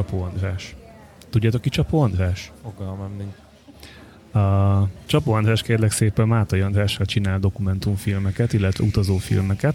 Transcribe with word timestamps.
Csapó 0.00 0.22
András. 0.22 0.74
Tudjátok 1.30 1.60
ki 1.60 1.68
Csapó 1.68 2.00
András? 2.00 2.52
Fogalmam 2.62 3.16
nincs. 3.16 3.34
A 4.44 4.88
Csapó 5.06 5.32
András 5.32 5.62
kérlek 5.62 5.90
szépen 5.90 6.28
Mátai 6.28 6.60
Andrással 6.60 7.06
csinál 7.06 7.38
dokumentumfilmeket, 7.38 8.52
illetve 8.52 8.84
utazófilmeket, 8.84 9.74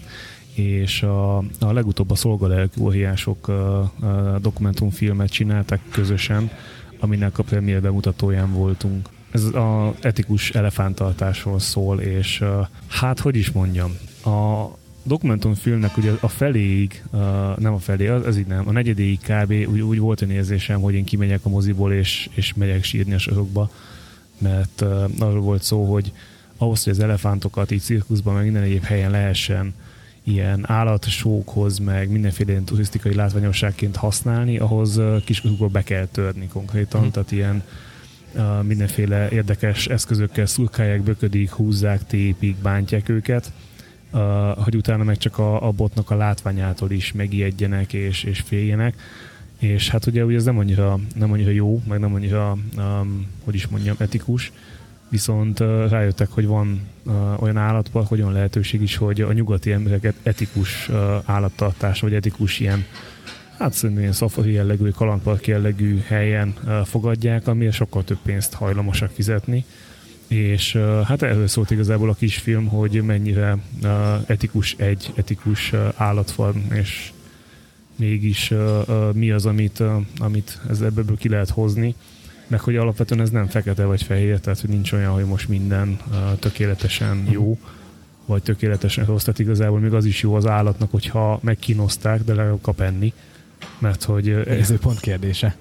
és 0.53 1.03
a, 1.03 1.37
a 1.37 1.73
legutóbb 1.73 2.11
a 2.11 2.15
szolgalelkű 2.15 2.81
óriások 2.81 3.47
a, 3.47 3.79
a 3.79 4.39
dokumentumfilmet 4.41 5.29
csináltak 5.29 5.79
közösen, 5.91 6.51
aminek 6.99 7.37
a 7.37 7.43
premier 7.43 7.81
bemutatóján 7.81 8.53
voltunk. 8.53 9.09
Ez 9.31 9.43
az 9.43 9.93
etikus 10.01 10.51
elefántartásról 10.51 11.59
szól, 11.59 11.99
és 11.99 12.43
hát, 12.87 13.19
hogy 13.19 13.35
is 13.35 13.51
mondjam, 13.51 13.91
a 14.23 14.65
dokumentumfilmnek 15.05 15.97
ugye 15.97 16.11
a 16.19 16.27
feléig, 16.27 17.03
uh, 17.11 17.19
nem 17.57 17.73
a 17.73 17.79
felé, 17.79 18.07
az, 18.07 18.25
az 18.25 18.37
így 18.37 18.47
nem, 18.47 18.67
a 18.67 18.71
negyedéig 18.71 19.19
kb. 19.19 19.51
Úgy, 19.51 19.81
úgy 19.81 19.99
volt 19.99 20.21
egy 20.21 20.29
érzésem, 20.29 20.81
hogy 20.81 20.93
én 20.93 21.03
kimegyek 21.03 21.39
a 21.43 21.49
moziból, 21.49 21.93
és, 21.93 22.29
és 22.33 22.53
megyek 22.53 22.83
sírni 22.83 23.13
a 23.13 23.17
sorokba, 23.17 23.69
mert 24.37 24.81
uh, 24.81 25.03
arról 25.19 25.41
volt 25.41 25.63
szó, 25.63 25.93
hogy 25.93 26.11
ahhoz, 26.57 26.83
hogy 26.83 26.93
az 26.93 26.99
elefántokat 26.99 27.71
így 27.71 27.81
cirkuszban, 27.81 28.33
meg 28.33 28.43
minden 28.43 28.63
egyéb 28.63 28.83
helyen 28.83 29.11
lehessen 29.11 29.73
ilyen 30.23 30.63
állatsókhoz, 30.67 31.77
meg 31.77 32.09
mindenféle 32.09 32.51
ilyen 32.51 32.63
turisztikai 32.63 33.13
látványosságként 33.13 33.95
használni, 33.95 34.57
ahhoz 34.57 34.97
uh, 34.97 35.23
kisközükből 35.23 35.67
be 35.67 35.83
kell 35.83 36.05
törni 36.05 36.47
konkrétan, 36.47 37.01
hmm. 37.01 37.11
tehát 37.11 37.31
ilyen 37.31 37.63
uh, 38.35 38.63
mindenféle 38.63 39.29
érdekes 39.29 39.87
eszközökkel 39.87 40.45
szurkálják, 40.45 41.01
böködik, 41.01 41.51
húzzák, 41.51 42.05
tépik, 42.07 42.55
bántják 42.55 43.09
őket, 43.09 43.51
uh, 44.11 44.19
hogy 44.63 44.75
utána 44.75 45.03
meg 45.03 45.17
csak 45.17 45.37
a, 45.37 45.67
a 45.67 45.71
botnak 45.71 46.09
a 46.09 46.15
látványától 46.15 46.91
is 46.91 47.11
megijedjenek 47.11 47.93
és, 47.93 48.23
és 48.23 48.39
féljenek. 48.39 48.95
És 49.59 49.89
hát 49.89 50.05
ugye, 50.05 50.25
ugye 50.25 50.35
ez 50.35 50.43
nem 50.43 50.57
annyira, 50.57 50.99
nem 51.15 51.31
annyira 51.31 51.51
jó, 51.51 51.81
meg 51.87 51.99
nem 51.99 52.13
annyira, 52.13 52.57
um, 52.77 53.27
hogy 53.43 53.55
is 53.55 53.67
mondjam, 53.67 53.95
etikus, 53.99 54.51
viszont 55.09 55.59
uh, 55.59 55.89
rájöttek, 55.89 56.29
hogy 56.29 56.45
van 56.45 56.81
uh, 57.03 57.43
olyan 57.43 57.57
állatpark, 57.57 58.11
olyan 58.11 58.31
lehetőség 58.31 58.81
is, 58.81 58.95
hogy 58.95 59.21
a 59.21 59.33
nyugati 59.33 59.71
embereket 59.71 60.15
etikus 60.23 60.89
uh, 60.89 60.95
állattartás, 61.25 62.01
vagy 62.01 62.13
etikus 62.13 62.59
ilyen 62.59 62.85
hát 63.57 63.73
szerintem 63.73 64.01
ilyen 64.01 64.13
szafari 64.13 64.51
jellegű, 64.51 64.89
kalandpark 64.89 65.47
jellegű 65.47 65.99
helyen 66.07 66.53
uh, 66.63 66.81
fogadják, 66.85 67.47
amire 67.47 67.71
sokkal 67.71 68.03
több 68.03 68.19
pénzt 68.23 68.53
hajlamosak 68.53 69.11
fizetni. 69.11 69.65
És 70.27 70.77
hát 71.05 71.21
erről 71.21 71.47
szólt 71.47 71.71
igazából 71.71 72.09
a 72.09 72.13
kisfilm, 72.13 72.67
hogy 72.67 73.01
mennyire 73.03 73.57
etikus 74.25 74.75
egy 74.77 75.11
etikus 75.15 75.73
állatfarm, 75.95 76.57
és 76.73 77.11
mégis 77.95 78.53
mi 79.13 79.31
az, 79.31 79.45
amit, 79.45 79.83
amit 80.17 80.61
ez 80.69 80.81
ebből 80.81 81.17
ki 81.17 81.29
lehet 81.29 81.49
hozni. 81.49 81.95
Meg 82.47 82.59
hogy 82.59 82.75
alapvetően 82.75 83.21
ez 83.21 83.29
nem 83.29 83.47
fekete 83.47 83.85
vagy 83.85 84.03
fehér, 84.03 84.39
tehát 84.39 84.59
hogy 84.59 84.69
nincs 84.69 84.91
olyan, 84.91 85.13
hogy 85.13 85.25
most 85.25 85.47
minden 85.47 85.97
tökéletesen 86.39 87.27
jó, 87.29 87.59
vagy 88.25 88.43
tökéletesen 88.43 89.05
rossz, 89.05 89.23
tehát 89.23 89.39
igazából 89.39 89.79
még 89.79 89.93
az 89.93 90.05
is 90.05 90.21
jó 90.21 90.35
az 90.35 90.47
állatnak, 90.47 90.91
hogyha 90.91 91.39
megkínozták, 91.43 92.23
de 92.23 92.33
legalább 92.33 92.61
kap 92.61 92.81
enni, 92.81 93.13
mert 93.77 94.03
hogy... 94.03 94.29
Ez 94.29 94.73
pont 94.79 94.99
kérdése. 94.99 95.55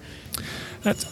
Hát 0.84 1.06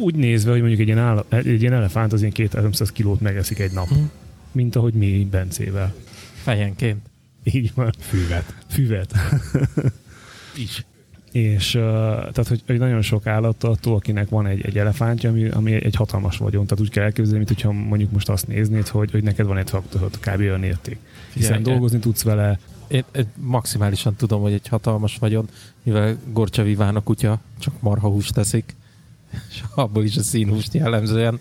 úgy 0.00 0.14
nézve, 0.14 0.50
hogy 0.50 0.60
mondjuk 0.60 0.80
egy 0.80 0.86
ilyen, 0.86 0.98
állat, 0.98 1.32
egy 1.34 1.60
ilyen 1.60 1.72
elefánt 1.72 2.12
az 2.12 2.20
ilyen 2.20 2.32
200 2.32 2.92
kilót 2.92 3.20
megeszik 3.20 3.58
egy 3.58 3.72
nap, 3.72 3.88
hmm. 3.88 4.10
mint 4.52 4.76
ahogy 4.76 4.94
mi 4.94 5.28
Bencével. 5.30 5.94
Fejenként. 6.42 7.06
Így 7.42 7.72
van. 7.74 7.92
Füvet. 7.98 8.54
Füvet. 8.68 9.14
is 10.56 10.84
és 11.36 11.74
uh, 11.74 11.82
tehát, 11.82 12.48
hogy, 12.48 12.62
hogy 12.66 12.78
nagyon 12.78 13.02
sok 13.02 13.26
állattól, 13.26 13.76
akinek 13.82 14.28
van 14.28 14.46
egy, 14.46 14.64
egy 14.64 14.78
elefántja, 14.78 15.30
ami, 15.30 15.48
ami 15.48 15.72
egy 15.72 15.94
hatalmas 15.94 16.36
vagyon, 16.36 16.66
tehát 16.66 16.84
úgy 16.84 16.90
kell 16.90 17.04
elképzelni, 17.04 17.36
mint 17.36 17.48
hogyha 17.48 17.72
mondjuk 17.72 18.10
most 18.10 18.28
azt 18.28 18.46
néznéd, 18.46 18.88
hogy, 18.88 19.10
hogy 19.10 19.22
neked 19.22 19.46
van 19.46 19.56
egy 19.56 19.64
traktor, 19.64 20.10
kb. 20.10 20.40
olyan 20.40 20.62
érték. 20.62 20.98
Hiszen 21.32 21.56
ja, 21.56 21.62
dolgozni 21.62 21.98
tudsz 21.98 22.22
vele. 22.22 22.58
Én, 22.88 23.04
én 23.16 23.26
maximálisan 23.36 24.14
tudom, 24.14 24.40
hogy 24.40 24.52
egy 24.52 24.68
hatalmas 24.68 25.16
vagyon, 25.16 25.48
mivel 25.82 26.16
Gorcsa 26.32 26.62
Viván 26.62 26.96
a 26.96 27.02
kutya 27.02 27.40
csak 27.58 27.80
marhahúst 27.80 28.34
teszik, 28.34 28.74
és 29.48 29.62
abból 29.74 30.04
is 30.04 30.16
a 30.16 30.22
színhúst 30.22 30.74
jellemzően. 30.74 31.38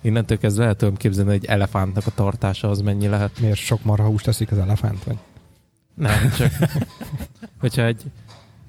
Innentől 0.00 0.38
kezdve 0.38 0.64
el 0.64 0.74
tudom 0.74 0.96
képzelni, 0.96 1.30
hogy 1.30 1.44
egy 1.44 1.50
elefántnak 1.50 2.06
a 2.06 2.10
tartása 2.14 2.70
az 2.70 2.80
mennyi 2.80 3.08
lehet. 3.08 3.40
Miért 3.40 3.56
sok 3.58 3.84
marhahúst 3.84 4.24
teszik 4.24 4.50
az 4.50 4.58
elefánt? 4.58 5.04
Vagy? 5.04 5.16
Nem, 5.94 6.30
csak 6.36 6.52
hogyha 7.60 7.84
egy 7.84 8.02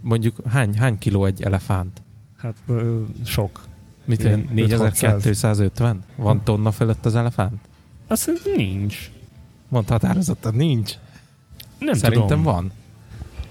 mondjuk 0.01 0.35
hány, 0.49 0.77
hány 0.77 0.97
kiló 0.97 1.25
egy 1.25 1.41
elefánt? 1.43 2.01
Hát 2.37 2.55
ö, 2.67 3.01
sok. 3.25 3.63
Mit 4.05 4.23
ilyen 4.23 4.49
4250? 4.53 6.03
Van 6.15 6.43
tonna 6.43 6.71
fölött 6.71 7.05
az 7.05 7.15
elefánt? 7.15 7.61
Azt 8.07 8.31
nincs. 8.55 9.11
Mondta 9.67 9.93
határozottan, 9.93 10.55
nincs. 10.55 10.93
Nem 11.79 11.93
Szerintem 11.93 12.27
tudom. 12.27 12.43
van. 12.43 12.71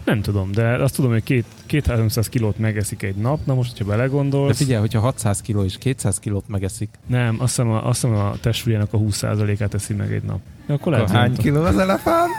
Nem 0.07 0.23
tudom, 0.23 0.53
de 0.53 0.83
azt 0.83 0.95
tudom, 0.95 1.11
hogy 1.11 1.23
két, 1.23 1.45
két 1.67 1.87
300 1.87 2.29
kilót 2.29 2.59
megeszik 2.59 3.03
egy 3.03 3.17
nap, 3.17 3.41
na 3.45 3.55
most, 3.55 3.71
hogyha 3.71 3.85
belegondolsz... 3.85 4.49
De 4.49 4.65
figyelj, 4.65 4.81
hogyha 4.81 5.01
600 5.01 5.41
kiló 5.41 5.65
és 5.65 5.79
200 5.79 6.19
kilót 6.19 6.49
megeszik. 6.49 6.89
Nem, 7.07 7.37
azt 7.41 7.57
hiszem 7.57 7.71
a, 7.71 7.89
azt 7.89 8.01
hiszem 8.01 8.17
a 8.17 8.35
testsúlyának 8.41 8.93
a 8.93 8.99
20%-át 8.99 9.71
teszi 9.71 9.95
meg 9.95 10.13
egy 10.13 10.23
nap. 10.23 10.41
Ja, 10.69 10.75
akkor 10.75 10.93
lehet, 10.93 11.11
hány 11.11 11.37
kiló 11.37 11.63
az 11.63 11.79
elefánt? 11.79 12.33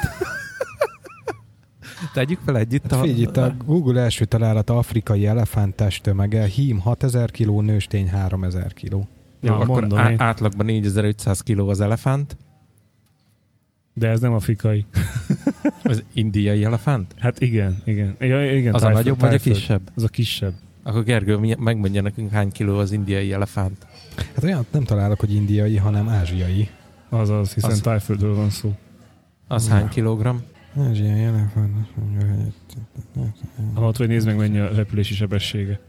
Tegyük 2.14 2.40
fel 2.46 2.58
együtt 2.58 2.82
hát 2.82 2.92
a... 2.92 3.02
Figyelj, 3.02 3.22
itt 3.22 3.38
a 3.38 3.56
Google 3.66 4.02
első 4.02 4.26
találat 4.26 4.70
afrikai 4.70 5.26
elefánt 5.26 5.76
testtömege, 5.76 6.46
hím 6.46 6.80
6000 6.80 7.32
kg, 7.32 7.62
nőstény 7.62 8.10
3000 8.10 8.74
kg. 8.74 8.92
Jó, 8.92 9.08
ja, 9.42 9.58
akkor 9.58 9.80
mondom, 9.80 10.00
á- 10.00 10.22
átlagban 10.22 10.66
4500 10.66 11.42
kg 11.42 11.60
az 11.60 11.82
elefánt. 11.82 12.38
De 13.94 14.08
ez 14.08 14.20
nem 14.20 14.34
afrikai. 14.34 14.86
az 15.90 16.04
indiai 16.14 16.64
elefánt? 16.64 17.14
Hát 17.18 17.42
igen, 17.42 17.82
igen. 17.86 18.16
Ja, 18.20 18.56
igen 18.56 18.74
az 18.74 18.82
tájföld, 18.82 19.06
a 19.06 19.10
nagyobb 19.10 19.20
vagy 19.20 19.34
a 19.34 19.38
kisebb? 19.38 19.82
Az 19.96 20.04
a 20.04 20.08
kisebb. 20.08 20.54
Akkor 20.84 21.04
Gergő, 21.04 21.56
megmondja 21.60 22.02
nekünk 22.02 22.32
hány 22.32 22.52
kiló 22.52 22.78
az 22.78 22.92
indiai 22.92 23.34
elefánt. 23.34 23.88
Hát 24.16 24.44
olyan 24.44 24.66
nem 24.72 24.84
találok, 24.84 25.20
hogy 25.20 25.34
indiai, 25.34 25.76
hanem 25.78 26.10
ázsiai. 26.10 26.70
Azaz, 27.10 27.54
hiszen 27.54 27.72
az... 27.72 27.82
tájföldről 27.82 28.36
van 28.36 28.50
szó. 28.50 28.76
Az 29.48 29.70
hány 29.70 29.88
kilogramm? 29.88 30.38
Ázsiai 30.80 31.24
elefánt. 31.24 31.88
Ahhoz, 33.74 33.98
hogy 33.98 34.08
nézd 34.08 34.26
meg, 34.26 34.38
mennyi 34.38 34.60
a 34.60 34.74
repülési 34.74 35.14
sebessége. 35.14 35.80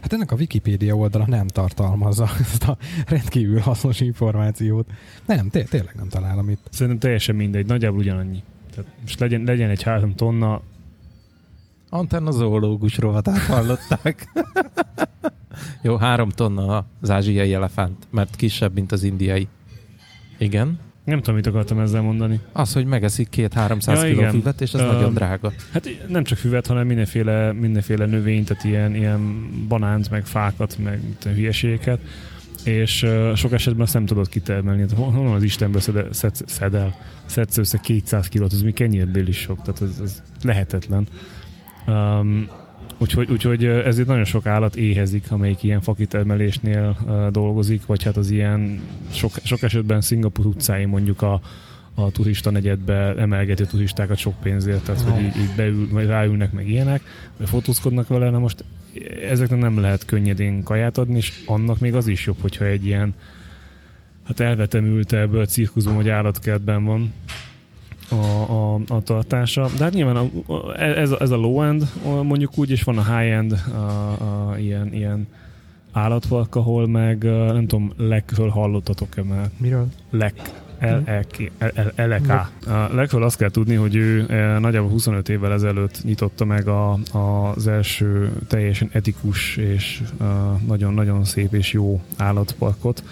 Hát 0.00 0.12
ennek 0.12 0.32
a 0.32 0.36
Wikipédia 0.36 0.96
oldala 0.96 1.26
nem 1.26 1.46
tartalmazza 1.46 2.30
ezt 2.40 2.64
a 2.64 2.76
rendkívül 3.06 3.58
hasznos 3.58 4.00
információt. 4.00 4.90
Nem, 5.26 5.48
té- 5.48 5.68
tényleg 5.68 5.94
nem 5.94 6.08
találom 6.08 6.48
itt. 6.48 6.66
Szerintem 6.70 6.98
teljesen 6.98 7.34
mindegy, 7.34 7.66
nagyjából 7.66 7.98
ugyanannyi. 7.98 8.42
Tehát 8.74 8.90
most 9.00 9.20
legyen, 9.20 9.42
legyen 9.44 9.70
egy 9.70 9.82
három 9.82 10.14
tonna. 10.14 10.60
Antenna 11.88 12.30
zoológus 12.30 12.98
rovatát 12.98 13.38
hallották. 13.38 14.28
Jó, 15.82 15.96
három 15.96 16.28
tonna 16.28 16.84
az 17.00 17.10
ázsiai 17.10 17.54
elefánt, 17.54 18.06
mert 18.10 18.36
kisebb, 18.36 18.74
mint 18.74 18.92
az 18.92 19.02
indiai. 19.02 19.48
Igen. 20.38 20.78
Nem 21.04 21.18
tudom, 21.18 21.34
mit 21.34 21.46
akartam 21.46 21.78
ezzel 21.78 22.02
mondani. 22.02 22.40
Az, 22.52 22.72
hogy 22.72 22.84
megeszik 22.84 23.28
két-háromszáz 23.28 24.02
ja, 24.02 24.08
kiló 24.08 24.28
füvet, 24.28 24.60
és 24.60 24.72
ez 24.72 24.80
uh, 24.80 24.86
nagyon 24.86 25.14
drága. 25.14 25.52
Hát 25.72 25.88
nem 26.08 26.24
csak 26.24 26.38
füvet, 26.38 26.66
hanem 26.66 26.86
mindenféle, 26.86 27.52
mindenféle 27.52 28.06
növényt, 28.06 28.48
tehát 28.48 28.64
ilyen, 28.64 28.94
ilyen 28.94 29.48
banánt, 29.68 30.10
meg 30.10 30.26
fákat, 30.26 30.78
meg 30.78 31.00
hülyeségeket 31.24 32.00
és 32.64 33.02
uh, 33.02 33.34
sok 33.34 33.52
esetben 33.52 33.82
azt 33.82 33.94
nem 33.94 34.06
tudod 34.06 34.28
kitermelni. 34.28 34.80
Hát 34.80 34.92
honnan 34.92 35.34
az 35.34 35.42
Istenből 35.42 35.80
szedel, 35.80 36.12
szed, 36.12 36.34
szedel, 36.46 36.94
szedsz 37.26 37.56
össze 37.56 37.78
200 37.78 38.28
kilót, 38.28 38.52
az 38.52 38.62
mi 38.62 38.72
kenyérből 38.72 39.28
is 39.28 39.38
sok, 39.38 39.62
tehát 39.62 39.82
ez, 39.82 40.00
ez 40.02 40.22
lehetetlen. 40.42 41.06
Um, 41.86 42.48
Úgyhogy, 42.98 43.30
úgyhogy 43.30 43.64
ezért 43.64 44.08
nagyon 44.08 44.24
sok 44.24 44.46
állat 44.46 44.76
éhezik, 44.76 45.30
amelyik 45.30 45.62
ilyen 45.62 45.80
fakitermelésnél 45.80 46.96
uh, 47.06 47.28
dolgozik, 47.28 47.86
vagy 47.86 48.02
hát 48.02 48.16
az 48.16 48.30
ilyen 48.30 48.80
sok, 49.10 49.32
sok 49.42 49.62
esetben 49.62 50.00
Szingapur 50.00 50.46
utcáin 50.46 50.88
mondjuk 50.88 51.22
a, 51.22 51.40
a 51.94 52.10
turista 52.10 52.50
negyedbe 52.50 53.14
emelgeti 53.16 53.66
turistákat 53.66 54.16
sok 54.16 54.34
pénzért, 54.42 54.84
tehát 54.84 55.00
hogy 55.00 55.22
így, 55.22 55.36
így 55.36 55.50
beül, 55.56 56.06
ráülnek 56.06 56.52
meg 56.52 56.68
ilyenek, 56.68 57.02
vagy 57.36 57.48
fotózkodnak 57.48 58.08
vele, 58.08 58.30
na 58.30 58.38
most 58.38 58.64
ezeknek 59.30 59.58
nem 59.58 59.80
lehet 59.80 60.04
könnyedén 60.04 60.62
kaját 60.62 60.98
adni, 60.98 61.16
és 61.16 61.32
annak 61.46 61.78
még 61.78 61.94
az 61.94 62.06
is 62.06 62.26
jobb, 62.26 62.40
hogyha 62.40 62.64
egy 62.64 62.86
ilyen 62.86 63.14
hát 64.26 64.40
elvetemültebb 64.40 65.44
cirkuszban 65.44 65.94
vagy 65.94 66.08
állatkertben 66.08 66.84
van, 66.84 67.12
a, 68.08 68.14
a, 68.14 68.80
a 68.88 69.02
tartása. 69.02 69.68
De 69.78 69.84
hát 69.84 69.92
nyilván 69.92 70.16
a, 70.16 70.52
a, 70.52 70.80
ez, 70.80 71.10
a, 71.10 71.20
ez 71.20 71.30
a 71.30 71.36
low-end 71.36 71.92
mondjuk 72.04 72.58
úgy, 72.58 72.70
és 72.70 72.82
van 72.82 72.98
a 72.98 73.16
high-end 73.16 73.52
a, 73.52 74.48
a, 74.48 74.58
ilyen, 74.58 74.92
ilyen 74.92 75.26
állatpark, 75.92 76.54
ahol 76.54 76.88
meg 76.88 77.22
nem 77.22 77.66
tudom, 77.66 77.92
lekről 77.96 78.48
hallottatok-e 78.48 79.22
már? 79.22 79.50
Miről? 79.56 79.86
Lek. 80.10 80.62
LEK. 81.96 82.26
Legfeljebb 82.92 83.26
azt 83.26 83.36
kell 83.36 83.50
tudni, 83.50 83.74
hogy 83.74 83.94
ő 83.94 84.24
e, 84.28 84.58
nagyjából 84.58 84.90
25 84.90 85.28
évvel 85.28 85.52
ezelőtt 85.52 86.04
nyitotta 86.04 86.44
meg 86.44 86.68
a, 86.68 86.92
a, 87.12 87.18
az 87.56 87.66
első 87.66 88.32
teljesen 88.48 88.88
etikus 88.92 89.56
és 89.56 90.02
nagyon-nagyon 90.66 91.24
szép 91.24 91.54
és 91.54 91.72
jó 91.72 92.00
állatparkot. 92.16 93.02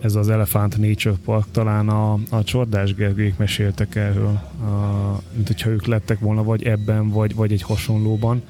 Ez 0.00 0.14
az 0.14 0.28
Elephant 0.28 0.78
Nature 0.78 1.14
Park, 1.24 1.46
talán 1.50 1.88
a, 1.88 2.18
a 2.30 2.44
Csordás 2.44 2.94
Gergők 2.94 3.38
meséltek 3.38 3.94
erről, 3.94 4.40
a, 4.60 5.20
mint 5.34 5.46
hogyha 5.46 5.70
ők 5.70 5.86
lettek 5.86 6.18
volna 6.18 6.42
vagy 6.42 6.62
ebben, 6.62 7.08
vagy, 7.08 7.34
vagy 7.34 7.52
egy 7.52 7.62
hasonlóban. 7.62 8.42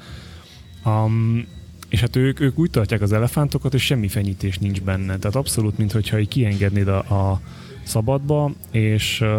Um, 0.85 1.47
és 1.89 1.99
hát 1.99 2.15
ők, 2.15 2.39
ők 2.39 2.59
úgy 2.59 2.69
tartják 2.69 3.01
az 3.01 3.13
elefántokat, 3.13 3.71
hogy 3.71 3.79
semmi 3.79 4.07
fenyítés 4.07 4.57
nincs 4.57 4.81
benne. 4.81 5.17
Tehát 5.17 5.35
abszolút, 5.35 5.77
mintha 5.77 6.19
így 6.19 6.27
kiengednéd 6.27 6.87
a, 6.87 6.97
a 6.97 7.41
szabadba, 7.87 8.51
és 8.71 9.21
uh, 9.21 9.29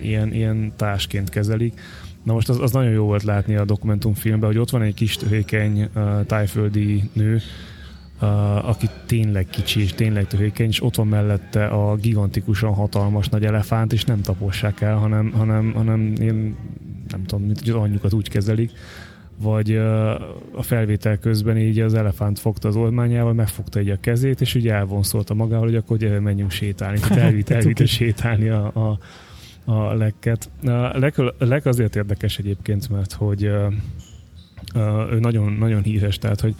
ilyen, 0.00 0.32
ilyen 0.32 0.72
társként 0.76 1.28
kezelik. 1.28 1.80
Na 2.22 2.32
most 2.32 2.48
az, 2.48 2.60
az 2.60 2.72
nagyon 2.72 2.92
jó 2.92 3.04
volt 3.04 3.22
látni 3.22 3.54
a 3.54 3.64
dokumentumfilmben, 3.64 4.48
hogy 4.48 4.58
ott 4.58 4.70
van 4.70 4.82
egy 4.82 4.94
kis 4.94 5.16
töhékeny 5.16 5.88
uh, 5.94 6.26
tájföldi 6.26 7.10
nő, 7.12 7.40
uh, 8.20 8.68
aki 8.68 8.86
tényleg 9.06 9.46
kicsi 9.46 9.80
és 9.82 9.92
tényleg 9.92 10.26
töhékeny, 10.26 10.68
és 10.68 10.82
ott 10.82 10.94
van 10.94 11.06
mellette 11.06 11.66
a 11.66 11.96
gigantikusan 11.96 12.74
hatalmas 12.74 13.28
nagy 13.28 13.44
elefánt, 13.44 13.92
és 13.92 14.04
nem 14.04 14.20
tapossák 14.20 14.80
el, 14.80 14.96
hanem, 14.96 15.30
hanem, 15.30 15.72
hanem 15.72 16.12
én 16.20 16.56
nem 17.08 17.24
tudom, 17.26 17.44
mint 17.44 17.60
hogy 17.60 17.70
anyjukat 17.70 18.12
úgy 18.12 18.28
kezelik, 18.28 18.70
vagy 19.42 19.76
a 20.52 20.62
felvétel 20.62 21.18
közben 21.18 21.58
így 21.58 21.80
az 21.80 21.94
elefánt 21.94 22.38
fogta 22.38 22.68
az 22.68 22.76
olmányával, 22.76 23.32
megfogta 23.32 23.78
egy 23.78 23.88
a 23.88 24.00
kezét, 24.00 24.40
és 24.40 24.54
úgy 24.54 24.68
elvonszolta 24.68 25.34
magával, 25.34 25.66
hogy 25.66 25.76
akkor 25.76 25.96
gyere, 25.96 26.20
menjünk 26.20 26.50
sétálni. 26.50 27.00
Elvitt, 27.10 27.50
elvitt 27.60 27.86
sétálni 27.86 28.48
a, 28.48 28.72
a, 28.74 28.98
a 29.72 29.94
lekket. 29.94 30.50
A 30.64 30.98
lek, 30.98 31.14
lek 31.38 31.66
azért 31.66 31.96
érdekes 31.96 32.38
egyébként, 32.38 32.90
mert 32.90 33.12
hogy 33.12 33.42
ő 35.10 35.18
nagyon, 35.20 35.52
nagyon 35.52 35.82
híres, 35.82 36.18
tehát 36.18 36.40
hogy 36.40 36.54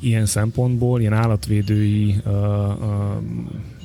ilyen 0.00 0.26
szempontból, 0.26 1.00
ilyen 1.00 1.12
állatvédői 1.12 2.16
uh, 2.24 2.32
uh, 2.32 3.22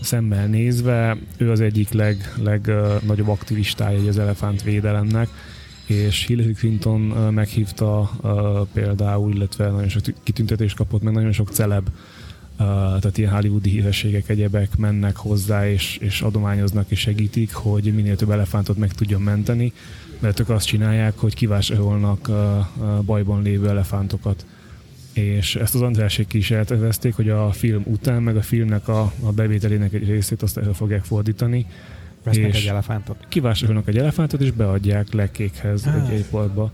szemmel 0.02 0.48
nézve, 0.48 1.18
ő 1.38 1.52
az 1.52 1.60
egyik 1.60 1.92
leg, 1.92 2.34
legnagyobb 2.44 3.28
uh, 3.28 3.32
aktivistája 3.32 4.08
az 4.08 4.20
elefántvédelemnek, 4.20 5.28
és 5.86 6.26
Hillary 6.26 6.54
Clinton 6.54 7.00
meghívta 7.34 8.12
például, 8.74 9.34
illetve 9.34 9.70
nagyon 9.70 9.90
sok 9.90 10.04
kitüntetést 10.24 10.76
kapott, 10.76 11.02
meg 11.02 11.14
nagyon 11.14 11.32
sok 11.32 11.50
celeb, 11.50 11.90
tehát 12.58 13.18
ilyen 13.18 13.32
hollywoodi 13.32 13.70
hírességek, 13.70 14.30
egyebek 14.30 14.78
mennek 14.78 15.16
hozzá, 15.16 15.70
és, 15.70 15.98
és 15.98 16.22
adományoznak 16.22 16.92
és 16.92 17.00
segítik, 17.00 17.54
hogy 17.54 17.94
minél 17.94 18.16
több 18.16 18.30
elefántot 18.30 18.78
meg 18.78 18.94
tudjon 18.94 19.22
menteni, 19.22 19.74
mert 20.20 20.40
ők 20.40 20.50
azt 20.50 20.66
csinálják, 20.66 21.18
hogy 21.18 21.36
kivásárolnak 21.36 22.32
bajban 23.06 23.42
lévő 23.42 23.70
elefántokat. 23.70 24.46
És 25.14 25.56
ezt 25.56 25.76
az 25.76 25.82
Andrásék 25.82 26.34
is 26.34 26.52
eltervezték, 26.52 27.16
hogy 27.16 27.30
a 27.30 27.52
film 27.52 27.84
után, 27.86 28.24
meg 28.24 28.36
a 28.36 28.42
filmnek 28.42 28.88
a, 28.88 29.14
a 29.24 29.32
bevételének 29.32 29.94
egy 29.94 30.08
részét 30.08 30.42
azt 30.42 30.58
el 30.58 30.74
fogják 30.74 31.04
fordítani, 31.04 31.66
Vesznek 32.24 32.56
egy 32.56 32.66
elefántot? 32.66 33.18
Kivásárolnak 33.30 33.88
egy 33.88 33.98
elefántot, 33.98 34.42
és 34.42 34.52
beadják 34.52 35.14
lekékhez 35.14 35.86
ah. 35.86 36.10
egy, 36.10 36.25
boltba. 36.31 36.72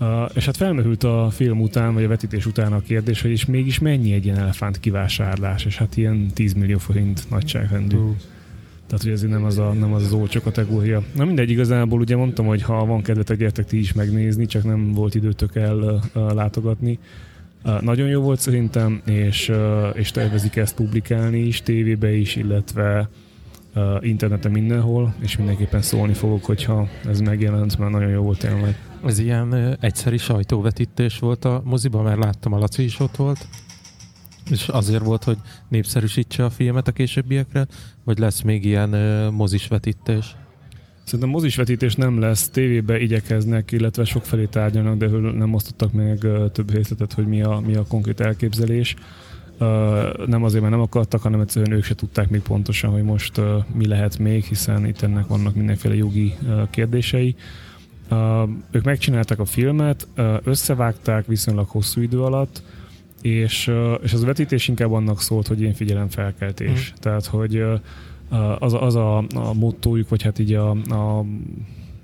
Uh, 0.00 0.30
és 0.34 0.44
hát 0.44 0.56
felmerült 0.56 1.04
a 1.04 1.28
film 1.30 1.60
után, 1.60 1.94
vagy 1.94 2.04
a 2.04 2.08
vetítés 2.08 2.46
után 2.46 2.72
a 2.72 2.80
kérdés, 2.80 3.22
hogy 3.22 3.30
is 3.30 3.44
mégis 3.44 3.78
mennyi 3.78 4.12
egy 4.12 4.24
ilyen 4.24 4.38
elefánt 4.38 4.80
kivásárlás, 4.80 5.64
és 5.64 5.76
hát 5.76 5.96
ilyen 5.96 6.30
10 6.34 6.52
millió 6.52 6.78
forint 6.78 7.30
nagyságrendű. 7.30 7.96
Uh. 7.96 8.16
Tehát, 8.86 9.06
hogy 9.06 9.12
ez 9.12 9.22
nem 9.22 9.44
az, 9.44 9.58
a, 9.58 9.72
nem 9.72 9.92
az 9.92 10.02
az 10.02 10.12
olcsó 10.12 10.40
kategória. 10.40 11.02
Na 11.14 11.24
mindegy, 11.24 11.50
igazából 11.50 12.00
ugye 12.00 12.16
mondtam, 12.16 12.46
hogy 12.46 12.62
ha 12.62 12.84
van 12.84 13.02
kedvetek, 13.02 13.38
gyertek 13.38 13.66
ti 13.66 13.78
is 13.78 13.92
megnézni, 13.92 14.46
csak 14.46 14.64
nem 14.64 14.92
volt 14.92 15.14
időtök 15.14 15.56
el 15.56 15.76
uh, 15.76 16.32
látogatni. 16.32 16.98
Uh, 17.64 17.80
nagyon 17.80 18.08
jó 18.08 18.20
volt 18.20 18.40
szerintem, 18.40 19.02
és, 19.04 19.48
uh, 19.48 19.88
és 19.94 20.10
tervezik 20.10 20.56
ezt 20.56 20.74
publikálni 20.74 21.38
is, 21.38 21.62
tévébe 21.62 22.12
is, 22.12 22.36
illetve 22.36 23.08
interneten 24.00 24.50
mindenhol, 24.50 25.14
és 25.20 25.36
mindenképpen 25.36 25.82
szólni 25.82 26.12
fogok, 26.12 26.44
hogyha 26.44 26.88
ez 27.08 27.20
megjelent, 27.20 27.78
mert 27.78 27.90
nagyon 27.90 28.10
jó 28.10 28.22
volt 28.22 28.38
tényleg. 28.38 28.78
Ez 29.04 29.18
ilyen 29.18 29.76
egyszeri 29.80 30.16
sajtóvetítés 30.16 31.18
volt 31.18 31.44
a 31.44 31.62
moziban, 31.64 32.04
mert 32.04 32.24
láttam, 32.24 32.52
a 32.52 32.58
Laci 32.58 32.82
is 32.82 33.00
ott 33.00 33.16
volt. 33.16 33.46
És 34.50 34.68
azért 34.68 35.04
volt, 35.04 35.24
hogy 35.24 35.38
népszerűsítse 35.68 36.44
a 36.44 36.50
filmet 36.50 36.88
a 36.88 36.92
későbbiekre, 36.92 37.66
vagy 38.04 38.18
lesz 38.18 38.40
még 38.40 38.64
ilyen 38.64 38.92
uh, 38.92 39.30
mozis 39.30 39.68
vetítés? 39.68 40.36
Szerintem 41.04 41.28
mozis 41.28 41.56
vetítés 41.56 41.94
nem 41.94 42.20
lesz, 42.20 42.48
tévébe 42.48 43.00
igyekeznek, 43.00 43.72
illetve 43.72 44.04
sokfelé 44.04 44.44
tárgyalnak, 44.44 44.96
de 44.96 45.06
nem 45.08 45.54
osztottak 45.54 45.92
meg 45.92 46.18
több 46.52 46.70
részletet, 46.70 47.12
hogy 47.12 47.26
mi 47.26 47.42
a, 47.42 47.62
mi 47.66 47.74
a 47.74 47.84
konkrét 47.88 48.20
elképzelés 48.20 48.94
nem 50.26 50.44
azért, 50.44 50.62
mert 50.62 50.74
nem 50.74 50.82
akartak, 50.82 51.22
hanem 51.22 51.40
egyszerűen 51.40 51.72
ők 51.72 51.84
se 51.84 51.94
tudták 51.94 52.30
még 52.30 52.40
pontosan, 52.40 52.90
hogy 52.90 53.02
most 53.02 53.40
mi 53.74 53.86
lehet 53.86 54.18
még, 54.18 54.44
hiszen 54.44 54.86
itt 54.86 55.02
ennek 55.02 55.26
vannak 55.26 55.54
mindenféle 55.54 55.94
jogi 55.94 56.34
kérdései. 56.70 57.36
Ők 58.70 58.84
megcsinálták 58.84 59.38
a 59.38 59.44
filmet, 59.44 60.08
összevágták 60.44 61.26
viszonylag 61.26 61.68
hosszú 61.68 62.00
idő 62.00 62.22
alatt, 62.22 62.62
és, 63.20 63.72
és 64.02 64.12
az 64.12 64.22
a 64.22 64.26
vetítés 64.26 64.68
inkább 64.68 64.92
annak 64.92 65.20
szólt, 65.20 65.46
hogy 65.46 65.60
én 65.60 65.74
figyelemfelkeltés. 65.74 66.92
Mm. 66.92 67.00
Tehát, 67.00 67.26
hogy 67.26 67.64
az, 68.58 68.74
az 68.80 68.94
a, 68.94 69.16
a 69.18 69.52
mottójuk, 69.54 70.08
vagy 70.08 70.22
hát 70.22 70.38
így 70.38 70.52
a, 70.54 70.70
a 70.70 71.24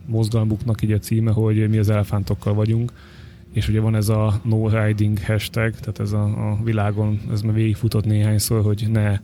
mozgalmuknak 0.07 0.83
így 0.83 0.93
a 0.93 0.99
címe, 0.99 1.31
hogy 1.31 1.69
mi 1.69 1.79
az 1.79 1.91
elefántokkal 1.91 2.55
vagyunk, 2.55 2.93
és 3.53 3.69
ugye 3.69 3.81
van 3.81 3.95
ez 3.95 4.09
a 4.09 4.41
no 4.43 4.69
riding 4.69 5.25
hashtag, 5.25 5.75
tehát 5.75 6.01
ez 6.01 6.13
a, 6.13 6.23
a 6.23 6.59
világon, 6.65 7.21
ez 7.33 7.43
már 7.43 7.55
végigfutott 7.55 8.05
néhányszor, 8.05 8.63
hogy 8.63 8.87
ne 8.91 9.21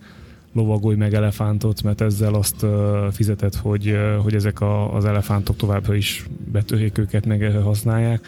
lovagolj 0.53 0.97
meg 0.97 1.15
elefántot, 1.15 1.83
mert 1.83 2.01
ezzel 2.01 2.35
azt 2.35 2.63
uh, 2.63 3.07
fizetett, 3.13 3.55
hogy, 3.57 3.89
uh, 3.89 4.17
hogy 4.17 4.35
ezek 4.35 4.61
a, 4.61 4.95
az 4.95 5.05
elefántok 5.05 5.57
továbbra 5.57 5.95
is 5.95 6.27
betörjék 6.53 6.99
őket, 6.99 7.27
meg 7.27 7.53
használják, 7.63 8.27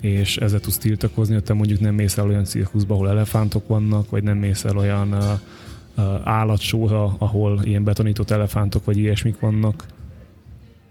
és 0.00 0.36
ezzel 0.36 0.60
tudsz 0.60 0.78
tiltakozni, 0.78 1.34
hogy 1.34 1.42
te 1.42 1.52
mondjuk 1.52 1.80
nem 1.80 1.94
mész 1.94 2.18
el 2.18 2.28
olyan 2.28 2.44
cirkuszba, 2.44 2.94
ahol 2.94 3.08
elefántok 3.08 3.68
vannak, 3.68 4.10
vagy 4.10 4.22
nem 4.22 4.38
mész 4.38 4.64
el 4.64 4.76
olyan 4.76 5.12
uh, 5.12 5.24
állatsóra, 6.24 7.14
ahol 7.18 7.60
ilyen 7.64 7.84
betonított 7.84 8.30
elefántok 8.30 8.84
vagy 8.84 8.98
ilyesmik 8.98 9.38
vannak, 9.40 9.86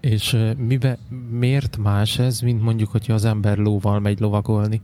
és 0.04 0.38
mibe, 0.58 0.98
miért 1.30 1.78
más 1.78 2.20
ez, 2.20 2.40
mint 2.40 2.62
mondjuk, 2.62 2.92
hogyha 2.92 3.14
az 3.14 3.26
ember 3.26 3.58
lóval 3.58 4.00
megy 4.00 4.20
lovagolni? 4.20 4.82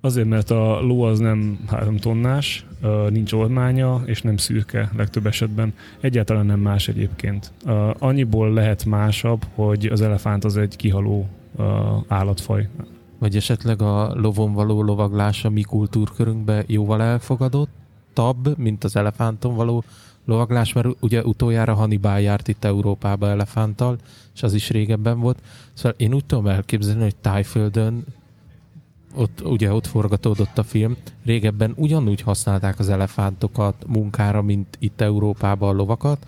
Azért, 0.00 0.28
mert 0.28 0.50
a 0.50 0.80
ló 0.80 1.02
az 1.02 1.18
nem 1.18 1.58
három 1.66 1.96
tonnás, 1.96 2.66
nincs 3.08 3.32
ormánya, 3.32 4.02
és 4.04 4.22
nem 4.22 4.36
szürke 4.36 4.90
legtöbb 4.96 5.26
esetben. 5.26 5.74
Egyáltalán 6.00 6.46
nem 6.46 6.60
más 6.60 6.88
egyébként. 6.88 7.52
Annyiból 7.98 8.52
lehet 8.52 8.84
másabb, 8.84 9.44
hogy 9.54 9.86
az 9.86 10.00
elefánt 10.00 10.44
az 10.44 10.56
egy 10.56 10.76
kihaló 10.76 11.28
állatfaj. 12.08 12.68
Vagy 13.18 13.36
esetleg 13.36 13.82
a 13.82 14.14
lovon 14.14 14.52
való 14.52 14.82
lovaglás 14.82 15.44
a 15.44 15.50
mi 15.50 15.62
kultúrkörünkben 15.62 16.64
jóval 16.66 17.02
elfogadott, 17.02 17.70
tab, 18.12 18.48
mint 18.56 18.84
az 18.84 18.96
elefánton 18.96 19.54
való 19.54 19.84
lovaglás, 20.24 20.72
mert 20.72 20.88
ugye 21.00 21.22
utoljára 21.22 21.74
Hannibal 21.74 22.20
járt 22.20 22.48
itt 22.48 22.64
Európába 22.64 23.28
elefánttal, 23.28 23.98
és 24.34 24.42
az 24.42 24.54
is 24.54 24.70
régebben 24.70 25.20
volt. 25.20 25.42
Szóval 25.72 25.94
én 25.96 26.14
úgy 26.14 26.24
tudom 26.24 26.46
elképzelni, 26.46 27.02
hogy 27.02 27.16
Tájföldön 27.16 28.04
ott, 29.14 29.40
ugye 29.44 29.72
ott 29.72 29.86
forgatódott 29.86 30.58
a 30.58 30.62
film, 30.62 30.96
régebben 31.24 31.72
ugyanúgy 31.76 32.20
használták 32.20 32.78
az 32.78 32.88
elefántokat 32.88 33.84
munkára, 33.86 34.42
mint 34.42 34.76
itt 34.78 35.00
Európában 35.00 35.68
a 35.68 35.72
lovakat, 35.72 36.26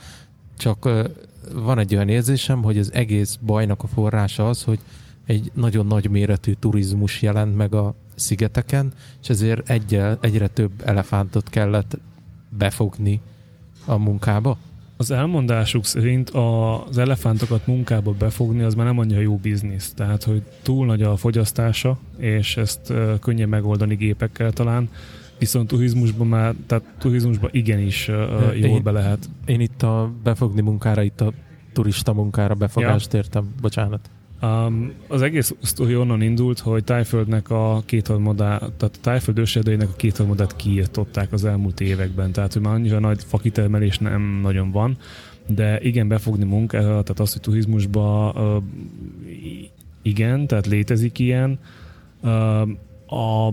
csak 0.56 0.88
van 1.54 1.78
egy 1.78 1.94
olyan 1.94 2.08
érzésem, 2.08 2.62
hogy 2.62 2.78
az 2.78 2.92
egész 2.92 3.38
bajnak 3.42 3.82
a 3.82 3.86
forrása 3.86 4.48
az, 4.48 4.62
hogy 4.62 4.78
egy 5.26 5.50
nagyon 5.54 5.86
nagy 5.86 6.10
méretű 6.10 6.52
turizmus 6.52 7.22
jelent 7.22 7.56
meg 7.56 7.74
a 7.74 7.94
szigeteken, 8.14 8.92
és 9.22 9.28
ezért 9.28 9.70
egyel, 9.70 10.18
egyre 10.20 10.48
több 10.48 10.70
elefántot 10.84 11.48
kellett 11.48 11.98
befogni 12.48 13.20
a 13.86 13.96
munkába? 13.96 14.56
Az 14.96 15.10
elmondásuk 15.10 15.84
szerint 15.84 16.30
az 16.30 16.98
elefántokat 16.98 17.66
munkába 17.66 18.12
befogni 18.12 18.62
az 18.62 18.74
már 18.74 18.86
nem 18.86 18.98
annyira 18.98 19.20
jó 19.20 19.36
biznisz. 19.36 19.92
Tehát, 19.92 20.24
hogy 20.24 20.42
túl 20.62 20.86
nagy 20.86 21.02
a 21.02 21.16
fogyasztása, 21.16 21.98
és 22.18 22.56
ezt 22.56 22.92
könnyen 23.20 23.48
megoldani 23.48 23.94
gépekkel 23.94 24.52
talán, 24.52 24.88
viszont 25.38 25.68
turizmusban 25.68 26.26
már, 26.26 26.54
tehát 26.66 26.84
turizmusban 26.98 27.50
igenis 27.52 28.08
uh, 28.08 28.16
jól 28.58 28.76
én, 28.76 28.82
be 28.82 28.90
lehet. 28.90 29.28
Én 29.46 29.60
itt 29.60 29.82
a 29.82 30.12
befogni 30.22 30.60
munkára, 30.60 31.02
itt 31.02 31.20
a 31.20 31.32
turista 31.72 32.12
munkára 32.12 32.54
befogást 32.54 33.12
ja. 33.12 33.18
értem, 33.18 33.54
bocsánat. 33.60 34.10
Um, 34.42 34.92
az 35.08 35.22
egész 35.22 35.54
sztori 35.62 35.96
onnan 35.96 36.22
indult, 36.22 36.58
hogy 36.58 36.84
Tájföldnek 36.84 37.50
a 37.50 37.82
kétharmadát, 37.86 38.58
tehát 38.58 38.96
a 38.96 39.00
Tájföld 39.00 39.38
őserdeinek 39.38 39.88
a 39.88 39.96
kétharmadát 39.96 40.56
kiirtották 40.56 41.32
az 41.32 41.44
elmúlt 41.44 41.80
években, 41.80 42.32
tehát 42.32 42.52
hogy 42.52 42.62
már 42.62 42.74
annyira 42.74 42.98
nagy 42.98 43.24
fakitermelés 43.24 43.98
nem 43.98 44.38
nagyon 44.42 44.70
van, 44.70 44.96
de 45.46 45.80
igen, 45.80 46.08
befogni 46.08 46.44
munkát, 46.44 46.82
tehát 46.82 47.20
az, 47.20 47.32
hogy 47.32 47.40
turizmusba 47.40 48.34
igen, 50.02 50.46
tehát 50.46 50.66
létezik 50.66 51.18
ilyen. 51.18 51.58
A 53.06 53.48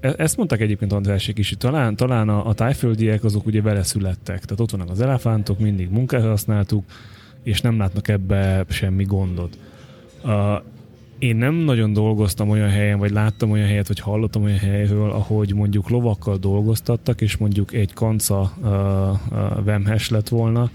e, 0.00 0.14
ezt 0.16 0.36
mondták 0.36 0.60
egyébként 0.60 0.92
Andrásék 0.92 1.38
is, 1.38 1.48
hogy 1.48 1.58
talán, 1.58 1.96
talán 1.96 2.28
a, 2.28 2.46
a 2.46 2.54
tájföldiek 2.54 3.24
azok 3.24 3.46
ugye 3.46 3.62
vele 3.62 3.82
születtek. 3.82 4.44
Tehát 4.44 4.60
ott 4.60 4.70
vannak 4.70 4.90
az 4.90 5.00
elefántok, 5.00 5.58
mindig 5.58 5.90
munkára 5.90 6.28
használtuk, 6.28 6.84
és 7.44 7.60
nem 7.60 7.78
látnak 7.78 8.08
ebbe 8.08 8.64
semmi 8.68 9.04
gondot. 9.04 9.58
Uh, 10.24 10.32
én 11.18 11.36
nem 11.36 11.54
nagyon 11.54 11.92
dolgoztam 11.92 12.48
olyan 12.48 12.68
helyen, 12.68 12.98
vagy 12.98 13.10
láttam 13.10 13.50
olyan 13.50 13.66
helyet, 13.66 13.88
vagy 13.88 14.00
hallottam 14.00 14.42
olyan 14.42 14.58
helyről, 14.58 15.10
ahogy 15.10 15.54
mondjuk 15.54 15.88
lovakkal 15.88 16.36
dolgoztattak, 16.36 17.20
és 17.20 17.36
mondjuk 17.36 17.72
egy 17.72 17.92
kanca 17.92 18.52
uh, 18.60 18.68
uh, 18.70 19.64
vemhes 19.64 20.08
lett 20.08 20.28
volna, 20.28 20.70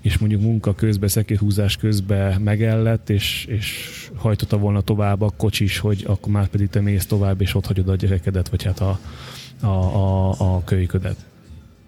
és 0.00 0.18
mondjuk 0.18 0.40
munka 0.40 0.74
közben, 0.74 1.08
szekérhúzás 1.08 1.76
közben 1.76 2.40
megellett, 2.40 3.10
és, 3.10 3.44
és 3.48 3.88
hajtotta 4.14 4.58
volna 4.58 4.80
tovább 4.80 5.20
a 5.20 5.32
kocsis, 5.36 5.78
hogy 5.78 6.04
akkor 6.06 6.32
már 6.32 6.48
pedig 6.48 6.68
te 6.68 6.80
mész 6.80 7.06
tovább, 7.06 7.40
és 7.40 7.54
ott 7.54 7.66
hagyod 7.66 7.88
a 7.88 7.96
gyerekedet, 7.96 8.48
vagy 8.48 8.62
hát 8.62 8.80
a, 8.80 8.98
a, 9.60 9.66
a, 9.66 10.30
a 10.38 10.62
kölyködet. 10.64 11.16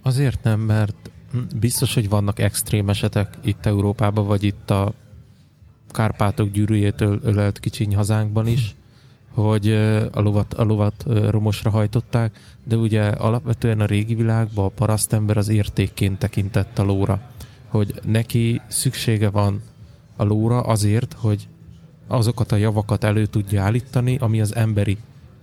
Azért 0.02 0.42
nem, 0.42 0.60
mert 0.60 1.10
biztos, 1.56 1.94
hogy 1.94 2.08
vannak 2.08 2.38
extrém 2.38 2.88
esetek 2.88 3.38
itt 3.44 3.66
Európában, 3.66 4.26
vagy 4.26 4.42
itt 4.42 4.70
a 4.70 4.92
Kárpátok 5.90 6.50
gyűrűjétől 6.50 7.20
ölelt 7.22 7.60
kicsiny 7.60 7.94
hazánkban 7.94 8.46
is, 8.46 8.74
hogy 9.34 9.72
a 10.12 10.20
lovat, 10.20 10.54
a 10.54 10.64
lovat 10.64 11.04
romosra 11.06 11.70
hajtották, 11.70 12.56
de 12.64 12.76
ugye 12.76 13.02
alapvetően 13.02 13.80
a 13.80 13.86
régi 13.86 14.14
világban 14.14 14.64
a 14.64 14.68
parasztember 14.68 15.36
az 15.36 15.48
értékként 15.48 16.18
tekintett 16.18 16.78
a 16.78 16.82
lóra, 16.82 17.20
hogy 17.68 17.94
neki 18.04 18.60
szüksége 18.66 19.30
van 19.30 19.62
a 20.16 20.24
lóra 20.24 20.60
azért, 20.60 21.16
hogy 21.18 21.48
azokat 22.06 22.52
a 22.52 22.56
javakat 22.56 23.04
elő 23.04 23.26
tudja 23.26 23.62
állítani, 23.62 24.16
ami 24.16 24.40
az 24.40 24.54
emberi 24.54 24.98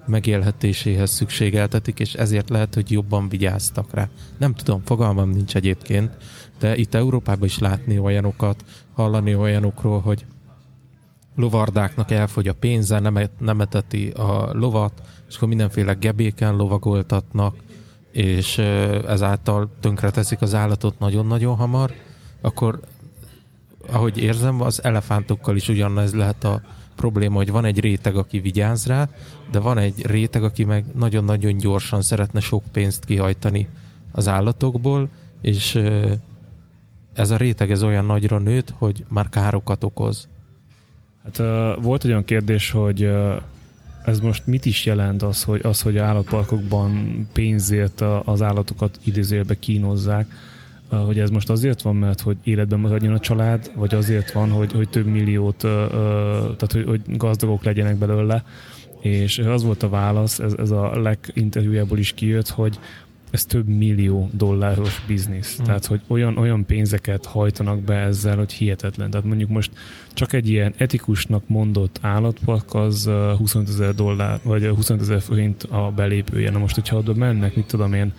megélhetéséhez 0.06 1.12
szükségeltetik, 1.12 2.00
és 2.00 2.14
ezért 2.14 2.50
lehet, 2.50 2.74
hogy 2.74 2.92
jobban 2.92 3.30
vigyáztak 3.30 3.94
rá. 3.94 4.10
Nem 4.38 4.54
tudom, 4.54 4.82
fogalmam 4.86 5.30
nincs 5.30 5.56
egyébként, 5.56 6.12
de 6.60 6.76
itt 6.76 6.94
Európában 6.94 7.46
is 7.46 7.60
látni 7.60 8.00
olyanokat, 8.00 8.64
hallani 8.94 9.36
olyanokról, 9.36 10.00
hogy 10.00 10.26
lovardáknak 11.36 12.12
elfogy 12.12 12.48
a 12.48 12.54
pénze, 12.54 13.00
nem, 13.00 13.20
nem 13.40 13.62
eteti 13.62 14.10
a 14.10 14.50
lovat, 14.54 15.02
és 15.28 15.36
akkor 15.36 15.48
mindenféle 15.48 15.94
gebéken 15.94 16.56
lovagoltatnak, 16.56 17.56
és 18.12 18.58
ezáltal 19.08 19.70
tönkreteszik 19.80 20.42
az 20.42 20.54
állatot 20.54 21.00
nagyon-nagyon 21.00 21.56
hamar, 21.56 21.94
akkor 22.42 22.80
ahogy 23.92 24.18
érzem, 24.18 24.62
az 24.62 24.84
elefántokkal 24.84 25.56
is 25.56 25.68
ugyanez 25.68 26.14
lehet 26.14 26.44
a 26.44 26.62
probléma, 27.02 27.36
hogy 27.36 27.52
van 27.52 27.66
egy 27.66 27.80
réteg, 27.80 28.16
aki 28.16 28.40
vigyáz 28.40 28.86
rá, 28.86 29.10
de 29.52 29.60
van 29.60 29.78
egy 29.78 30.06
réteg, 30.06 30.44
aki 30.44 30.64
meg 30.64 30.86
nagyon-nagyon 30.96 31.58
gyorsan 31.58 32.02
szeretne 32.02 32.40
sok 32.40 32.64
pénzt 32.72 33.06
kihajtani 33.06 33.68
az 34.12 34.28
állatokból, 34.28 35.10
és 35.42 35.82
ez 37.14 37.30
a 37.30 37.38
réteg 37.38 37.72
ez 37.72 37.84
olyan 37.84 38.06
nagyra 38.06 38.38
nőtt, 38.38 38.74
hogy 38.78 39.06
már 39.08 39.30
károkat 39.30 39.84
okoz. 39.84 40.28
Hát 41.24 41.40
uh, 41.40 41.84
volt 41.84 42.04
olyan 42.04 42.26
kérdés, 42.26 42.72
hogy 42.72 43.10
ez 44.06 44.20
most 44.20 44.48
mit 44.48 44.66
is 44.66 44.86
jelent 44.86 45.22
az, 45.22 45.44
hogy, 45.44 45.60
az, 45.64 45.82
hogy 45.82 45.98
állatparkokban 45.98 47.28
pénzért 47.34 48.02
az 48.26 48.42
állatokat 48.42 49.00
idézőjelbe 49.04 49.60
kínozzák, 49.60 50.32
hogy 50.98 51.20
ez 51.20 51.30
most 51.30 51.50
azért 51.50 51.82
van, 51.82 51.96
mert 51.96 52.22
hogy 52.22 52.38
életben 52.44 52.80
maradjon 52.80 53.14
a 53.14 53.20
család, 53.20 53.72
vagy 53.76 53.96
azért 53.96 54.32
van, 54.32 54.50
hogy, 54.50 54.72
hogy 54.72 54.90
több 54.90 55.06
milliót, 55.06 55.58
tehát 55.58 56.72
hogy, 56.72 56.86
hogy 56.86 57.02
gazdagok 57.18 57.64
legyenek 57.64 57.96
belőle, 57.96 58.44
és 59.02 59.40
az 59.40 59.64
volt 59.64 59.84
a 59.84 59.90
válasz, 59.90 60.40
ez, 60.40 60.54
ez 60.54 60.72
a 60.72 61.00
leginterjújából 61.00 61.98
is 61.98 62.12
kijött, 62.12 62.50
hogy 62.50 62.80
ez 63.32 63.46
több 63.46 63.68
millió 63.68 64.30
dolláros 64.34 65.04
biznisz. 65.08 65.56
Hmm. 65.56 65.66
Tehát, 65.66 65.86
hogy 65.86 66.02
olyan, 66.08 66.38
olyan 66.38 66.66
pénzeket 66.66 67.26
hajtanak 67.26 67.80
be 67.80 67.96
ezzel, 67.96 68.38
hogy 68.38 68.52
hihetetlen. 68.52 69.10
Tehát 69.10 69.26
mondjuk 69.26 69.50
most 69.50 69.72
csak 70.14 70.34
egy 70.34 70.50
ilyen 70.50 70.74
etikusnak 70.78 71.44
mondott 71.48 72.00
állatpark 72.02 72.74
az 72.74 73.10
25 73.38 73.70
ezer 73.70 73.96
dollár, 73.96 74.40
vagy 74.44 74.68
25 74.68 75.02
ezer 75.02 75.22
forint 75.22 75.64
a 75.64 75.92
belépője. 75.96 76.52
Na 76.52 76.60
most, 76.60 76.76
hogyha 76.76 76.98
oda 76.98 77.14
mennek, 77.14 77.56
mit 77.56 77.66
tudom 77.66 77.94
én, 77.94 78.14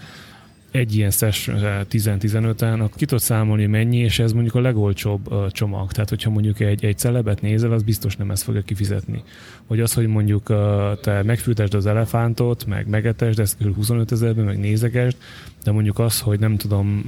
egy 0.73 0.97
ilyen 0.97 1.11
session 1.11 1.59
10-15-en, 1.91 2.75
akkor 2.75 2.97
ki 2.97 3.05
tudod 3.05 3.23
számolni 3.23 3.67
mennyi, 3.67 3.99
és 3.99 4.19
ez 4.19 4.33
mondjuk 4.33 4.55
a 4.55 4.61
legolcsóbb 4.61 5.33
uh, 5.33 5.51
csomag. 5.51 5.93
Tehát, 5.93 6.09
hogyha 6.09 6.31
mondjuk 6.31 6.61
egy, 6.61 6.85
egy 6.85 6.99
celebet 6.99 7.41
nézel, 7.41 7.73
az 7.73 7.83
biztos 7.83 8.17
nem 8.17 8.31
ezt 8.31 8.43
fogja 8.43 8.63
kifizetni. 8.63 9.23
Vagy 9.67 9.81
az, 9.81 9.93
hogy 9.93 10.07
mondjuk 10.07 10.49
uh, 10.49 10.57
te 11.01 11.23
megfültesd 11.23 11.75
az 11.75 11.87
elefántot, 11.87 12.67
meg 12.67 12.89
megetesd, 12.89 13.39
ez 13.39 13.57
kb. 13.57 13.75
25 13.75 14.13
ezerben, 14.13 14.45
meg 14.45 14.59
nézegesd, 14.59 15.17
de 15.65 15.71
mondjuk 15.71 15.99
az, 15.99 16.21
hogy 16.21 16.39
nem 16.39 16.57
tudom, 16.57 17.05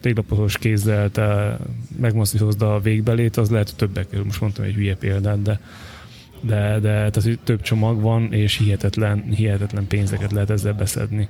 téglaposos 0.00 0.58
kézzel 0.58 1.10
te 1.10 1.58
megmozdítozd 2.00 2.62
a 2.62 2.80
végbelét, 2.80 3.36
az 3.36 3.50
lehet, 3.50 3.68
hogy 3.68 3.78
többek 3.78 4.08
kerül. 4.08 4.24
Most 4.24 4.40
mondtam 4.40 4.64
egy 4.64 4.74
hülye 4.74 4.96
példát, 4.96 5.42
de 5.42 5.60
de, 6.40 6.78
de 6.80 7.10
tehát, 7.10 7.38
több 7.44 7.60
csomag 7.60 8.00
van, 8.00 8.32
és 8.32 8.56
hihetetlen, 8.56 9.22
hihetetlen 9.22 9.86
pénzeket 9.86 10.32
lehet 10.32 10.50
ezzel 10.50 10.72
beszedni. 10.72 11.28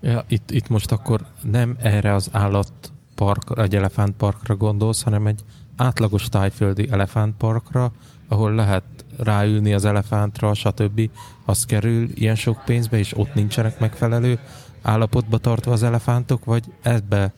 Ja, 0.00 0.24
itt, 0.28 0.50
itt 0.50 0.68
most 0.68 0.92
akkor 0.92 1.26
nem 1.42 1.76
erre 1.80 2.14
az 2.14 2.28
állatpark, 2.32 3.58
egy 3.58 3.76
elefántparkra 3.76 4.56
gondolsz, 4.56 5.02
hanem 5.02 5.26
egy 5.26 5.44
átlagos 5.76 6.28
tájföldi 6.28 6.88
elefántparkra, 6.90 7.92
ahol 8.28 8.54
lehet 8.54 8.84
ráülni 9.16 9.72
az 9.72 9.84
elefántra, 9.84 10.54
stb. 10.54 11.10
Az 11.44 11.64
kerül 11.64 12.08
ilyen 12.14 12.34
sok 12.34 12.62
pénzbe, 12.64 12.98
és 12.98 13.16
ott 13.16 13.34
nincsenek 13.34 13.78
megfelelő 13.78 14.38
állapotba 14.82 15.38
tartva 15.38 15.72
az 15.72 15.82
elefántok, 15.82 16.44
vagy 16.44 16.64
ebbe 16.82 17.32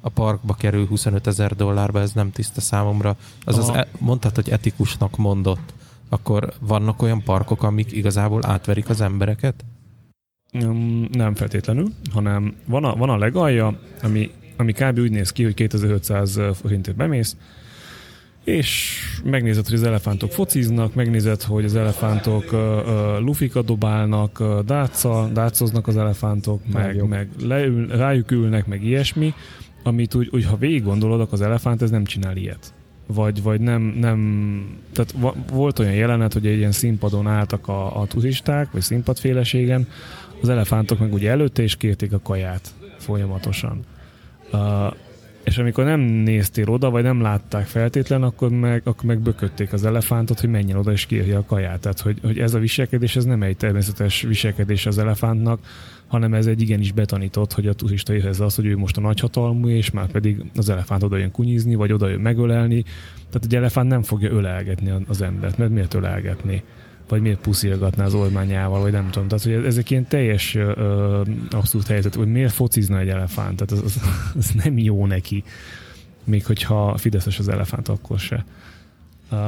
a 0.00 0.08
parkba 0.08 0.54
kerül 0.54 0.86
25 0.86 1.26
ezer 1.26 1.56
dollárba, 1.56 2.00
ez 2.00 2.12
nem 2.12 2.32
tiszta 2.32 2.60
számomra. 2.60 3.16
Az 3.44 3.68
e- 3.68 3.88
mondtad, 3.98 4.34
hogy 4.34 4.50
etikusnak 4.50 5.16
mondott. 5.16 5.74
Akkor 6.08 6.52
vannak 6.60 7.02
olyan 7.02 7.22
parkok, 7.22 7.62
amik 7.62 7.92
igazából 7.92 8.46
átverik 8.46 8.88
az 8.88 9.00
embereket? 9.00 9.64
Nem 11.12 11.34
feltétlenül, 11.34 11.88
hanem 12.12 12.54
van 12.66 12.84
a, 12.84 12.94
van 12.94 13.10
a 13.10 13.16
legalja, 13.16 13.78
ami, 14.02 14.30
ami 14.56 14.72
kb. 14.72 14.98
úgy 14.98 15.10
néz 15.10 15.30
ki, 15.30 15.42
hogy 15.42 15.54
2500 15.54 16.40
forintért 16.54 16.96
bemész, 16.96 17.36
és 18.44 18.98
megnézed, 19.24 19.64
hogy 19.64 19.74
az 19.74 19.82
elefántok 19.82 20.30
fociznak, 20.30 20.94
megnézed, 20.94 21.42
hogy 21.42 21.64
az 21.64 21.76
elefántok 21.76 22.52
uh, 22.52 22.60
uh, 22.60 23.20
lufikat 23.20 23.64
dobálnak, 23.64 24.40
uh, 24.40 24.60
dáccal, 24.60 25.30
dácoznak 25.32 25.86
az 25.86 25.96
elefántok, 25.96 26.60
meg, 26.72 27.08
meg 27.08 27.28
leül, 27.42 27.86
rájuk 27.86 28.30
ülnek, 28.30 28.66
meg 28.66 28.84
ilyesmi, 28.84 29.34
amit 29.82 30.14
úgy, 30.14 30.28
úgy 30.32 30.44
ha 30.44 30.56
végig 30.56 30.82
gondolod, 30.82 31.20
akkor 31.20 31.32
az 31.32 31.40
elefánt 31.40 31.82
ez 31.82 31.90
nem 31.90 32.04
csinál 32.04 32.36
ilyet. 32.36 32.74
Vagy, 33.06 33.42
vagy 33.42 33.60
nem, 33.60 33.82
nem, 33.82 34.66
tehát 34.92 35.36
volt 35.52 35.78
olyan 35.78 35.94
jelenet, 35.94 36.32
hogy 36.32 36.46
egy 36.46 36.58
ilyen 36.58 36.72
színpadon 36.72 37.26
álltak 37.26 37.68
a, 37.68 38.00
a 38.00 38.06
turisták, 38.06 38.72
vagy 38.72 38.82
színpadféleségen, 38.82 39.88
az 40.44 40.50
elefántok 40.50 40.98
meg 40.98 41.12
ugye 41.12 41.30
előtte 41.30 41.62
is 41.62 41.76
kérték 41.76 42.12
a 42.12 42.20
kaját 42.22 42.74
folyamatosan. 42.98 43.80
Uh, 44.52 44.94
és 45.44 45.58
amikor 45.58 45.84
nem 45.84 46.00
néztél 46.00 46.68
oda, 46.68 46.90
vagy 46.90 47.02
nem 47.02 47.20
látták 47.20 47.66
feltétlen, 47.66 48.22
akkor 48.22 48.50
meg, 48.50 48.82
akkor 48.84 49.04
meg 49.04 49.18
bökötték 49.18 49.72
az 49.72 49.84
elefántot, 49.84 50.40
hogy 50.40 50.50
menjen 50.50 50.76
oda 50.76 50.92
és 50.92 51.06
kérje 51.06 51.36
a 51.36 51.44
kaját. 51.44 51.80
Tehát, 51.80 52.00
hogy, 52.00 52.18
hogy 52.22 52.38
ez 52.38 52.54
a 52.54 52.58
viselkedés, 52.58 53.16
ez 53.16 53.24
nem 53.24 53.42
egy 53.42 53.56
természetes 53.56 54.22
viselkedés 54.22 54.86
az 54.86 54.98
elefántnak, 54.98 55.60
hanem 56.06 56.34
ez 56.34 56.46
egy 56.46 56.60
igenis 56.60 56.92
betanított, 56.92 57.52
hogy 57.52 57.66
a 57.66 57.72
turista 57.72 58.14
érezze 58.14 58.44
azt, 58.44 58.56
hogy 58.56 58.66
ő 58.66 58.76
most 58.76 58.96
a 58.96 59.00
nagyhatalmú, 59.00 59.68
és 59.68 59.90
már 59.90 60.10
pedig 60.10 60.44
az 60.56 60.68
elefánt 60.68 61.02
oda 61.02 61.16
jön 61.16 61.30
kunyizni, 61.30 61.74
vagy 61.74 61.92
oda 61.92 62.08
jön 62.08 62.20
megölelni. 62.20 62.82
Tehát 63.16 63.44
egy 63.44 63.54
elefánt 63.54 63.88
nem 63.88 64.02
fogja 64.02 64.30
ölelgetni 64.30 64.92
az 65.06 65.22
embert, 65.22 65.58
mert 65.58 65.70
miért 65.70 65.94
ölelgetni? 65.94 66.62
Vagy 67.14 67.22
miért 67.22 67.40
puszilgatná 67.40 68.04
az 68.04 68.14
ormányával, 68.14 68.80
vagy 68.80 68.92
nem 68.92 69.10
tudom. 69.10 69.28
Tehát, 69.28 69.44
hogy 69.44 69.52
ezek 69.52 69.90
ilyen 69.90 70.06
teljes 70.08 70.54
ö, 70.54 71.22
abszolút 71.50 71.86
helyzet, 71.86 72.14
hogy 72.14 72.32
miért 72.32 72.52
focizna 72.52 72.98
egy 72.98 73.08
elefánt, 73.08 73.56
tehát 73.56 73.84
az, 73.84 73.92
az, 73.94 74.02
az 74.38 74.50
nem 74.64 74.78
jó 74.78 75.06
neki, 75.06 75.44
még 76.24 76.46
hogyha 76.46 76.96
fideszes 76.96 77.38
az 77.38 77.48
elefánt, 77.48 77.88
akkor 77.88 78.18
se. 78.18 78.44
Uh, 79.30 79.38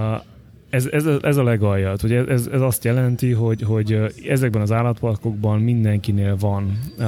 ez, 0.70 0.87
ez, 0.87 1.06
ez 1.23 1.37
a 1.37 1.42
legalja. 1.42 1.94
Ugye 2.02 2.25
ez, 2.26 2.46
ez 2.52 2.61
azt 2.61 2.85
jelenti, 2.85 3.32
hogy, 3.32 3.62
hogy 3.62 3.99
ezekben 4.28 4.62
az 4.62 4.73
állatparkokban 4.73 5.61
mindenkinél 5.61 6.37
van 6.37 6.78
uh, 6.99 7.06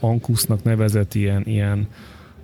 ankusznak 0.00 0.62
nevezett 0.62 1.14
ilyen, 1.14 1.42
ilyen 1.46 1.88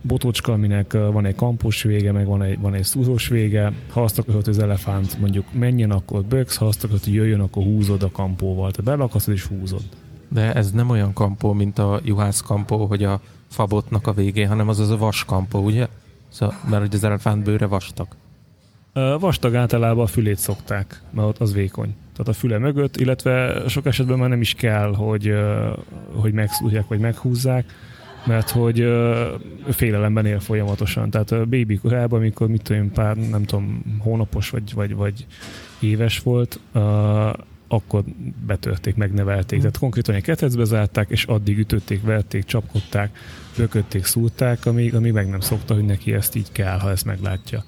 botocska, 0.06 0.52
aminek 0.52 0.92
van 0.92 1.26
egy 1.26 1.34
kampos 1.34 1.82
vége, 1.82 2.12
meg 2.12 2.26
van 2.26 2.42
egy, 2.42 2.60
van 2.60 2.74
egy 2.74 2.84
szúzós 2.84 3.28
vége. 3.28 3.72
Ha 3.90 4.02
azt 4.02 4.18
akarod, 4.18 4.48
az 4.48 4.58
elefánt 4.58 5.20
mondjuk 5.20 5.44
menjen, 5.52 5.90
akkor 5.90 6.24
böksz, 6.24 6.56
ha 6.56 6.66
azt 6.66 6.84
akarod, 6.84 7.04
hogy 7.04 7.14
jöjjön, 7.14 7.40
akkor 7.40 7.62
húzod 7.62 8.02
a 8.02 8.10
kampóval. 8.10 8.70
Tehát 8.70 8.96
belakasztod 8.96 9.34
és 9.34 9.44
húzod. 9.44 9.82
De 10.28 10.54
ez 10.54 10.70
nem 10.70 10.90
olyan 10.90 11.12
kampó, 11.12 11.52
mint 11.52 11.78
a 11.78 12.00
juhász 12.04 12.40
kampó, 12.40 12.86
hogy 12.86 13.04
a 13.04 13.20
fabotnak 13.48 14.06
a 14.06 14.12
végén, 14.12 14.48
hanem 14.48 14.68
az 14.68 14.78
az 14.78 14.90
a 14.90 14.96
vas 14.96 15.24
kampó, 15.24 15.58
ugye? 15.58 15.86
Szóval, 16.28 16.56
mert 16.70 16.82
hogy 16.82 16.94
az 16.94 17.04
elefánt 17.04 17.44
bőre 17.44 17.66
vastag. 17.66 18.06
Vastag 19.18 19.54
általában 19.54 20.04
a 20.04 20.06
fülét 20.06 20.38
szokták, 20.38 21.02
mert 21.10 21.28
ott 21.28 21.38
az 21.38 21.52
vékony. 21.52 21.94
Tehát 22.12 22.28
a 22.28 22.32
füle 22.32 22.58
mögött, 22.58 22.96
illetve 22.96 23.62
sok 23.68 23.86
esetben 23.86 24.18
már 24.18 24.28
nem 24.28 24.40
is 24.40 24.54
kell, 24.54 24.94
hogy, 24.94 25.34
hogy 26.14 26.32
megszúrják 26.32 26.88
vagy 26.88 26.98
meghúzzák, 26.98 27.64
mert 28.26 28.50
hogy 28.50 28.80
ö, 28.80 29.34
félelemben 29.68 30.26
él 30.26 30.40
folyamatosan. 30.40 31.10
Tehát 31.10 31.30
a 31.30 31.44
baby 31.44 31.76
korában, 31.76 32.18
amikor 32.18 32.48
mit 32.48 32.62
tudom, 32.62 32.92
pár, 32.92 33.16
nem 33.16 33.44
tudom, 33.44 33.82
hónapos 33.98 34.50
vagy, 34.50 34.74
vagy, 34.74 34.94
vagy 34.94 35.26
éves 35.80 36.18
volt, 36.18 36.60
ö, 36.72 37.30
akkor 37.68 38.04
betörték, 38.46 38.96
megnevelték. 38.96 39.58
Tehát 39.58 39.78
konkrétan 39.78 40.14
egy 40.14 40.22
ketrecbe 40.22 40.64
zárták, 40.64 41.10
és 41.10 41.24
addig 41.24 41.58
ütötték, 41.58 42.02
verték, 42.02 42.44
csapkodták, 42.44 43.18
bökötték, 43.56 44.04
szúrták, 44.04 44.66
amíg, 44.66 44.94
amíg 44.94 45.12
meg 45.12 45.28
nem 45.28 45.40
szokta, 45.40 45.74
hogy 45.74 45.84
neki 45.84 46.12
ezt 46.12 46.34
így 46.34 46.52
kell, 46.52 46.78
ha 46.78 46.90
ezt 46.90 47.04
meglátja. 47.04 47.64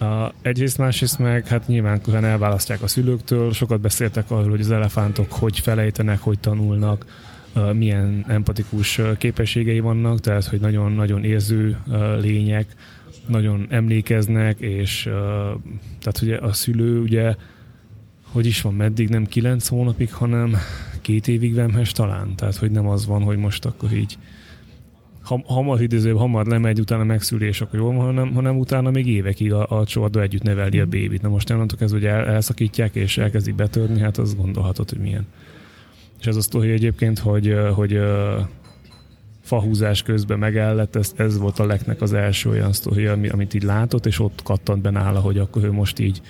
Uh, 0.00 0.32
egyrészt, 0.42 0.78
másrészt 0.78 1.18
meg, 1.18 1.46
hát 1.46 1.66
nyilván 1.66 2.00
elválasztják 2.24 2.82
a 2.82 2.86
szülőktől, 2.86 3.52
sokat 3.52 3.80
beszéltek 3.80 4.30
arról, 4.30 4.50
hogy 4.50 4.60
az 4.60 4.70
elefántok 4.70 5.32
hogy 5.32 5.58
felejtenek, 5.58 6.20
hogy 6.20 6.38
tanulnak, 6.38 7.06
milyen 7.72 8.24
empatikus 8.28 9.00
képességei 9.18 9.80
vannak, 9.80 10.20
tehát 10.20 10.44
hogy 10.44 10.60
nagyon-nagyon 10.60 11.24
érző 11.24 11.76
lények, 12.20 12.66
nagyon 13.26 13.66
emlékeznek, 13.68 14.60
és 14.60 15.02
tehát 16.00 16.20
ugye 16.22 16.36
a 16.36 16.52
szülő 16.52 17.00
ugye 17.00 17.34
hogy 18.32 18.46
is 18.46 18.60
van, 18.60 18.74
meddig 18.74 19.08
nem 19.08 19.26
kilenc 19.26 19.68
hónapig, 19.68 20.12
hanem 20.12 20.56
két 21.00 21.28
évig 21.28 21.54
vemhes 21.54 21.92
talán. 21.92 22.36
Tehát, 22.36 22.56
hogy 22.56 22.70
nem 22.70 22.88
az 22.88 23.06
van, 23.06 23.22
hogy 23.22 23.36
most 23.36 23.64
akkor 23.64 23.92
így 23.92 24.18
ham, 25.22 25.42
hamar 25.46 25.82
idézőbb, 25.82 26.16
hamar 26.16 26.46
lemegy, 26.46 26.80
utána 26.80 27.04
megszülés, 27.04 27.60
akkor 27.60 27.78
jól 27.78 27.94
van, 27.94 28.04
hanem, 28.04 28.34
hanem 28.34 28.58
utána 28.58 28.90
még 28.90 29.06
évekig 29.06 29.52
a, 29.52 29.78
a 29.78 29.84
csavarda 29.84 30.20
együtt 30.20 30.42
neveli 30.42 30.80
a 30.80 30.86
bébit. 30.86 31.22
Na 31.22 31.28
most 31.28 31.50
onnantól 31.50 31.78
kezdve, 31.78 31.98
hogy 31.98 32.08
el, 32.08 32.26
elszakítják 32.26 32.94
és 32.94 33.18
elkezdik 33.18 33.54
betörni, 33.54 34.00
hát 34.00 34.18
az 34.18 34.34
gondolhatod, 34.34 34.90
hogy 34.90 34.98
milyen. 34.98 35.26
És 36.22 36.28
ez 36.28 36.36
a 36.36 36.40
sztori 36.40 36.70
egyébként, 36.70 37.18
hogy, 37.18 37.56
hogy 37.74 38.00
fahúzás 39.40 40.02
közben 40.02 40.38
megállett, 40.38 40.96
ez, 40.96 41.12
ez 41.16 41.38
volt 41.38 41.58
a 41.58 41.66
leknek 41.66 42.00
az 42.00 42.12
első 42.12 42.50
olyan 42.50 42.72
sztori, 42.72 43.06
amit 43.06 43.54
így 43.54 43.62
látott, 43.62 44.06
és 44.06 44.18
ott 44.18 44.42
kattant 44.42 44.82
be 44.82 44.90
nála, 44.90 45.20
hogy 45.20 45.38
akkor 45.38 45.64
ő 45.64 45.72
most 45.72 45.98
így 45.98 46.20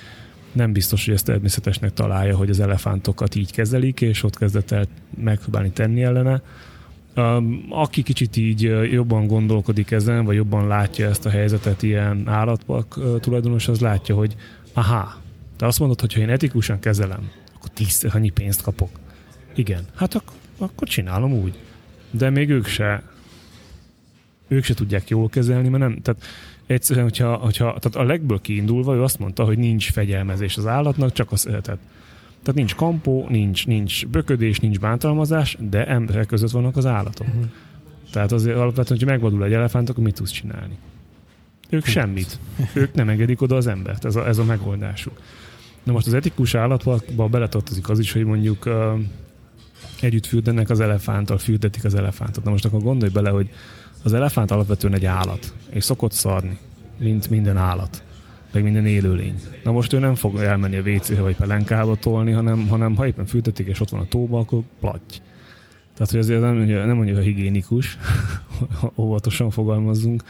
nem 0.52 0.72
biztos, 0.72 1.04
hogy 1.04 1.14
ezt 1.14 1.24
természetesnek 1.24 1.92
találja, 1.92 2.36
hogy 2.36 2.50
az 2.50 2.60
elefántokat 2.60 3.34
így 3.34 3.52
kezelik, 3.52 4.00
és 4.00 4.22
ott 4.22 4.38
kezdett 4.38 4.70
el 4.70 4.86
megpróbálni 5.16 5.70
tenni 5.70 6.02
ellene. 6.02 6.42
Aki 7.68 8.02
kicsit 8.02 8.36
így 8.36 8.62
jobban 8.90 9.26
gondolkodik 9.26 9.90
ezen, 9.90 10.24
vagy 10.24 10.36
jobban 10.36 10.66
látja 10.66 11.08
ezt 11.08 11.26
a 11.26 11.30
helyzetet 11.30 11.82
ilyen 11.82 12.28
állatpark 12.28 13.20
tulajdonos, 13.20 13.68
az 13.68 13.80
látja, 13.80 14.14
hogy 14.14 14.36
aha, 14.72 15.14
te 15.56 15.66
azt 15.66 15.78
mondod, 15.78 16.00
hogy 16.00 16.12
ha 16.12 16.20
én 16.20 16.30
etikusan 16.30 16.78
kezelem, 16.78 17.30
akkor 17.54 17.68
tízszer 17.70 18.10
annyi 18.14 18.30
pénzt 18.30 18.62
kapok. 18.62 19.01
Igen, 19.54 19.84
hát 19.94 20.14
ak- 20.14 20.32
akkor 20.58 20.88
csinálom 20.88 21.32
úgy. 21.32 21.58
De 22.10 22.30
még 22.30 22.48
ők 22.48 22.66
se 22.66 23.02
ők 24.52 24.64
se 24.64 24.74
tudják 24.74 25.08
jól 25.08 25.28
kezelni, 25.28 25.68
mert 25.68 25.82
nem, 25.82 25.98
tehát 26.02 26.24
egyszerűen, 26.66 27.04
hogyha, 27.04 27.34
hogyha 27.34 27.76
tehát 27.78 27.96
a 27.96 28.10
legből 28.10 28.40
kiindulva 28.40 28.94
ő 28.94 29.02
azt 29.02 29.18
mondta, 29.18 29.44
hogy 29.44 29.58
nincs 29.58 29.90
fegyelmezés 29.90 30.56
az 30.56 30.66
állatnak, 30.66 31.12
csak 31.12 31.32
a 31.32 31.36
szeretet. 31.36 31.78
Tehát 32.42 32.54
nincs 32.54 32.74
kampó, 32.74 33.26
nincs, 33.28 33.66
nincs 33.66 34.06
böködés, 34.06 34.60
nincs 34.60 34.78
bántalmazás, 34.78 35.56
de 35.70 35.86
emberek 35.86 36.26
között 36.26 36.50
vannak 36.50 36.76
az 36.76 36.86
állatok. 36.86 37.26
Uh-huh. 37.26 37.44
Tehát 38.12 38.32
azért 38.32 38.56
alapvetően, 38.56 38.98
hogyha 38.98 39.06
megvadul 39.06 39.44
egy 39.44 39.52
elefánt, 39.52 39.88
akkor 39.88 40.04
mit 40.04 40.14
tudsz 40.14 40.30
csinálni? 40.30 40.78
Ők 41.68 41.84
semmit. 41.84 42.38
Ők 42.74 42.94
nem 42.94 43.08
engedik 43.08 43.42
oda 43.42 43.56
az 43.56 43.66
embert. 43.66 44.04
Ez 44.04 44.16
a, 44.16 44.26
ez 44.26 44.38
a 44.38 44.44
megoldásuk. 44.44 45.20
Na 45.82 45.92
most 45.92 46.06
az 46.06 46.14
etikus 46.14 46.54
állatba 46.54 47.26
beletartozik 47.30 47.88
az 47.88 47.98
is, 47.98 48.12
hogy 48.12 48.24
mondjuk 48.24 48.68
együtt 50.02 50.26
fürdenek 50.26 50.70
az 50.70 50.80
elefánttal, 50.80 51.38
fürdetik 51.38 51.84
az 51.84 51.94
elefántot. 51.94 52.44
Na 52.44 52.50
most 52.50 52.64
akkor 52.64 52.82
gondolj 52.82 53.10
bele, 53.12 53.30
hogy 53.30 53.50
az 54.02 54.12
elefánt 54.12 54.50
alapvetően 54.50 54.94
egy 54.94 55.04
állat, 55.04 55.54
és 55.70 55.84
szokott 55.84 56.12
szarni, 56.12 56.58
mint 56.98 57.30
minden 57.30 57.56
állat, 57.56 58.02
meg 58.52 58.62
minden 58.62 58.86
élőlény. 58.86 59.34
Na 59.64 59.72
most 59.72 59.92
ő 59.92 59.98
nem 59.98 60.14
fog 60.14 60.38
elmenni 60.38 60.76
a 60.76 60.82
WC-re 60.90 61.20
vagy 61.20 61.36
pelenkába 61.36 61.96
tolni, 61.96 62.32
hanem, 62.32 62.68
hanem 62.68 62.96
ha 62.96 63.06
éppen 63.06 63.26
fűtetik 63.26 63.66
és 63.66 63.80
ott 63.80 63.90
van 63.90 64.00
a 64.00 64.08
tóba, 64.08 64.38
akkor 64.38 64.62
platty. 64.80 65.16
Tehát, 65.94 66.10
hogy 66.10 66.20
azért 66.20 66.40
nem, 66.40 66.56
nem 66.56 66.96
mondjuk 66.96 67.18
a 67.18 67.20
higiénikus, 67.20 67.98
óvatosan 68.96 69.50
fogalmazzunk, 69.50 70.22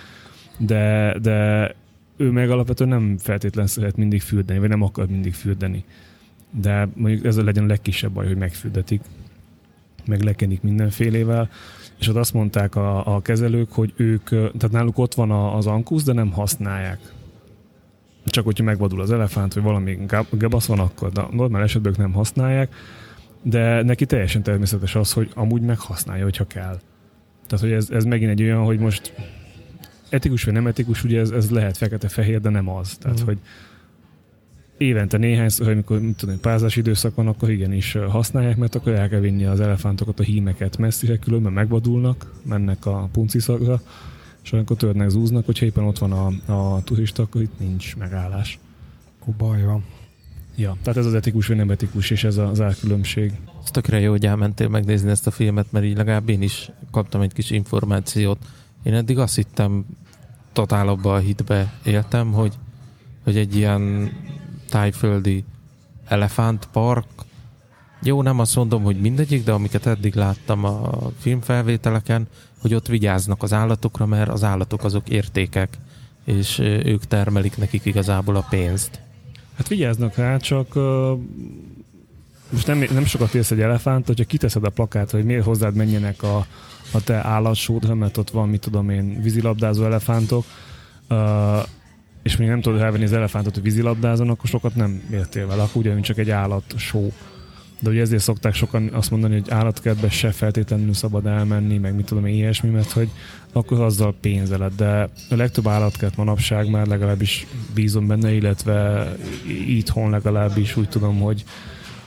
de, 0.58 1.16
de 1.22 1.68
ő 2.16 2.30
meg 2.30 2.50
alapvetően 2.50 2.90
nem 2.90 3.16
feltétlenül 3.18 3.70
szeret 3.70 3.96
mindig 3.96 4.20
fürdeni, 4.20 4.58
vagy 4.58 4.68
nem 4.68 4.82
akar 4.82 5.06
mindig 5.06 5.34
fürdeni. 5.34 5.84
De 6.50 6.88
mondjuk 6.94 7.24
ez 7.24 7.36
legyen 7.36 7.64
a 7.64 7.66
legkisebb 7.66 8.12
baj, 8.12 8.26
hogy 8.26 8.36
megfürdetik, 8.36 9.00
meg 10.06 10.22
lekenik 10.22 10.62
mindenfélével, 10.62 11.50
és 11.98 12.08
ott 12.08 12.16
azt 12.16 12.32
mondták 12.32 12.74
a, 12.74 13.14
a 13.14 13.20
kezelők, 13.22 13.72
hogy 13.72 13.92
ők, 13.96 14.28
tehát 14.28 14.70
náluk 14.70 14.98
ott 14.98 15.14
van 15.14 15.30
az 15.30 15.66
ankusz, 15.66 16.02
de 16.02 16.12
nem 16.12 16.32
használják. 16.32 16.98
Csak 18.24 18.44
hogyha 18.44 18.64
megvadul 18.64 19.00
az 19.00 19.12
elefánt, 19.12 19.54
vagy 19.54 19.62
valami 19.62 19.98
gebasz 20.30 20.66
van, 20.66 20.78
akkor 20.78 21.12
de 21.12 21.26
normál 21.30 21.62
esetben 21.62 21.94
nem 21.96 22.12
használják, 22.12 22.74
de 23.42 23.82
neki 23.82 24.06
teljesen 24.06 24.42
természetes 24.42 24.94
az, 24.94 25.12
hogy 25.12 25.30
amúgy 25.34 25.62
meghasználja, 25.62 26.24
hogyha 26.24 26.46
kell. 26.46 26.80
Tehát, 27.46 27.64
hogy 27.64 27.72
ez, 27.72 27.90
ez 27.90 28.04
megint 28.04 28.30
egy 28.30 28.42
olyan, 28.42 28.64
hogy 28.64 28.78
most 28.78 29.14
etikus 30.08 30.44
vagy 30.44 30.54
nem 30.54 30.66
etikus, 30.66 31.04
ugye 31.04 31.20
ez, 31.20 31.30
ez 31.30 31.50
lehet 31.50 31.76
fekete-fehér, 31.76 32.40
de 32.40 32.48
nem 32.48 32.68
az. 32.68 32.96
Tehát, 32.96 33.22
mm. 33.22 33.24
hogy 33.24 33.38
évente 34.82 35.16
néhányszor, 35.16 35.68
amikor 35.68 36.00
mit 36.00 36.16
tudom, 36.16 36.40
pázás 36.40 36.76
időszak 36.76 37.14
van, 37.14 37.26
akkor 37.26 37.50
igenis 37.50 37.92
használják, 38.08 38.56
mert 38.56 38.74
akkor 38.74 38.92
el 38.92 39.08
kell 39.08 39.20
vinni 39.20 39.44
az 39.44 39.60
elefántokat, 39.60 40.20
a 40.20 40.22
hímeket 40.22 40.78
messzire, 40.78 41.16
különben 41.16 41.52
megvadulnak, 41.52 42.32
mennek 42.42 42.86
a 42.86 43.08
punciszakra, 43.12 43.80
és 44.42 44.52
amikor 44.52 44.76
törnek, 44.76 45.08
zúznak, 45.08 45.46
hogyha 45.46 45.66
éppen 45.66 45.84
ott 45.84 45.98
van 45.98 46.12
a, 46.12 46.52
a 46.52 46.82
turista, 46.82 47.22
akkor 47.22 47.42
itt 47.42 47.58
nincs 47.58 47.96
megállás. 47.96 48.58
Ó, 49.28 49.34
baj 49.38 49.62
van. 49.62 49.84
Ja, 50.56 50.76
tehát 50.82 50.98
ez 50.98 51.06
az 51.06 51.14
etikus 51.14 51.46
vagy 51.46 51.56
nem 51.56 51.70
etikus, 51.70 52.10
és 52.10 52.24
ez 52.24 52.36
az 52.36 52.60
árkülönbség. 52.60 53.32
Ez 53.64 53.70
tökre 53.70 54.00
jó, 54.00 54.10
hogy 54.10 54.26
elmentél 54.26 54.68
megnézni 54.68 55.10
ezt 55.10 55.26
a 55.26 55.30
filmet, 55.30 55.72
mert 55.72 55.84
így 55.84 55.96
legalább 55.96 56.28
én 56.28 56.42
is 56.42 56.70
kaptam 56.90 57.20
egy 57.20 57.32
kis 57.32 57.50
információt. 57.50 58.38
Én 58.82 58.94
eddig 58.94 59.18
azt 59.18 59.34
hittem, 59.34 59.84
totál 60.52 60.88
abba 60.88 61.14
a 61.14 61.18
hitbe 61.18 61.72
éltem, 61.84 62.32
hogy, 62.32 62.54
hogy 63.24 63.36
egy 63.36 63.56
ilyen 63.56 64.12
tájföldi 64.72 65.44
elefántpark. 66.06 67.06
Jó, 68.02 68.22
nem 68.22 68.38
azt 68.38 68.56
mondom, 68.56 68.82
hogy 68.82 69.00
mindegyik, 69.00 69.44
de 69.44 69.52
amiket 69.52 69.86
eddig 69.86 70.14
láttam 70.14 70.64
a 70.64 70.90
filmfelvételeken, 71.18 72.28
hogy 72.60 72.74
ott 72.74 72.86
vigyáznak 72.86 73.42
az 73.42 73.52
állatokra, 73.52 74.06
mert 74.06 74.30
az 74.30 74.44
állatok 74.44 74.84
azok 74.84 75.08
értékek, 75.08 75.78
és 76.24 76.58
ők 76.58 77.04
termelik 77.04 77.56
nekik 77.56 77.84
igazából 77.84 78.36
a 78.36 78.46
pénzt. 78.50 79.00
Hát 79.56 79.68
vigyáznak 79.68 80.16
rá, 80.16 80.36
csak 80.36 80.76
uh, 80.76 81.18
most 82.50 82.66
nem, 82.66 82.84
nem 82.92 83.04
sokat 83.04 83.34
érsz 83.34 83.50
egy 83.50 83.60
elefánt, 83.60 84.06
hogyha 84.06 84.24
kiteszed 84.24 84.64
a 84.64 84.70
plakát, 84.70 85.10
hogy 85.10 85.24
miért 85.24 85.44
hozzád 85.44 85.74
menjenek 85.74 86.22
a, 86.22 86.46
a 86.92 87.04
te 87.04 87.24
állatsódra, 87.24 87.94
mert 87.94 88.16
ott 88.16 88.30
van, 88.30 88.48
mit 88.48 88.60
tudom 88.60 88.90
én, 88.90 89.22
vízilabdázó 89.22 89.84
elefántok, 89.84 90.44
uh, 91.08 91.62
és 92.22 92.36
még 92.36 92.48
nem 92.48 92.60
tudod 92.60 92.80
elvenni 92.80 93.04
az 93.04 93.12
elefántot, 93.12 93.54
hogy 93.54 93.62
vízilabdázon, 93.62 94.28
akkor 94.28 94.48
sokat 94.48 94.74
nem 94.74 95.02
értél 95.12 95.46
vele, 95.46 95.62
akkor 95.62 95.82
ugyanúgy 95.82 96.02
csak 96.02 96.18
egy 96.18 96.30
állat 96.30 96.74
show. 96.76 97.10
De 97.80 97.90
ugye 97.90 98.00
ezért 98.00 98.22
szokták 98.22 98.54
sokan 98.54 98.88
azt 98.92 99.10
mondani, 99.10 99.34
hogy 99.34 99.50
állatkertbe 99.50 100.10
se 100.10 100.30
feltétlenül 100.30 100.94
szabad 100.94 101.26
elmenni, 101.26 101.78
meg 101.78 101.94
mit 101.94 102.06
tudom 102.06 102.26
én, 102.26 102.34
ilyesmi, 102.34 102.70
mert 102.70 102.90
hogy 102.90 103.08
akkor 103.52 103.80
azzal 103.80 104.14
pénzeled. 104.20 104.72
De 104.74 105.08
a 105.30 105.34
legtöbb 105.34 105.66
állatkert 105.66 106.16
manapság 106.16 106.70
már 106.70 106.86
legalábbis 106.86 107.46
bízom 107.74 108.06
benne, 108.06 108.32
illetve 108.32 109.08
itthon 109.66 110.10
legalábbis 110.10 110.76
úgy 110.76 110.88
tudom, 110.88 111.20
hogy 111.20 111.44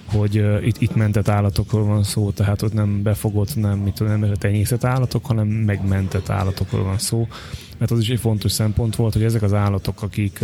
hogy 0.06 0.38
uh, 0.38 0.68
itt, 0.68 0.82
itt 0.82 0.96
mentett 0.96 1.28
állatokról 1.28 1.84
van 1.84 2.04
szó, 2.04 2.32
tehát 2.32 2.62
ott 2.62 2.74
nem 2.74 3.02
befogott, 3.04 3.56
nem, 3.56 3.80
mit 3.80 3.94
tudom, 3.94 4.20
nem 4.20 4.34
tenyészett 4.34 4.84
állatok, 4.84 5.26
hanem 5.26 5.48
megmentett 5.48 6.30
állatokról 6.30 6.84
van 6.84 6.98
szó 6.98 7.28
mert 7.78 7.92
az 7.92 8.00
is 8.00 8.10
egy 8.10 8.20
fontos 8.20 8.52
szempont 8.52 8.96
volt, 8.96 9.14
hogy 9.14 9.24
ezek 9.24 9.42
az 9.42 9.54
állatok, 9.54 10.02
akik 10.02 10.40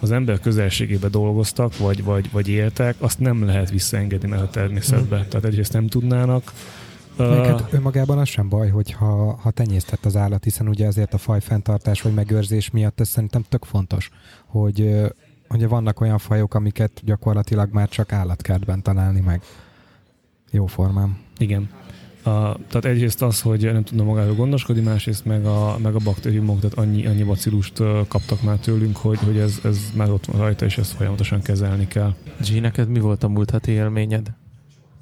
az 0.00 0.10
ember 0.10 0.40
közelségébe 0.40 1.08
dolgoztak, 1.08 1.78
vagy, 1.78 2.04
vagy, 2.04 2.30
vagy 2.30 2.48
éltek, 2.48 2.94
azt 2.98 3.18
nem 3.18 3.44
lehet 3.44 3.70
visszaengedni 3.70 4.28
mert 4.28 4.42
a 4.42 4.50
természetbe. 4.50 5.16
Mm. 5.16 5.28
Tehát 5.28 5.44
egyrészt 5.44 5.72
nem 5.72 5.86
tudnának. 5.86 6.52
Uh, 7.18 7.46
hát 7.46 7.72
önmagában 7.72 8.18
az 8.18 8.28
sem 8.28 8.48
baj, 8.48 8.68
hogyha 8.68 9.38
ha 9.42 9.50
tenyésztett 9.50 10.04
az 10.04 10.16
állat, 10.16 10.44
hiszen 10.44 10.68
ugye 10.68 10.86
azért 10.86 11.14
a 11.14 11.18
fajfenntartás 11.18 12.02
vagy 12.02 12.14
megőrzés 12.14 12.70
miatt 12.70 13.00
ez 13.00 13.08
szerintem 13.08 13.44
tök 13.48 13.64
fontos, 13.64 14.10
hogy 14.46 14.94
ugye 15.52 15.66
vannak 15.66 16.00
olyan 16.00 16.18
fajok, 16.18 16.54
amiket 16.54 17.00
gyakorlatilag 17.04 17.72
már 17.72 17.88
csak 17.88 18.12
állatkertben 18.12 18.82
találni 18.82 19.20
meg. 19.20 19.42
Jó 20.50 20.66
formán. 20.66 21.16
Igen. 21.38 21.70
A, 22.22 22.56
tehát 22.68 22.84
egyrészt 22.84 23.22
az, 23.22 23.40
hogy 23.40 23.72
nem 23.72 23.84
tudna 23.84 24.04
magáról 24.04 24.34
gondoskodni, 24.34 24.82
másrészt 24.82 25.24
meg 25.24 25.44
a, 25.44 25.78
meg 25.82 25.94
a 25.94 25.98
baktériumok, 25.98 26.60
tehát 26.60 26.78
annyi, 26.78 27.06
annyi 27.06 27.22
bacillust 27.22 27.82
kaptak 28.08 28.42
már 28.42 28.56
tőlünk, 28.56 28.96
hogy, 28.96 29.18
hogy 29.18 29.38
ez, 29.38 29.60
ez 29.64 29.78
már 29.94 30.10
ott 30.10 30.26
van 30.26 30.40
rajta, 30.40 30.64
és 30.64 30.78
ezt 30.78 30.92
folyamatosan 30.92 31.42
kezelni 31.42 31.86
kell. 31.88 32.14
G, 32.48 32.60
neked 32.60 32.88
mi 32.88 33.00
volt 33.00 33.22
a 33.22 33.28
múlt 33.28 33.50
heti 33.50 33.70
élményed? 33.70 34.32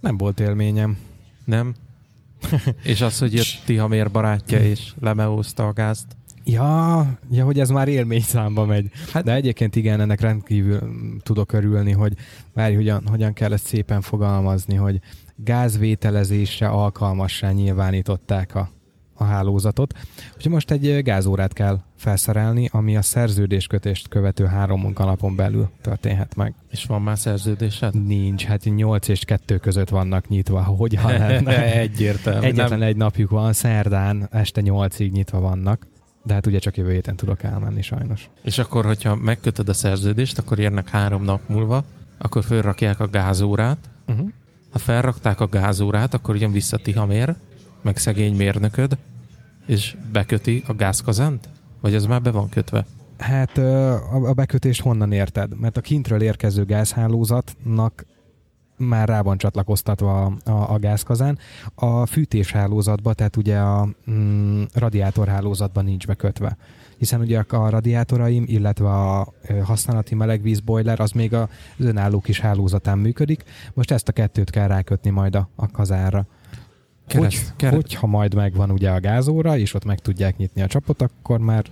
Nem 0.01 0.17
volt 0.17 0.41
élményem. 0.41 0.97
Nem? 1.45 1.75
és 2.83 3.01
az, 3.01 3.19
hogy 3.19 3.35
jött 3.35 3.63
Tihamér 3.65 4.11
barátja 4.11 4.59
és 4.59 4.93
lemeózta 5.01 5.67
a 5.67 5.73
gázt? 5.73 6.07
Ja, 6.45 7.07
ja, 7.31 7.45
hogy 7.45 7.61
ez 7.61 7.71
már 7.71 7.89
élményszámba 7.89 8.65
megy. 8.65 8.91
Hát, 9.13 9.25
De 9.25 9.35
egyébként 9.35 9.77
igen, 9.77 10.01
ennek 10.01 10.21
rendkívül 10.21 10.81
tudok 11.23 11.53
örülni, 11.53 11.93
hogy 11.93 12.13
várj, 12.53 12.75
hogyan, 12.75 13.07
hogyan 13.07 13.33
kell 13.33 13.53
ezt 13.53 13.67
szépen 13.67 14.01
fogalmazni, 14.01 14.75
hogy 14.75 15.01
gázvételezésre 15.37 16.69
alkalmassá 16.69 17.51
nyilvánították 17.51 18.55
a, 18.55 18.71
a 19.15 19.25
hálózatot. 19.25 19.95
Úgyhogy 20.37 20.53
most 20.53 20.71
egy 20.71 21.03
gázórát 21.03 21.53
kell 21.53 21.81
felszerelni, 21.97 22.69
ami 22.73 22.97
a 22.97 23.03
szerződéskötést 23.03 24.09
követő 24.09 24.45
három 24.45 24.81
munkanapon 24.81 25.37
belül 25.37 25.71
történhet 25.81 26.37
meg. 26.37 26.55
És 26.71 26.85
van 26.85 27.03
már 27.03 27.19
szerződésed? 27.19 28.07
Nincs, 28.07 28.45
hát 28.45 28.65
8 28.65 29.09
és 29.09 29.25
2 29.25 29.59
között 29.59 29.89
vannak 29.89 30.29
nyitva. 30.29 30.63
Hogyan 30.63 31.07
lenne? 31.07 31.73
Egyértelmű. 31.81 32.47
Egyetlen 32.47 32.79
nem. 32.79 32.89
egy 32.89 32.97
napjuk 32.97 33.31
van, 33.31 33.53
szerdán 33.53 34.29
este 34.31 34.61
8-ig 34.65 35.11
nyitva 35.11 35.41
vannak. 35.41 35.87
De 36.23 36.35
hát 36.35 36.47
ugye 36.47 36.59
csak 36.59 36.77
jövő 36.77 36.93
héten 36.93 37.17
tudok 37.17 37.43
elmenni 37.43 37.83
sajnos. 37.83 38.31
És 38.43 38.59
akkor, 38.59 38.85
hogyha 38.85 39.15
megkötöd 39.17 39.69
a 39.69 39.73
szerződést, 39.73 40.39
akkor 40.39 40.59
érnek 40.59 40.89
három 40.89 41.23
nap 41.23 41.41
múlva, 41.49 41.85
akkor 42.19 42.45
felrakják 42.45 43.01
a 43.01 43.09
gázórát. 43.09 43.79
Uh-huh. 44.07 44.29
Ha 44.71 44.79
felrakták 44.79 45.41
a 45.41 45.49
gázórát, 45.49 46.15
akkor 46.15 46.37
jön 46.37 46.53
vissza 46.53 46.77
Tihamér, 46.77 47.35
meg 47.83 47.97
szegény 47.97 48.37
mérnököd, 48.37 48.97
és 49.67 49.97
beköti 50.13 50.63
a 50.67 50.75
gázkazánt? 50.75 51.49
Vagy 51.81 51.95
ez 51.95 52.05
már 52.07 52.23
be 52.23 52.31
van 52.31 52.49
kötve? 52.49 52.87
Hát 53.19 53.59
a 53.59 54.33
bekötést 54.35 54.81
honnan 54.81 55.13
érted? 55.13 55.61
Mert 55.61 55.77
a 55.77 55.81
kintről 55.81 56.23
érkező 56.23 56.65
gázhálózatnak 56.65 58.05
már 58.81 59.09
rá 59.09 59.23
van 59.23 59.39
csatlakoztatva 59.39 60.25
a, 60.25 60.51
a, 60.51 60.73
a 60.73 60.79
gázkazán. 60.79 61.39
A 61.75 62.07
fűtéshálózatban, 62.07 63.15
tehát 63.15 63.37
ugye 63.37 63.59
a 63.59 63.89
mm, 64.11 64.63
radiátorhálózatban 64.75 65.85
nincs 65.85 66.07
bekötve. 66.07 66.57
Hiszen 66.99 67.21
ugye 67.21 67.43
a 67.49 67.69
radiátoraim, 67.69 68.45
illetve 68.47 68.89
a 68.89 69.33
használati 69.65 70.15
melegvízbojler 70.15 71.01
az 71.01 71.11
még 71.11 71.35
az 71.35 71.49
önálló 71.79 72.21
kis 72.21 72.41
hálózatán 72.41 72.99
működik. 72.99 73.45
Most 73.75 73.91
ezt 73.91 74.09
a 74.09 74.13
kettőt 74.13 74.51
kell 74.51 74.67
rákötni 74.67 75.11
majd 75.11 75.35
a, 75.35 75.49
a 75.55 75.71
kazánra. 75.71 76.27
Kereszt, 77.07 77.45
hogy, 77.47 77.57
kereszt. 77.57 77.83
Hogyha 77.83 78.07
majd 78.07 78.35
megvan 78.35 78.71
ugye 78.71 78.91
a 78.91 79.01
gázóra, 79.01 79.59
és 79.59 79.75
ott 79.75 79.85
meg 79.85 79.99
tudják 79.99 80.37
nyitni 80.37 80.63
a 80.63 80.67
csapot, 80.67 81.03
akkor 81.03 81.39
már 81.39 81.65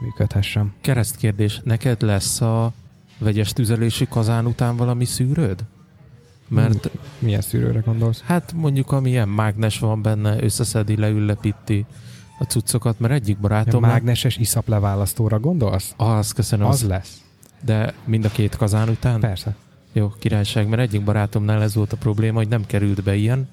működhessem. 0.00 0.74
Keresztkérdés, 0.80 1.60
neked 1.64 2.02
lesz 2.02 2.40
a 2.40 2.72
vegyes 3.18 3.52
tüzelési 3.52 4.06
kazán 4.08 4.46
után 4.46 4.76
valami 4.76 5.04
szűrőd? 5.04 5.64
Mert 6.52 6.90
milyen 7.18 7.40
szűrőre 7.40 7.80
gondolsz? 7.80 8.20
Hát 8.20 8.52
mondjuk 8.52 8.92
amilyen 8.92 9.28
mágnes 9.28 9.78
van 9.78 10.02
benne, 10.02 10.42
összeszedi, 10.42 10.96
leüllepíti 10.96 11.84
a 12.38 12.44
cuccokat, 12.44 13.00
mert 13.00 13.12
egyik 13.12 13.38
barátom... 13.38 13.82
A 13.82 13.86
mágneses 13.86 14.36
iszap 14.36 14.68
leválasztóra 14.68 15.40
gondolsz? 15.40 15.94
Az, 15.96 16.32
köszönöm. 16.32 16.66
Az 16.66 16.82
lesz. 16.82 17.22
De 17.64 17.94
mind 18.04 18.24
a 18.24 18.28
két 18.28 18.56
kazán 18.56 18.88
után? 18.88 19.20
Persze. 19.20 19.56
Jó, 19.92 20.12
királyság, 20.18 20.68
mert 20.68 20.82
egyik 20.82 21.04
barátomnál 21.04 21.62
ez 21.62 21.74
volt 21.74 21.92
a 21.92 21.96
probléma, 21.96 22.38
hogy 22.38 22.48
nem 22.48 22.66
került 22.66 23.02
be 23.02 23.14
ilyen, 23.14 23.48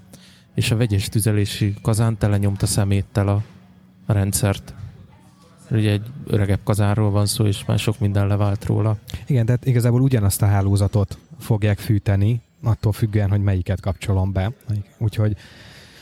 és 0.56 0.72
a 0.72 0.78
vegyes 0.78 1.10
tüzelési 1.10 1.74
kazán 1.82 2.18
telenyomta 2.18 2.66
szeméttel 2.66 3.28
a, 3.28 3.44
a 4.06 4.14
rendszert. 4.14 4.74
Ugye 5.72 5.92
egy 5.92 6.06
öregebb 6.28 6.60
kazánról 6.64 7.12
van 7.12 7.26
szó, 7.26 7.46
és 7.46 7.66
már 7.66 7.80
sok 7.80 8.00
minden 8.00 8.28
levált 8.28 8.66
róla. 8.66 8.98
Igen, 9.28 9.46
de 9.46 9.58
igazából 9.64 10.02
ugyanazt 10.02 10.42
a 10.42 10.46
hálózatot 10.46 11.18
fogják 11.40 11.80
fűteni, 11.80 12.42
attól 12.64 12.92
függően, 12.92 13.30
hogy 13.30 13.42
melyiket 13.42 13.82
kapcsolom 13.82 14.32
be. 14.32 14.52
Úgyhogy, 14.98 15.36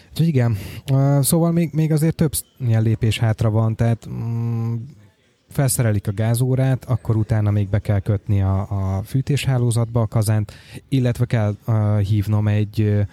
úgyhogy 0.09 0.27
igen, 0.27 0.57
szóval 1.21 1.51
még, 1.51 1.69
még 1.73 1.91
azért 1.91 2.15
több 2.15 2.33
ilyen 2.59 2.81
lépés 2.81 3.19
hátra 3.19 3.49
van, 3.49 3.75
tehát 3.75 4.07
mm, 4.09 4.75
felszerelik 5.49 6.07
a 6.07 6.13
gázórát, 6.13 6.85
akkor 6.85 7.15
utána 7.15 7.51
még 7.51 7.69
be 7.69 7.79
kell 7.79 7.99
kötni 7.99 8.41
a, 8.41 8.67
a 8.69 9.01
fűtéshálózatba 9.03 10.01
a 10.01 10.07
kazánt, 10.07 10.53
illetve 10.89 11.25
kell 11.25 11.55
uh, 11.67 11.99
hívnom 11.99 12.47
egy 12.47 12.81
uh, 12.81 13.07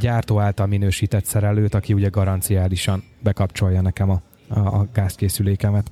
gyártó 0.00 0.40
által 0.40 0.66
minősített 0.66 1.24
szerelőt, 1.24 1.74
aki 1.74 1.92
ugye 1.92 2.08
garanciálisan 2.08 3.02
bekapcsolja 3.20 3.80
nekem 3.80 4.10
a, 4.10 4.20
a, 4.48 4.58
a 4.58 4.86
gázkészülékemet. 4.92 5.90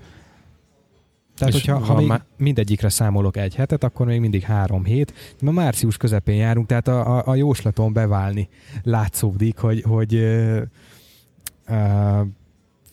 Tehát, 1.39 1.55
és 1.55 1.61
hogyha 1.61 1.85
ha 1.85 1.95
még 1.95 2.07
már... 2.07 2.25
mindegyikre 2.37 2.89
számolok 2.89 3.37
egy 3.37 3.55
hetet, 3.55 3.85
akkor 3.85 4.07
még 4.07 4.21
mindig 4.21 4.43
három 4.43 4.85
hét. 4.85 5.15
Ma 5.41 5.51
március 5.51 5.97
közepén 5.97 6.37
járunk, 6.37 6.67
tehát 6.67 6.89
a, 6.89 7.17
a, 7.17 7.23
a 7.27 7.35
jóslaton 7.35 7.93
beválni 7.93 8.49
látszódik, 8.83 9.59
hogy, 9.59 9.83
hogy 9.83 10.15
uh, 10.15 10.61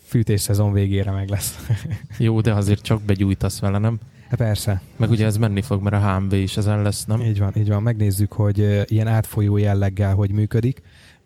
fűtésszezon 0.03 0.73
végére 0.73 1.11
meg 1.11 1.29
lesz. 1.29 1.67
Jó, 2.17 2.41
de 2.41 2.53
azért 2.53 2.81
csak 2.81 3.01
begyújtasz 3.01 3.59
vele, 3.59 3.77
nem? 3.77 3.99
Hát 4.29 4.39
persze. 4.39 4.81
Meg 4.95 5.09
ugye 5.09 5.25
ez 5.25 5.37
menni 5.37 5.61
fog, 5.61 5.81
mert 5.81 5.95
a 5.95 6.15
HMV 6.15 6.33
is 6.33 6.57
ezen 6.57 6.81
lesz, 6.81 7.05
nem? 7.05 7.21
Így 7.21 7.39
van, 7.39 7.53
így 7.57 7.67
van. 7.67 7.81
Megnézzük, 7.81 8.31
hogy 8.31 8.85
ilyen 8.91 9.07
átfolyó 9.07 9.57
jelleggel 9.57 10.13
hogy 10.13 10.31
működik, 10.31 10.81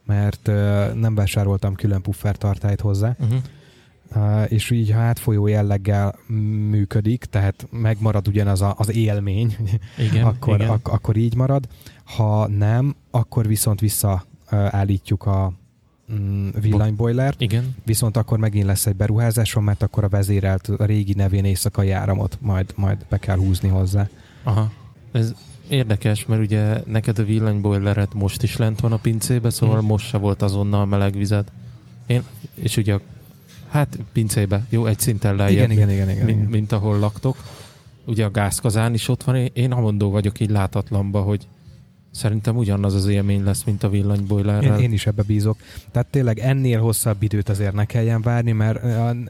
mert 0.06 0.46
nem 0.94 1.16
vásároltam 1.16 1.76
külön 1.76 2.02
puffertartályt 2.02 2.82
hozzá. 2.82 3.16
Uh-huh 3.20 3.40
és 4.48 4.72
így 4.72 4.92
ha 4.92 5.00
átfolyó 5.00 5.48
jelleggel 5.48 6.16
működik, 6.70 7.26
tehát 7.26 7.68
megmarad 7.72 8.28
ugyanaz 8.28 8.62
a, 8.62 8.76
az 8.78 8.96
élmény, 8.96 9.56
igen, 9.98 10.26
akkor, 10.32 10.56
igen. 10.56 10.70
Ak- 10.70 10.88
akkor 10.88 11.16
így 11.16 11.36
marad. 11.36 11.68
Ha 12.04 12.48
nem, 12.48 12.96
akkor 13.12 13.48
viszont 13.48 13.80
visszaállítjuk 13.80 15.26
a 15.26 15.54
mm, 16.14 16.48
villanybojlert, 16.62 17.42
igen. 17.42 17.76
viszont 17.86 18.18
akkor 18.18 18.38
megint 18.38 18.66
lesz 18.66 18.86
egy 18.86 18.96
beruházásom, 18.96 19.64
mert 19.64 19.84
akkor 19.84 20.04
a 20.04 20.10
vezérelt 20.10 20.68
a 20.68 20.86
régi 20.86 21.14
nevén 21.14 21.46
éjszakai 21.46 21.92
áramot 21.92 22.38
majd, 22.42 22.74
majd 22.76 23.06
be 23.10 23.18
kell 23.18 23.38
húzni 23.38 23.70
hozzá. 23.70 24.10
Aha. 24.44 24.72
Ez 25.12 25.34
érdekes, 25.68 26.26
mert 26.26 26.42
ugye 26.42 26.82
neked 26.86 27.20
a 27.20 27.24
villanybojleret 27.24 28.14
most 28.14 28.44
is 28.44 28.58
lent 28.58 28.80
van 28.80 28.92
a 28.92 28.98
pincébe, 28.98 29.50
szóval 29.50 29.78
hmm. 29.78 29.88
most 29.88 30.08
se 30.08 30.18
volt 30.18 30.42
azonnal 30.42 30.86
meleg 30.86 31.14
vizet. 31.18 31.52
Én, 32.06 32.24
és 32.56 32.78
ugye 32.78 32.94
a 32.94 33.02
Hát 33.76 34.00
pincébe, 34.12 34.66
jó, 34.70 34.86
egy 34.86 35.00
szinten 35.00 35.36
lejjebb, 35.36 35.72
igen, 35.72 35.90
igen, 35.90 35.90
igen, 35.90 36.10
igen, 36.10 36.26
mint, 36.26 36.50
mint 36.50 36.72
ahol 36.72 37.00
laktok. 37.00 37.38
Ugye 38.06 38.26
a 38.26 38.32
gázkazán 38.32 38.94
is 38.94 39.08
ott 39.08 39.24
van, 39.24 39.36
én 39.36 39.72
amondó 39.72 40.10
vagyok 40.10 40.40
így 40.40 40.50
látatlanba, 40.50 41.22
hogy 41.22 41.48
Szerintem 42.12 42.58
ugyanaz 42.58 42.94
az 42.94 43.08
élmény 43.08 43.44
lesz, 43.44 43.64
mint 43.64 43.84
a 43.84 43.90
villanybojlerrel. 43.90 44.78
Én, 44.78 44.84
én 44.84 44.92
is 44.92 45.08
ebbe 45.08 45.24
bízok. 45.24 45.58
Tehát 45.92 46.08
tényleg 46.08 46.40
ennél 46.40 46.80
hosszabb 46.80 47.24
időt 47.24 47.50
azért 47.50 47.74
ne 47.74 47.86
kelljen 47.86 48.22
várni, 48.22 48.52
mert 48.52 48.82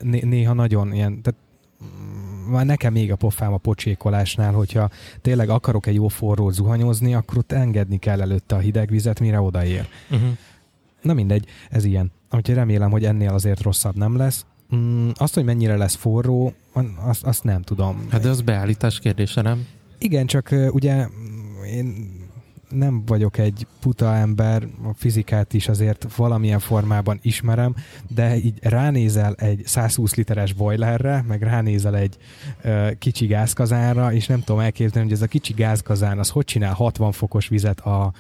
néha 0.02 0.54
nagyon 0.54 0.94
ilyen, 0.94 1.22
tehát 1.22 1.40
mm, 1.84 2.52
már 2.52 2.66
nekem 2.66 2.94
még 2.94 3.12
a 3.12 3.16
pofám 3.16 3.54
a 3.54 3.58
pocsékolásnál, 3.58 4.54
hogyha 4.54 4.90
tényleg 5.22 5.50
akarok 5.50 5.86
egy 5.86 5.96
jó 5.96 6.08
forró 6.08 6.50
zuhanyozni, 6.50 7.14
akkor 7.14 7.38
ott 7.38 7.52
engedni 7.52 7.98
kell 7.98 8.22
előtte 8.22 8.56
a 8.56 8.60
hideg 8.60 8.90
vizet, 8.90 9.20
mire 9.20 9.42
odaér. 9.42 9.88
Uh-huh. 10.10 10.30
Na 11.06 11.14
mindegy, 11.14 11.46
ez 11.70 11.86
ilyen. 11.86 12.12
Úgyhogy 12.32 12.56
remélem, 12.56 12.92
hogy 12.92 13.06
ennél 13.06 13.34
azért 13.34 13.62
rosszabb 13.62 13.96
nem 13.96 14.18
lesz. 14.18 14.46
Mm, 14.76 15.10
azt, 15.14 15.34
hogy 15.34 15.44
mennyire 15.44 15.78
lesz 15.78 15.96
forró, 15.96 16.54
azt, 16.96 17.24
azt 17.24 17.44
nem 17.44 17.62
tudom. 17.62 18.06
Hát 18.10 18.22
de 18.22 18.30
az 18.30 18.42
beállítás 18.42 19.00
kérdése, 19.00 19.42
nem? 19.42 19.68
Igen, 19.98 20.26
csak 20.26 20.56
ugye 20.72 21.08
én 21.74 22.14
nem 22.70 23.04
vagyok 23.06 23.38
egy 23.38 23.68
puta 23.80 24.16
ember, 24.16 24.68
a 24.84 24.94
fizikát 24.94 25.54
is 25.54 25.68
azért 25.68 26.16
valamilyen 26.16 26.60
formában 26.60 27.20
ismerem, 27.22 27.76
de 28.08 28.36
így 28.36 28.60
ránézel 28.62 29.34
egy 29.34 29.62
120 29.66 30.16
literes 30.16 30.54
boilerre, 30.54 31.24
meg 31.28 31.42
ránézel 31.42 31.96
egy 31.96 32.18
ö, 32.62 32.90
kicsi 33.00 33.26
gázkazánra, 33.26 34.14
és 34.14 34.28
nem 34.28 34.40
tudom 34.44 34.62
elképzelni, 34.62 35.08
hogy 35.08 35.18
ez 35.18 35.24
a 35.24 35.28
kicsi 35.28 35.54
gázkazán 35.54 36.20
az 36.20 36.30
hogy 36.30 36.46
csinál 36.46 36.74
60 36.74 37.12
fokos 37.12 37.48
vizet 37.48 37.80
a 37.80 38.14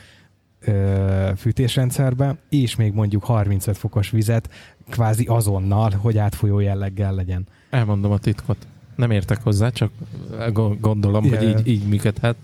ö, 0.65 1.31
fűtésrendszerbe, 1.37 2.37
és 2.49 2.75
még 2.75 2.93
mondjuk 2.93 3.23
35 3.23 3.77
fokos 3.77 4.09
vizet 4.09 4.49
kvázi 4.89 5.25
azonnal, 5.25 5.91
hogy 5.91 6.17
átfolyó 6.17 6.59
jelleggel 6.59 7.13
legyen. 7.13 7.47
Elmondom 7.69 8.11
a 8.11 8.17
titkot. 8.17 8.67
Nem 8.95 9.11
értek 9.11 9.43
hozzá, 9.43 9.69
csak 9.69 9.91
gondolom, 10.79 11.25
yeah. 11.25 11.37
hogy 11.37 11.47
így, 11.47 11.67
így 11.67 11.87
működhet. 11.87 12.35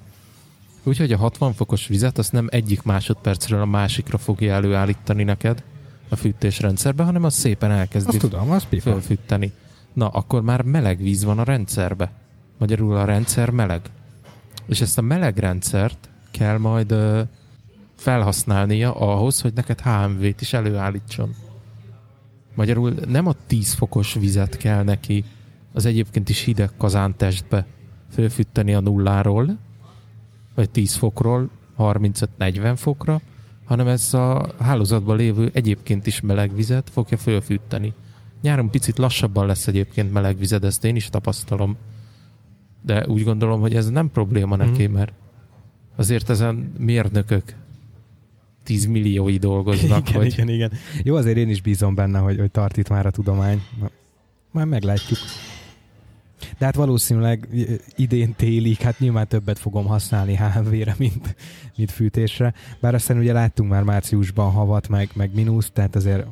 Úgyhogy 0.83 1.11
a 1.11 1.17
60 1.17 1.53
fokos 1.53 1.87
vizet 1.87 2.17
azt 2.17 2.31
nem 2.31 2.47
egyik 2.51 2.83
másodpercről 2.83 3.61
a 3.61 3.65
másikra 3.65 4.17
fogja 4.17 4.53
előállítani 4.53 5.23
neked 5.23 5.63
a 6.09 6.15
fűtésrendszerbe, 6.15 7.03
hanem 7.03 7.23
az 7.23 7.33
szépen 7.33 7.71
elkezdi 7.71 8.09
azt 8.09 8.19
tudom, 8.19 8.51
az 8.51 8.67
fölfűteni. 8.81 9.51
Na, 9.93 10.07
akkor 10.07 10.41
már 10.41 10.61
meleg 10.61 11.01
víz 11.01 11.23
van 11.23 11.39
a 11.39 11.43
rendszerbe. 11.43 12.11
Magyarul 12.57 12.95
a 12.95 13.05
rendszer 13.05 13.49
meleg. 13.49 13.81
És 14.65 14.81
ezt 14.81 14.97
a 14.97 15.01
meleg 15.01 15.37
rendszert 15.37 16.09
kell 16.31 16.57
majd 16.57 16.95
felhasználnia 18.01 18.93
ahhoz, 18.93 19.41
hogy 19.41 19.53
neked 19.53 19.81
HMV-t 19.81 20.41
is 20.41 20.53
előállítson. 20.53 21.35
Magyarul 22.55 22.93
nem 23.07 23.27
a 23.27 23.35
10 23.47 23.73
fokos 23.73 24.13
vizet 24.13 24.57
kell 24.57 24.83
neki 24.83 25.23
az 25.73 25.85
egyébként 25.85 26.29
is 26.29 26.43
hideg 26.43 26.69
kazántestbe 26.77 27.65
fölfűteni 28.11 28.73
a 28.73 28.79
nulláról, 28.79 29.57
vagy 30.55 30.69
10 30.69 30.95
fokról 30.95 31.49
35-40 31.77 32.73
fokra, 32.75 33.21
hanem 33.65 33.87
ez 33.87 34.13
a 34.13 34.53
hálózatban 34.59 35.17
lévő 35.17 35.49
egyébként 35.53 36.07
is 36.07 36.21
meleg 36.21 36.55
vizet 36.55 36.89
fogja 36.89 37.17
fölfűteni. 37.17 37.93
Nyáron 38.41 38.69
picit 38.69 38.97
lassabban 38.97 39.45
lesz 39.45 39.67
egyébként 39.67 40.13
meleg 40.13 40.37
vized, 40.37 40.63
ezt 40.63 40.85
én 40.85 40.95
is 40.95 41.09
tapasztalom. 41.09 41.77
De 42.81 43.07
úgy 43.07 43.23
gondolom, 43.23 43.61
hogy 43.61 43.75
ez 43.75 43.89
nem 43.89 44.11
probléma 44.11 44.55
neki, 44.55 44.87
mm. 44.87 44.91
mert 44.91 45.13
azért 45.95 46.29
ezen 46.29 46.73
mérnökök 46.77 47.55
10 48.71 48.85
milliói 48.85 49.37
dolgoznak. 49.37 50.09
Igen, 50.09 50.21
hogy... 50.21 50.33
igen, 50.33 50.49
igen. 50.49 50.71
Jó, 51.03 51.15
azért 51.15 51.37
én 51.37 51.49
is 51.49 51.61
bízom 51.61 51.95
benne, 51.95 52.19
hogy, 52.19 52.39
hogy 52.39 52.51
tart 52.51 52.77
itt 52.77 52.89
már 52.89 53.05
a 53.05 53.11
tudomány. 53.11 53.61
Már 54.51 54.65
meglátjuk. 54.65 55.19
De 56.57 56.65
hát 56.65 56.75
valószínűleg 56.75 57.47
idén 57.95 58.35
télig, 58.35 58.77
hát 58.77 58.99
nyilván 58.99 59.27
többet 59.27 59.59
fogom 59.59 59.85
használni 59.85 60.35
HMV-re, 60.35 60.95
mint, 60.97 61.35
mint 61.75 61.91
fűtésre. 61.91 62.53
Bár 62.79 62.93
aztán 62.93 63.17
ugye 63.17 63.33
láttunk 63.33 63.69
már 63.69 63.83
márciusban 63.83 64.51
havat, 64.51 64.87
meg, 64.87 65.09
meg 65.13 65.33
mínusz, 65.33 65.69
tehát 65.73 65.95
azért 65.95 66.25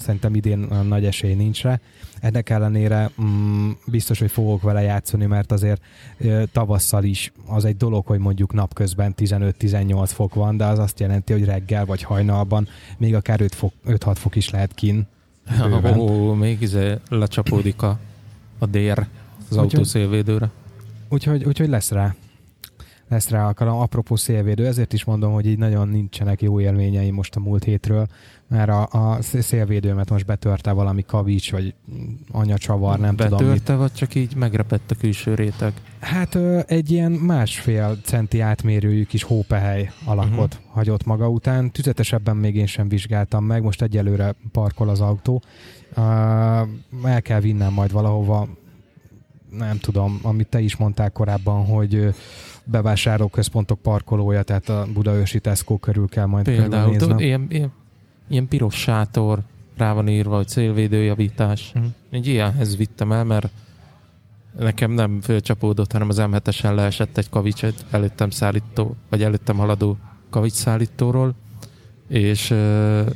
szerintem 0.00 0.34
idén 0.34 0.66
olyan 0.70 0.86
nagy 0.86 1.04
esély 1.04 1.34
nincs 1.34 1.62
rá. 1.62 1.80
Ennek 2.20 2.50
ellenére 2.50 3.10
mm, 3.22 3.70
biztos, 3.86 4.18
hogy 4.18 4.30
fogok 4.30 4.62
vele 4.62 4.82
játszani, 4.82 5.26
mert 5.26 5.52
azért 5.52 5.82
e, 6.18 6.46
tavasszal 6.46 7.04
is 7.04 7.32
az 7.46 7.64
egy 7.64 7.76
dolog, 7.76 8.06
hogy 8.06 8.18
mondjuk 8.18 8.52
napközben 8.52 9.14
15-18 9.16 10.10
fok 10.12 10.34
van, 10.34 10.56
de 10.56 10.64
az 10.64 10.78
azt 10.78 11.00
jelenti, 11.00 11.32
hogy 11.32 11.44
reggel 11.44 11.84
vagy 11.84 12.02
hajnalban 12.02 12.68
még 12.98 13.14
akár 13.14 13.40
5 13.40 13.54
fok, 13.54 13.72
5-6 13.86 14.12
fok 14.16 14.36
is 14.36 14.50
lehet 14.50 14.74
kin. 14.74 15.06
Ó, 15.96 16.30
oh, 16.30 16.36
még 16.36 16.60
izé 16.60 16.94
lecsapódik 17.08 17.82
a, 17.82 17.98
a 18.58 18.66
dér 18.66 19.06
az 19.50 19.56
autó 19.56 19.82
szélvédőre. 19.82 20.50
Úgyhogy, 21.08 21.44
úgyhogy 21.44 21.68
lesz 21.68 21.90
rá 21.90 22.14
lesz 23.10 23.28
rá 23.28 23.46
alkalom. 23.46 23.78
Apropó 23.78 24.16
szélvédő, 24.16 24.66
ezért 24.66 24.92
is 24.92 25.04
mondom, 25.04 25.32
hogy 25.32 25.46
így 25.46 25.58
nagyon 25.58 25.88
nincsenek 25.88 26.42
jó 26.42 26.60
élményeim 26.60 27.14
most 27.14 27.36
a 27.36 27.40
múlt 27.40 27.64
hétről, 27.64 28.06
mert 28.48 28.68
a, 28.68 28.88
a 28.90 29.22
szélvédőmet 29.22 30.10
most 30.10 30.26
betörte 30.26 30.72
valami 30.72 31.02
kavics, 31.02 31.50
vagy 31.52 31.74
anyacsavar, 32.30 32.98
nem 32.98 33.16
betörte, 33.16 33.36
tudom. 33.36 33.52
Betörte, 33.52 33.74
vagy 33.74 33.92
csak 33.92 34.14
így 34.14 34.34
megrepett 34.34 34.90
a 34.90 34.94
külső 34.94 35.34
réteg? 35.34 35.72
Hát 36.00 36.34
egy 36.66 36.90
ilyen 36.90 37.12
másfél 37.12 37.98
centi 38.04 38.40
átmérőjű 38.40 39.04
kis 39.04 39.22
hópehely 39.22 39.90
alakot 40.04 40.54
uh-huh. 40.54 40.72
hagyott 40.72 41.04
maga 41.04 41.28
után. 41.28 41.70
Tüzetesebben 41.70 42.36
még 42.36 42.56
én 42.56 42.66
sem 42.66 42.88
vizsgáltam 42.88 43.44
meg, 43.44 43.62
most 43.62 43.82
egyelőre 43.82 44.34
parkol 44.52 44.88
az 44.88 45.00
autó. 45.00 45.42
Uh, 45.96 46.02
el 47.04 47.22
kell 47.22 47.40
vinnem 47.40 47.72
majd 47.72 47.92
valahova, 47.92 48.48
nem 49.50 49.78
tudom, 49.78 50.18
amit 50.22 50.48
te 50.48 50.60
is 50.60 50.76
mondtál 50.76 51.10
korábban, 51.10 51.64
hogy 51.64 52.14
bevásárlóközpontok 52.70 53.78
parkolója, 53.78 54.42
tehát 54.42 54.68
a 54.68 54.86
Budaörsi 54.92 55.40
Tesco 55.40 55.78
körül 55.78 56.08
kell 56.08 56.26
majd 56.26 56.44
Például, 56.44 56.96
tudod, 56.96 57.20
ilyen, 57.20 57.46
ilyen, 57.48 57.72
ilyen 58.28 58.48
piros 58.48 58.74
sátor, 58.74 59.38
rá 59.76 59.92
van 59.92 60.08
írva, 60.08 60.36
hogy 60.36 60.48
célvédőjavítás. 60.48 61.72
Uh-huh. 61.74 61.90
Egy 62.10 62.26
ilyenhez 62.26 62.76
vittem 62.76 63.12
el, 63.12 63.24
mert 63.24 63.50
nekem 64.58 64.90
nem 64.90 65.20
fölcsapódott, 65.20 65.92
hanem 65.92 66.08
az 66.08 66.16
M7-esen 66.20 66.74
leesett 66.74 67.18
egy 67.18 67.28
kavics 67.28 67.64
egy 67.64 67.84
előttem 67.90 68.30
szállító, 68.30 68.96
vagy 69.08 69.22
előttem 69.22 69.56
haladó 69.56 69.96
kavics 70.30 70.52
szállítóról, 70.52 71.34
és 72.08 72.50
uh, 72.50 73.06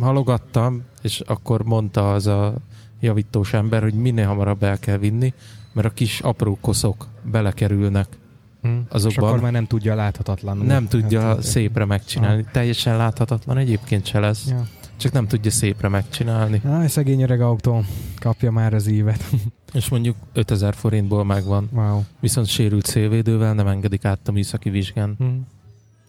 halogattam, 0.00 0.82
és 1.02 1.20
akkor 1.20 1.62
mondta 1.62 2.12
az 2.12 2.26
a 2.26 2.54
javítós 3.00 3.52
ember, 3.52 3.82
hogy 3.82 3.94
minél 3.94 4.26
hamarabb 4.26 4.62
el 4.62 4.78
kell 4.78 4.98
vinni, 4.98 5.34
mert 5.72 5.86
a 5.86 5.90
kis 5.90 6.20
apró 6.20 6.58
koszok 6.60 7.06
belekerülnek 7.22 8.06
hmm. 8.66 8.86
azokban. 8.88 9.24
És 9.24 9.30
akkor 9.30 9.40
már 9.42 9.52
nem 9.52 9.66
tudja 9.66 9.94
láthatatlan. 9.94 10.56
Nem 10.56 10.88
tudja 10.88 11.20
hát, 11.20 11.42
szépre 11.42 11.84
megcsinálni. 11.84 12.42
Ha. 12.42 12.50
Teljesen 12.52 12.96
láthatatlan 12.96 13.58
egyébként 13.58 14.06
se 14.06 14.20
lesz. 14.20 14.46
Ja. 14.48 14.66
Csak 14.96 15.12
nem 15.12 15.26
tudja 15.26 15.50
szépre 15.50 15.88
megcsinálni. 15.88 16.60
Á, 16.64 16.86
szegény 16.86 17.22
öreg 17.22 17.40
autó 17.40 17.84
kapja 18.18 18.50
már 18.50 18.74
az 18.74 18.86
évet. 18.86 19.24
És 19.72 19.88
mondjuk 19.88 20.16
5000 20.32 20.74
forintból 20.74 21.24
megvan. 21.24 21.68
Wow. 21.72 22.00
Viszont 22.20 22.46
sérült 22.46 22.86
szélvédővel 22.86 23.54
nem 23.54 23.66
engedik 23.66 24.04
át 24.04 24.28
a 24.28 24.32
műszaki 24.32 24.70
vizsgán. 24.70 25.14
Hmm. 25.18 25.46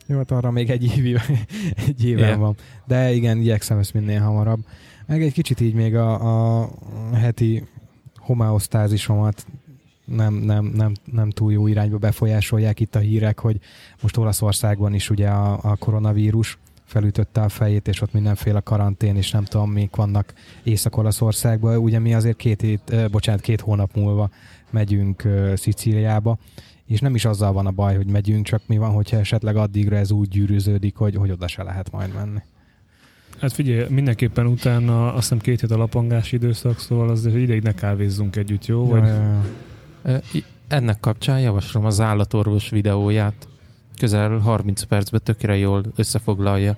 Jó, 0.06 0.18
hát 0.18 0.32
arra 0.32 0.52
még 0.52 0.70
egy, 0.70 0.84
év, 0.98 1.22
egy 1.88 2.06
éven 2.06 2.28
yeah. 2.28 2.40
van. 2.40 2.56
De 2.86 3.14
igen, 3.14 3.38
igyekszem 3.38 3.78
ezt 3.78 3.94
minél 3.94 4.22
hamarabb. 4.22 4.60
Meg 5.06 5.24
egy 5.24 5.34
kicsit 5.34 5.60
így 5.60 5.74
még 5.74 5.96
a, 5.96 6.62
a 6.62 6.70
heti 7.14 7.64
homeosztázisomat 8.18 9.46
nem, 10.16 10.34
nem, 10.34 10.66
nem, 10.66 10.92
nem 11.12 11.30
túl 11.30 11.52
jó 11.52 11.68
irányba 11.68 11.98
befolyásolják 11.98 12.80
itt 12.80 12.96
a 12.96 13.00
hírek, 13.00 13.40
hogy 13.40 13.60
most 14.02 14.18
Olaszországban 14.18 14.94
is 14.94 15.10
ugye 15.10 15.28
a, 15.28 15.60
a 15.62 15.76
koronavírus 15.76 16.58
felütötte 16.86 17.42
a 17.42 17.50
fejét, 17.50 17.88
és 17.88 18.02
ott 18.02 18.14
mindenféle 18.14 18.60
karantén, 18.60 19.16
és 19.16 19.32
nem 19.32 19.44
tudom, 19.44 19.72
még 19.72 19.90
vannak 19.96 20.34
Észak-Olaszországban. 20.64 21.78
Ugye 21.78 22.00
mi 22.00 22.14
azért 22.14 22.38
két, 22.38 22.62
hét, 22.62 23.10
bocsánat, 23.12 23.42
két 23.42 23.62
hónap 23.62 23.96
múlva 23.96 24.30
megyünk 24.70 25.24
Szicíliába, 25.56 26.38
és 26.86 27.00
nem 27.00 27.16
is 27.16 27.26
azzal 27.26 27.54
van 27.54 27.66
a 27.66 27.72
baj, 27.72 27.96
hogy 27.96 28.08
megyünk, 28.08 28.46
csak 28.46 28.62
mi 28.66 28.78
van, 28.78 28.92
hogyha 28.92 29.18
esetleg 29.18 29.56
addigra 29.56 29.96
ez 29.96 30.12
úgy 30.12 30.28
gyűrűződik, 30.28 30.96
hogy, 30.96 31.16
hogy 31.16 31.32
oda 31.32 31.48
se 31.48 31.64
lehet 31.64 31.92
majd 31.92 32.14
menni. 32.14 32.40
Hát 33.40 33.54
figyelj, 33.54 33.86
mindenképpen 33.90 34.46
utána 34.46 35.08
azt 35.08 35.22
hiszem 35.22 35.38
két 35.38 35.62
hét 35.62 35.72
a 35.72 35.78
lapangási 35.78 36.36
időszak, 36.36 36.80
szóval 36.80 37.10
az 37.10 37.26
ideig 37.26 37.64
ne 37.64 37.74
kávézzunk 37.74 38.36
együtt, 38.36 38.66
jó? 38.66 38.84
Ja, 38.84 38.90
vagy... 38.90 39.08
ja, 39.08 39.14
ja. 39.14 39.46
Ennek 40.68 41.00
kapcsán 41.00 41.40
javaslom 41.40 41.86
az 41.86 42.02
állatorvos 42.02 42.70
videóját. 42.70 43.48
Közel 44.00 44.38
30 44.38 44.84
percben 44.84 45.22
tökre 45.24 45.58
jól 45.58 45.84
összefoglalja. 45.96 46.78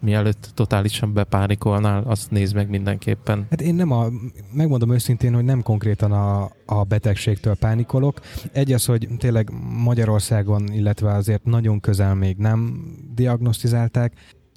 Mielőtt 0.00 0.50
totálisan 0.54 1.12
bepánikolnál, 1.12 2.02
azt 2.06 2.30
nézd 2.30 2.54
meg 2.54 2.68
mindenképpen. 2.68 3.46
Hát 3.50 3.60
én 3.60 3.74
nem 3.74 3.90
a, 3.90 4.06
megmondom 4.52 4.92
őszintén, 4.92 5.34
hogy 5.34 5.44
nem 5.44 5.62
konkrétan 5.62 6.12
a, 6.12 6.50
a 6.66 6.84
betegségtől 6.84 7.54
pánikolok. 7.54 8.20
Egy 8.52 8.72
az, 8.72 8.84
hogy 8.84 9.08
tényleg 9.18 9.52
Magyarországon, 9.84 10.72
illetve 10.72 11.14
azért 11.14 11.44
nagyon 11.44 11.80
közel 11.80 12.14
még 12.14 12.36
nem 12.36 12.84
diagnosztizálták. 13.14 14.12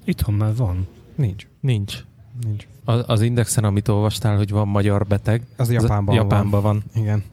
Itthon 0.05 0.35
már 0.35 0.55
van. 0.55 0.87
Nincs. 1.15 1.47
Nincs. 1.59 2.03
Nincs. 2.43 2.67
Az, 2.85 3.03
az 3.07 3.21
indexen, 3.21 3.63
amit 3.63 3.87
olvastál, 3.87 4.37
hogy 4.37 4.49
van 4.49 4.67
magyar 4.67 5.07
beteg, 5.07 5.43
az, 5.57 5.67
az 5.67 5.73
Japánban, 5.73 6.15
Japánban 6.15 6.61
van. 6.61 6.83
van. 6.93 7.03
Igen. 7.03 7.23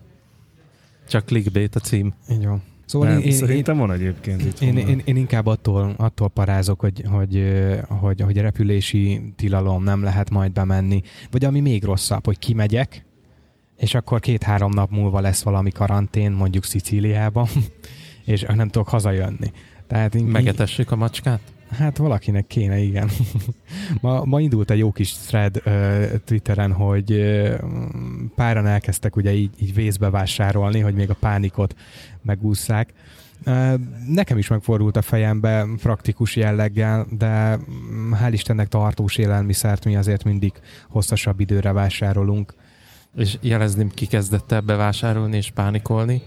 Csak 1.11 1.25
clickbait 1.27 1.75
a 1.75 1.81
cím. 1.81 2.15
Így 2.31 2.47
van. 2.47 2.63
Szóval 2.87 3.09
Nem, 3.09 3.21
én, 3.21 3.33
szerintem 3.33 3.75
én, 3.75 3.81
van 3.81 3.93
egyébként 3.93 4.45
itt. 4.45 4.61
Én, 4.61 4.77
én, 4.77 5.03
én, 5.05 5.17
inkább 5.17 5.47
attól, 5.47 5.95
attól 5.97 6.29
parázok, 6.29 6.81
hogy, 6.81 7.03
hogy, 7.11 7.45
hogy, 7.89 8.21
hogy 8.21 8.37
repülési 8.37 9.33
tilalom 9.37 9.83
nem 9.83 10.03
lehet 10.03 10.31
majd 10.31 10.53
bemenni. 10.53 11.03
Vagy 11.31 11.45
ami 11.45 11.61
még 11.61 11.85
rosszabb, 11.85 12.25
hogy 12.25 12.39
kimegyek, 12.39 13.05
és 13.77 13.95
akkor 13.95 14.21
két-három 14.21 14.71
nap 14.71 14.91
múlva 14.91 15.21
lesz 15.21 15.43
valami 15.43 15.71
karantén, 15.71 16.33
mondjuk 16.33 16.65
Szicíliában, 16.65 17.49
és 18.25 18.43
nem 18.55 18.69
tudok 18.69 18.89
hazajönni. 18.89 19.53
Tehát 19.87 20.23
Megetessük 20.23 20.91
a 20.91 20.97
macskát? 20.97 21.41
Hát 21.71 21.97
valakinek 21.97 22.47
kéne, 22.47 22.79
igen. 22.79 23.11
ma, 24.01 24.25
ma 24.25 24.41
indult 24.41 24.71
egy 24.71 24.79
jó 24.79 24.93
kis 24.93 25.13
thread 25.13 25.63
uh, 25.65 26.05
Twitteren, 26.25 26.73
hogy 26.73 27.13
uh, 27.13 27.55
páran 28.35 28.67
elkezdtek 28.67 29.17
ugye 29.17 29.33
így, 29.33 29.51
így 29.59 29.75
vészbe 29.75 30.11
vásárolni, 30.11 30.81
hogy 30.81 30.95
még 30.95 31.11
a 31.11 31.17
pánikot 31.21 31.75
megúszszák. 32.23 32.93
Nekem 34.07 34.39
is 34.39 34.49
megfordult 34.49 34.97
a 34.97 35.03
fejembe 35.03 35.67
praktikus 35.77 36.37
jelleggel, 36.37 37.07
de 37.11 37.59
hál' 38.11 38.33
Istennek 38.33 38.69
tartós 38.69 39.17
élelmiszert 39.17 39.85
mi 39.85 39.97
azért 39.97 40.25
mindig 40.25 40.53
hosszasabb 40.89 41.41
időre 41.41 41.73
vásárolunk. 41.73 42.55
És 43.17 43.39
jelezném, 43.41 43.89
ki 43.89 44.07
kezdett 44.07 44.53
el 44.53 44.61
bevásárolni 44.61 45.37
és 45.37 45.51
pánikolni? 45.51 46.23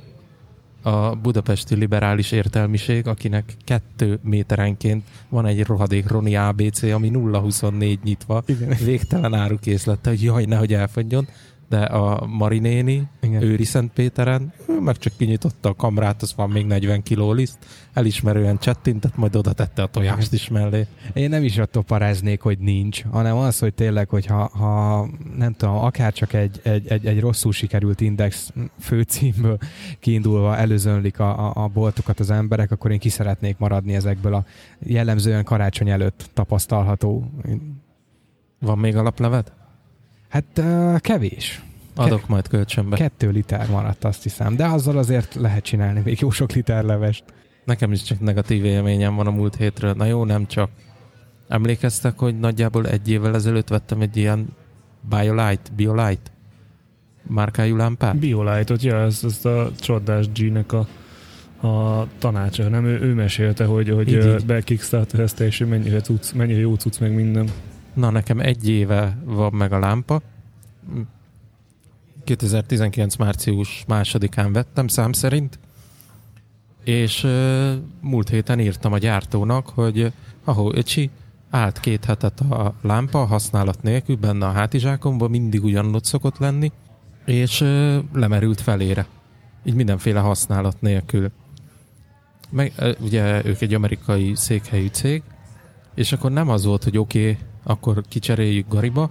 A 0.84 1.16
budapesti 1.16 1.76
liberális 1.76 2.32
értelmiség, 2.32 3.08
akinek 3.08 3.54
kettő 3.64 4.20
méterenként 4.24 5.04
van 5.30 5.46
egy 5.46 5.64
rohadék 5.64 6.08
Roni 6.08 6.36
ABC, 6.36 6.84
ami 6.84 7.12
0-24 7.14 8.02
nyitva, 8.04 8.44
Igen. 8.46 8.78
végtelen 8.84 9.34
árukészlete, 9.34 10.10
hogy 10.10 10.24
jaj, 10.24 10.46
nehogy 10.46 10.74
elfogyjon, 10.74 11.28
de 11.70 11.82
a 11.82 12.26
Marinéni, 12.26 13.08
Igen. 13.22 13.42
Őri 13.42 13.64
Szentpéteren, 13.64 14.54
ő 14.68 14.80
meg 14.80 14.98
csak 14.98 15.14
kinyitotta 15.18 15.70
a 15.70 15.74
kamrát, 15.74 16.22
az 16.22 16.34
van 16.36 16.50
még 16.50 16.66
40 16.66 17.04
kiló 17.04 17.32
liszt, 17.32 17.58
elismerően 17.94 18.58
csettintett, 18.58 19.16
majd 19.16 19.36
oda 19.36 19.54
tette 19.54 19.82
a 19.82 19.88
tojást 19.88 20.34
is 20.34 20.50
mellé. 20.50 20.88
Én 21.14 21.30
nem 21.30 21.44
is 21.44 21.58
attól 21.58 21.84
paráznék, 21.84 22.42
hogy 22.42 22.60
nincs, 22.60 23.04
hanem 23.12 23.38
az, 23.38 23.60
hogy 23.60 23.74
tényleg, 23.74 24.10
hogy 24.10 24.26
ha, 24.26 24.48
ha 24.48 25.08
nem 25.38 25.54
tudom, 25.54 25.76
akár 25.76 26.14
csak 26.14 26.34
egy, 26.34 26.60
egy, 26.64 26.88
egy, 26.88 27.06
egy 27.06 27.20
rosszul 27.20 27.52
sikerült 27.52 28.02
index 28.02 28.54
főcímből 28.80 29.58
kiindulva 30.00 30.58
előzönlik 30.58 31.20
a, 31.20 31.48
a, 31.48 31.64
a 31.64 31.68
boltokat 31.68 32.20
az 32.20 32.30
emberek, 32.30 32.72
akkor 32.72 32.92
én 32.92 33.00
ki 33.00 33.10
szeretnék 33.10 33.58
maradni 33.58 33.96
ezekből 33.96 34.34
a 34.34 34.46
jellemzően 34.80 35.44
karácsony 35.44 35.90
előtt 35.90 36.30
tapasztalható. 36.34 37.32
Van 38.60 38.78
még 38.78 38.96
alapleved? 38.96 39.52
Hát 40.34 40.46
uh, 40.58 41.00
kevés. 41.00 41.62
Adok 41.96 42.28
majd 42.28 42.48
kölcsönbe. 42.48 42.96
Kettő 42.96 43.30
liter 43.30 43.70
maradt, 43.70 44.04
azt 44.04 44.24
hiszem, 44.24 44.56
de 44.56 44.66
azzal 44.66 44.98
azért 44.98 45.36
lehet 45.36 45.64
csinálni 45.64 46.02
még 46.06 46.20
jó 46.20 46.30
sok 46.30 46.52
liter 46.52 46.84
levest. 46.84 47.24
Nekem 47.66 47.92
is 47.92 48.04
csak 48.04 48.20
negatív 48.20 48.66
élményem 48.66 49.16
van 49.16 49.28
a 49.28 49.32
múlt 49.32 49.56
hétről. 49.56 49.94
Na 49.94 50.06
jó, 50.06 50.26
nem 50.26 50.46
csak. 50.48 50.70
Emlékeztek, 51.48 52.20
hogy 52.20 52.40
nagyjából 52.40 52.88
egy 52.88 53.10
évvel 53.10 53.36
ezelőtt 53.36 53.68
vettem 53.68 54.02
egy 54.02 54.18
ilyen 54.18 54.48
Biolite, 55.10 55.72
Biolite 55.76 56.32
márkájú 57.28 57.76
lámpát? 57.76 58.18
Biolight-ot, 58.18 58.84
ja, 58.84 59.02
ez, 59.02 59.20
ez 59.24 59.46
a 59.46 59.72
csodás 59.80 60.32
G-nek 60.32 60.72
a, 60.72 60.88
a 61.68 62.08
tanácsa, 62.18 62.70
nem? 62.70 62.86
Ő, 62.86 63.00
ő 63.00 63.14
mesélte, 63.14 63.66
hogy, 63.66 63.90
hogy 63.90 64.12
Így, 64.12 64.26
így. 64.26 64.46
bekickstarterezte, 64.46 65.46
és 65.46 65.58
mennyire, 65.70 66.02
cucc, 66.02 66.34
mennyire 66.34 66.60
jó 66.60 66.76
cucc, 66.76 67.00
meg 67.00 67.14
minden. 67.14 67.50
Na, 67.94 68.10
nekem 68.10 68.40
egy 68.40 68.70
éve 68.70 69.18
van 69.24 69.54
meg 69.54 69.72
a 69.72 69.80
lámpa. 69.80 70.22
2019. 72.24 73.16
március 73.16 73.84
másodikán 73.88 74.54
vettem 74.54 74.88
szám 74.88 75.12
szerint, 75.12 75.60
és 76.84 77.24
uh, 77.24 77.74
múlt 78.02 78.30
héten 78.30 78.60
írtam 78.60 78.94
a 78.94 78.98
gyártónak, 78.98 79.70
hogy 79.70 80.14
ahol 80.44 80.76
öcsi, 80.76 81.10
állt 81.50 81.80
két 81.80 82.06
hetet 82.06 82.40
a 82.40 82.74
lámpa 82.82 83.26
használat 83.26 83.82
nélkül, 83.82 84.16
benne 84.16 84.46
a 84.46 84.52
hátizsákomban 84.52 85.30
mindig 85.30 85.64
ugyanott 85.64 86.06
szokott 86.06 86.38
lenni, 86.38 86.72
és 87.26 87.62
uh, 87.62 87.98
lemerült 88.14 88.62
felére. 88.62 89.06
Így 89.64 89.76
mindenféle 89.76 90.20
használat 90.20 90.82
nélkül. 90.82 91.32
Meg, 92.50 92.74
uh, 92.80 92.90
ugye 93.00 93.46
ők 93.46 93.62
egy 93.62 93.74
amerikai 93.74 94.36
székhelyű 94.36 94.88
cég, 94.88 95.24
és 95.96 96.12
akkor 96.12 96.32
nem 96.32 96.50
az 96.50 96.66
volt, 96.66 96.84
hogy 96.84 96.98
oké, 96.98 97.30
okay, 97.30 97.38
akkor 97.64 98.04
kicseréljük 98.08 98.68
Gariba, 98.68 99.10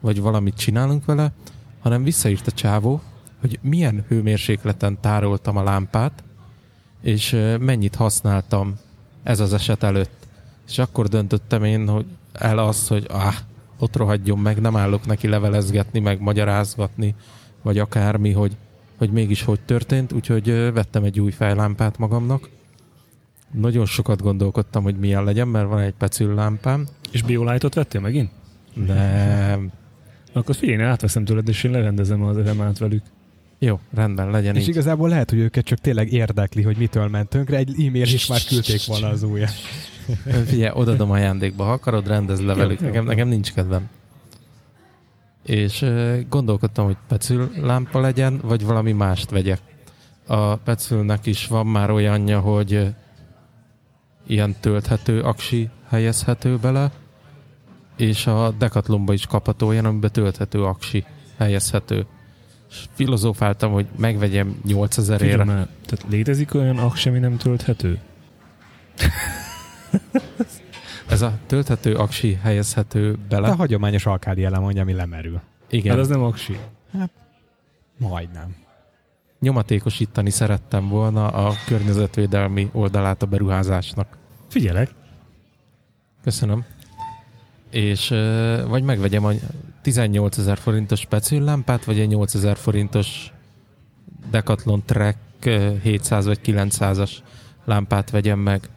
vagy 0.00 0.20
valamit 0.20 0.56
csinálunk 0.56 1.04
vele, 1.04 1.32
hanem 1.80 2.02
visszaírt 2.02 2.46
a 2.46 2.52
csávó, 2.52 3.00
hogy 3.40 3.58
milyen 3.62 4.04
hőmérsékleten 4.08 5.00
tároltam 5.00 5.56
a 5.56 5.62
lámpát, 5.62 6.24
és 7.02 7.30
mennyit 7.60 7.94
használtam 7.94 8.74
ez 9.22 9.40
az 9.40 9.52
eset 9.52 9.82
előtt. 9.82 10.26
És 10.68 10.78
akkor 10.78 11.08
döntöttem 11.08 11.64
én 11.64 11.88
hogy 11.88 12.06
el 12.32 12.58
azt, 12.58 12.88
hogy 12.88 13.06
ah, 13.10 13.34
ott 13.78 13.96
rohadjon 13.96 14.38
meg, 14.38 14.60
nem 14.60 14.76
állok 14.76 15.06
neki 15.06 15.28
levelezgetni, 15.28 16.00
meg 16.00 16.20
magyarázgatni, 16.20 17.14
vagy 17.62 17.78
akármi, 17.78 18.32
hogy, 18.32 18.56
hogy 18.98 19.10
mégis 19.10 19.42
hogy 19.42 19.60
történt, 19.60 20.12
úgyhogy 20.12 20.72
vettem 20.72 21.04
egy 21.04 21.20
új 21.20 21.30
fejlámpát 21.30 21.98
magamnak. 21.98 22.48
Nagyon 23.52 23.86
sokat 23.86 24.22
gondolkodtam, 24.22 24.82
hogy 24.82 24.96
milyen 24.96 25.24
legyen, 25.24 25.48
mert 25.48 25.68
van 25.68 25.78
egy 25.80 25.94
pecül 25.98 26.34
lámpám, 26.34 26.86
És 27.10 27.22
Biolight-ot 27.22 27.74
vettél 27.74 28.00
megint? 28.00 28.30
de 28.74 29.58
Akkor 30.32 30.54
figyelj, 30.54 30.78
én 30.78 30.84
átveszem 30.86 31.24
tőled, 31.24 31.48
és 31.48 31.64
én 31.64 31.70
lerendezem 31.70 32.22
az 32.22 32.36
elemát 32.38 32.78
velük. 32.78 33.02
jó, 33.58 33.80
rendben, 33.94 34.30
legyen 34.30 34.56
És 34.56 34.62
így. 34.62 34.68
igazából 34.68 35.08
lehet, 35.08 35.30
hogy 35.30 35.38
őket 35.38 35.64
csak 35.64 35.78
tényleg 35.78 36.12
érdekli, 36.12 36.62
hogy 36.62 36.76
mitől 36.76 37.08
ment 37.08 37.28
tönkre. 37.28 37.56
Egy 37.56 37.70
e-mail 37.86 38.02
is 38.02 38.26
már 38.26 38.40
küldték 38.48 38.86
volna 38.86 39.08
az 39.08 39.22
újját. 39.22 39.52
Figyelj, 40.46 40.70
odadom 40.74 41.10
ajándékba, 41.10 41.64
ha 41.64 41.72
akarod, 41.72 42.06
rendezd 42.06 42.42
le 42.44 42.54
velük. 42.54 42.80
jó, 42.80 42.86
Nekem, 42.86 43.02
jó. 43.02 43.08
nekem 43.08 43.28
nincs 43.28 43.52
kedvem. 43.52 43.88
És 45.46 45.84
gondolkodtam, 46.28 46.84
hogy 46.84 46.96
pecül 47.08 47.50
lámpa 47.60 48.00
legyen, 48.00 48.40
vagy 48.42 48.64
valami 48.64 48.92
mást 48.92 49.30
vegyek. 49.30 49.60
A 50.26 50.56
pecülnek 50.56 51.26
is 51.26 51.46
van 51.46 51.66
már 51.66 51.90
olyanja, 51.90 52.40
hogy 52.40 52.94
ilyen 54.26 54.56
tölthető 54.60 55.20
aksi 55.20 55.70
helyezhető 55.88 56.56
bele, 56.56 56.90
és 57.96 58.26
a 58.26 58.50
Decathlonba 58.50 59.12
is 59.12 59.26
kapható 59.26 59.66
olyan, 59.66 59.84
amiben 59.84 60.12
tölthető 60.12 60.64
aksi 60.64 61.04
helyezhető. 61.38 62.06
És 62.70 62.84
filozófáltam, 62.92 63.72
hogy 63.72 63.86
megvegyem 63.96 64.60
8000 64.64 65.18
Figyelj 65.18 65.34
ére. 65.34 65.44
már, 65.44 65.68
tehát 65.86 66.06
létezik 66.08 66.54
olyan 66.54 66.78
aks, 66.78 67.06
ami 67.06 67.18
nem 67.18 67.36
tölthető? 67.36 67.98
Ez 71.08 71.22
a 71.22 71.38
tölthető 71.46 71.94
aksi 71.94 72.38
helyezhető 72.42 73.18
bele. 73.28 73.48
A 73.48 73.54
hagyományos 73.54 74.06
alkádi 74.06 74.44
elem, 74.44 74.62
mondja, 74.62 74.82
ami 74.82 74.92
lemerül. 74.92 75.40
Igen. 75.70 75.92
Hát 75.92 76.00
az 76.00 76.08
nem 76.08 76.22
aksi. 76.22 76.58
Majdnem. 77.98 78.54
Nyomatékosítani 79.42 80.30
szerettem 80.30 80.88
volna 80.88 81.26
a 81.26 81.52
környezetvédelmi 81.66 82.70
oldalát 82.72 83.22
a 83.22 83.26
beruházásnak. 83.26 84.16
Figyelek. 84.48 84.90
Köszönöm. 86.22 86.64
És 87.70 88.08
vagy 88.68 88.82
megvegyem 88.82 89.24
a 89.24 89.32
18 89.82 90.38
ezer 90.38 90.58
forintos 90.58 91.00
specüllámpát, 91.00 91.84
vagy 91.84 91.98
egy 91.98 92.08
8 92.08 92.34
ezer 92.34 92.56
forintos 92.56 93.32
Decathlon 94.30 94.82
Trek 94.86 95.16
ö, 95.42 95.72
700 95.82 96.26
vagy 96.26 96.40
900-as 96.44 97.10
lámpát 97.64 98.10
vegyem 98.10 98.38
meg. 98.38 98.68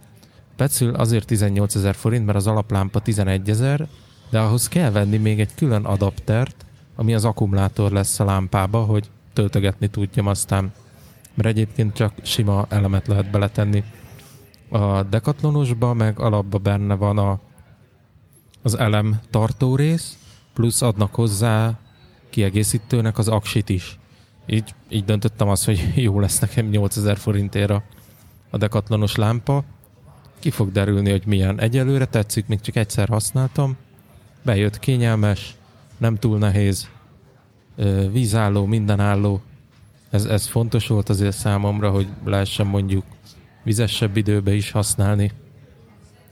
Pecül 0.55 0.95
azért 0.95 1.25
18 1.25 1.75
ezer 1.75 1.95
forint, 1.95 2.25
mert 2.25 2.37
az 2.37 2.47
alaplámpa 2.47 2.99
11 2.99 3.49
ezer, 3.49 3.87
de 4.29 4.39
ahhoz 4.39 4.67
kell 4.67 4.91
venni 4.91 5.17
még 5.17 5.39
egy 5.39 5.55
külön 5.55 5.85
adaptert, 5.85 6.65
ami 6.95 7.13
az 7.13 7.25
akkumulátor 7.25 7.91
lesz 7.91 8.19
a 8.19 8.25
lámpába, 8.25 8.83
hogy 8.83 9.09
töltögetni 9.35 9.87
tudjam 9.87 10.27
aztán. 10.27 10.73
Mert 11.33 11.49
egyébként 11.49 11.93
csak 11.93 12.13
sima 12.21 12.65
elemet 12.69 13.07
lehet 13.07 13.31
beletenni. 13.31 13.83
A 14.69 15.03
Decathlonosba 15.03 15.93
meg 15.93 16.19
alapba 16.19 16.57
benne 16.57 16.95
van 16.95 17.17
a, 17.17 17.39
az 18.61 18.77
elem 18.77 19.19
tartó 19.29 19.75
rész, 19.75 20.17
plusz 20.53 20.81
adnak 20.81 21.15
hozzá 21.15 21.79
kiegészítőnek 22.29 23.17
az 23.17 23.27
aksit 23.27 23.69
is. 23.69 23.99
Így, 24.45 24.75
így 24.89 25.05
döntöttem 25.05 25.49
azt, 25.49 25.65
hogy 25.65 25.91
jó 25.95 26.19
lesz 26.19 26.39
nekem 26.39 26.65
8000 26.65 27.17
forintért 27.17 27.69
a, 27.69 27.83
a 28.49 28.57
Decathlonos 28.57 29.15
lámpa. 29.15 29.63
Ki 30.39 30.49
fog 30.49 30.71
derülni, 30.71 31.11
hogy 31.11 31.25
milyen. 31.25 31.59
Egyelőre 31.59 32.05
tetszik, 32.05 32.47
még 32.47 32.61
csak 32.61 32.75
egyszer 32.75 33.07
használtam. 33.07 33.77
Bejött 34.43 34.79
kényelmes, 34.79 35.55
nem 35.97 36.15
túl 36.15 36.37
nehéz, 36.37 36.89
vízálló, 38.11 38.65
mindenálló. 38.65 39.41
Ez, 40.09 40.25
ez 40.25 40.47
fontos 40.47 40.87
volt 40.87 41.09
azért 41.09 41.35
számomra, 41.37 41.89
hogy 41.89 42.07
lehessen 42.25 42.67
mondjuk 42.67 43.03
vizesebb 43.63 44.17
időbe 44.17 44.53
is 44.53 44.71
használni. 44.71 45.31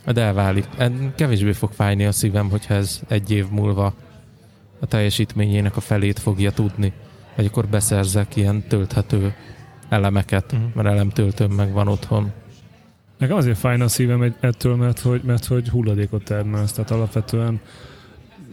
De 0.05 0.21
elválik. 0.21 0.67
En- 0.77 1.13
Kevésbé 1.15 1.51
fog 1.51 1.71
fájni 1.71 2.05
a 2.05 2.11
szívem, 2.11 2.49
hogyha 2.49 2.73
ez 2.73 2.99
egy 3.07 3.31
év 3.31 3.49
múlva 3.49 3.93
a 4.79 4.85
teljesítményének 4.85 5.77
a 5.77 5.79
felét 5.81 6.19
fogja 6.19 6.51
tudni. 6.51 6.93
Vagy 7.35 7.45
akkor 7.45 7.67
beszerzek 7.67 8.35
ilyen 8.35 8.63
tölthető 8.67 9.33
elemeket, 9.89 10.51
Mhm. 10.51 10.61
mert 10.73 10.87
elemtöltőm 10.87 11.51
meg 11.51 11.71
van 11.71 11.87
otthon. 11.87 12.31
Nekem 13.17 13.37
azért 13.37 13.57
fájna 13.57 13.83
a 13.83 13.87
szívem 13.87 14.21
egy- 14.21 14.35
ettől, 14.39 14.75
mert 14.75 14.99
hogy, 14.99 15.21
mert 15.23 15.45
hogy 15.45 15.69
hulladékot 15.69 16.23
termelsz, 16.23 16.71
tehát 16.71 16.91
alapvetően 16.91 17.59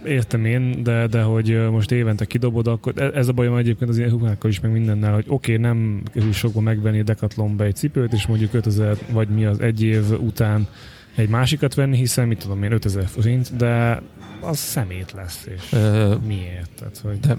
értem 0.05 0.45
én, 0.45 0.83
de, 0.83 1.07
de 1.07 1.23
hogy 1.23 1.71
most 1.71 1.91
évente 1.91 2.25
kidobod, 2.25 2.67
akkor 2.67 2.93
e- 2.97 3.11
ez 3.15 3.29
a 3.29 3.33
bajom 3.33 3.57
egyébként 3.57 3.91
az 3.91 3.99
ilyen 3.99 4.11
ruhákkal 4.11 4.51
is, 4.51 4.61
meg 4.61 4.73
mindennel, 4.73 5.15
hogy 5.15 5.25
oké, 5.29 5.53
okay, 5.53 5.65
nem 5.65 6.03
kerül 6.13 6.33
sokba 6.33 6.61
megvenni 6.61 7.03
Decathlonba 7.03 7.65
egy 7.65 7.77
cipőt, 7.77 8.13
és 8.13 8.27
mondjuk 8.27 8.55
5000, 8.55 8.97
vagy 9.13 9.29
mi 9.29 9.45
az 9.45 9.61
egy 9.61 9.83
év 9.83 10.21
után 10.21 10.69
egy 11.15 11.29
másikat 11.29 11.75
venni, 11.75 11.97
hiszen 11.97 12.29
mit 12.29 12.39
tudom 12.39 12.63
én, 12.63 12.73
5000 12.73 13.07
forint, 13.07 13.57
de 13.57 14.03
az 14.41 14.59
szemét 14.59 15.13
lesz, 15.13 15.49
és 15.57 15.73
Ö, 15.73 16.15
miért? 16.27 16.71
Tehát, 16.79 16.99
hogy 16.99 17.21
De 17.21 17.37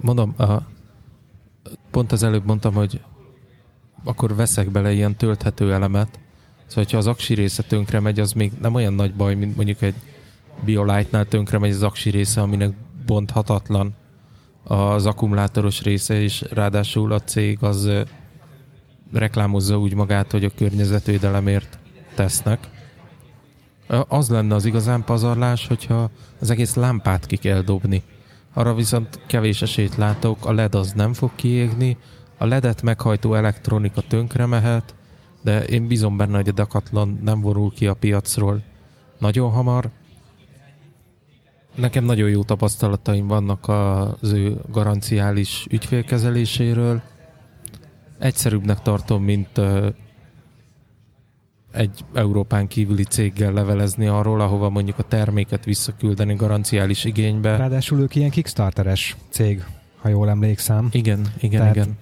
mondom, 0.00 0.34
a, 0.38 0.62
pont 1.90 2.12
az 2.12 2.22
előbb 2.22 2.46
mondtam, 2.46 2.74
hogy 2.74 3.00
akkor 4.04 4.34
veszek 4.34 4.70
bele 4.70 4.92
ilyen 4.92 5.16
tölthető 5.16 5.72
elemet. 5.72 6.18
Szóval, 6.66 6.84
ha 6.90 6.96
az 6.96 7.06
aksi 7.06 7.34
része 7.34 7.62
tönkre 7.62 8.00
megy, 8.00 8.20
az 8.20 8.32
még 8.32 8.52
nem 8.60 8.74
olyan 8.74 8.92
nagy 8.92 9.14
baj, 9.14 9.34
mint 9.34 9.56
mondjuk 9.56 9.82
egy 9.82 9.94
Biolite-nál 10.64 11.24
tönkre 11.24 11.58
megy 11.58 11.70
az 11.70 11.82
aksi 11.82 12.10
része, 12.10 12.40
aminek 12.40 12.72
bonthatatlan 13.06 13.94
az 14.64 15.06
akkumulátoros 15.06 15.82
része, 15.82 16.20
és 16.20 16.44
ráadásul 16.50 17.12
a 17.12 17.20
cég 17.20 17.58
az 17.60 17.90
reklámozza 19.12 19.78
úgy 19.78 19.94
magát, 19.94 20.30
hogy 20.30 20.44
a 20.44 20.50
környezetvédelemért 20.56 21.78
tesznek. 22.14 22.68
Az 24.08 24.28
lenne 24.28 24.54
az 24.54 24.64
igazán 24.64 25.04
pazarlás, 25.04 25.66
hogyha 25.66 26.10
az 26.40 26.50
egész 26.50 26.74
lámpát 26.74 27.26
ki 27.26 27.36
kell 27.36 27.60
dobni. 27.60 28.02
Arra 28.52 28.74
viszont 28.74 29.20
kevés 29.26 29.62
esélyt 29.62 29.96
látok, 29.96 30.46
a 30.46 30.52
LED 30.52 30.74
az 30.74 30.92
nem 30.92 31.12
fog 31.12 31.30
kiégni, 31.34 31.96
a 32.38 32.44
ledet 32.44 32.82
meghajtó 32.82 33.34
elektronika 33.34 34.00
tönkre 34.00 34.46
mehet, 34.46 34.94
de 35.42 35.64
én 35.64 35.86
bízom 35.86 36.16
benne, 36.16 36.36
hogy 36.36 36.48
a 36.48 36.52
Decathlon 36.52 37.18
nem 37.22 37.40
vorul 37.40 37.72
ki 37.72 37.86
a 37.86 37.94
piacról 37.94 38.62
nagyon 39.18 39.50
hamar. 39.50 39.90
Nekem 41.74 42.04
nagyon 42.04 42.28
jó 42.28 42.42
tapasztalataim 42.42 43.26
vannak 43.26 43.68
az 43.68 44.32
ő 44.32 44.56
garanciális 44.70 45.66
ügyfélkezeléséről. 45.70 47.02
Egyszerűbbnek 48.18 48.82
tartom, 48.82 49.22
mint 49.22 49.60
egy 51.72 52.04
Európán 52.14 52.66
kívüli 52.66 53.04
céggel 53.04 53.52
levelezni 53.52 54.06
arról, 54.06 54.40
ahova 54.40 54.68
mondjuk 54.68 54.98
a 54.98 55.02
terméket 55.02 55.64
visszaküldeni 55.64 56.34
garanciális 56.34 57.04
igénybe. 57.04 57.56
Ráadásul 57.56 58.00
ők 58.00 58.14
ilyen 58.14 58.30
Kickstarteres 58.30 59.16
cég, 59.28 59.64
ha 60.00 60.08
jól 60.08 60.28
emlékszem. 60.28 60.88
Igen, 60.92 61.26
igen, 61.40 61.60
Tehát 61.60 61.74
igen. 61.74 61.98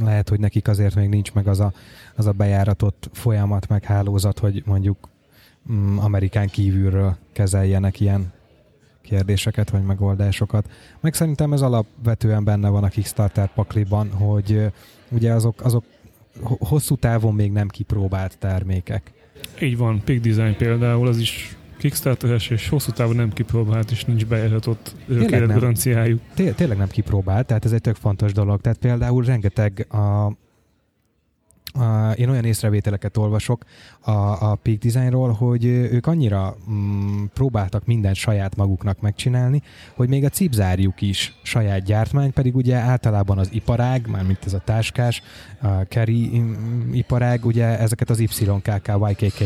Lehet, 0.00 0.28
hogy 0.28 0.40
nekik 0.40 0.68
azért 0.68 0.94
még 0.94 1.08
nincs 1.08 1.32
meg 1.32 1.46
az 1.46 1.60
a, 1.60 1.72
az 2.14 2.26
a 2.26 2.32
bejáratott 2.32 3.10
folyamat, 3.12 3.68
meg 3.68 3.84
hálózat, 3.84 4.38
hogy 4.38 4.62
mondjuk 4.66 5.08
mm, 5.72 5.98
Amerikán 5.98 6.48
kívülről 6.48 7.16
kezeljenek 7.32 8.00
ilyen 8.00 8.32
kérdéseket 9.06 9.70
vagy 9.70 9.82
megoldásokat. 9.82 10.70
Meg 11.00 11.14
szerintem 11.14 11.52
ez 11.52 11.60
alapvetően 11.60 12.44
benne 12.44 12.68
van 12.68 12.84
a 12.84 12.88
Kickstarter 12.88 13.52
pakliban, 13.54 14.10
hogy 14.10 14.66
ugye 15.10 15.32
azok, 15.32 15.64
azok 15.64 15.84
hosszú 16.42 16.96
távon 16.96 17.34
még 17.34 17.52
nem 17.52 17.68
kipróbált 17.68 18.38
termékek. 18.38 19.12
Így 19.60 19.76
van, 19.76 20.02
Peak 20.04 20.20
Design 20.20 20.56
például, 20.56 21.06
az 21.06 21.18
is 21.18 21.56
Kickstarter-es 21.78 22.50
és 22.50 22.68
hosszú 22.68 22.92
távon 22.92 23.16
nem 23.16 23.32
kipróbált, 23.32 23.90
és 23.90 24.04
nincs 24.04 24.26
bejelentett 24.26 24.94
garanciájuk. 25.46 26.20
Tényleg 26.34 26.76
nem 26.76 26.88
kipróbált, 26.88 27.46
tehát 27.46 27.64
ez 27.64 27.72
egy 27.72 27.80
tök 27.80 27.96
fontos 27.96 28.32
dolog. 28.32 28.60
Tehát 28.60 28.78
például 28.78 29.24
rengeteg 29.24 29.86
a, 29.88 30.32
én 32.16 32.28
olyan 32.28 32.44
észrevételeket 32.44 33.16
olvasok 33.16 33.64
a, 34.00 34.10
a 34.50 34.58
Peak 34.62 34.78
Designról, 34.78 35.32
hogy 35.32 35.64
ők 35.64 36.06
annyira 36.06 36.56
mm, 36.70 37.24
próbáltak 37.34 37.86
mindent 37.86 38.16
saját 38.16 38.56
maguknak 38.56 39.00
megcsinálni, 39.00 39.62
hogy 39.94 40.08
még 40.08 40.24
a 40.24 40.28
cipzárjuk 40.28 41.00
is 41.00 41.38
saját 41.42 41.82
gyártmány, 41.82 42.32
pedig 42.32 42.56
ugye 42.56 42.76
általában 42.76 43.38
az 43.38 43.48
iparág, 43.52 44.06
mármint 44.06 44.44
ez 44.44 44.52
a 44.52 44.62
táskás, 44.64 45.22
a 45.62 45.84
Kerry 45.84 46.42
iparág, 46.92 47.44
ugye 47.44 47.78
ezeket 47.78 48.10
az 48.10 48.20
YKK, 48.20 48.90
YKK 49.08 49.42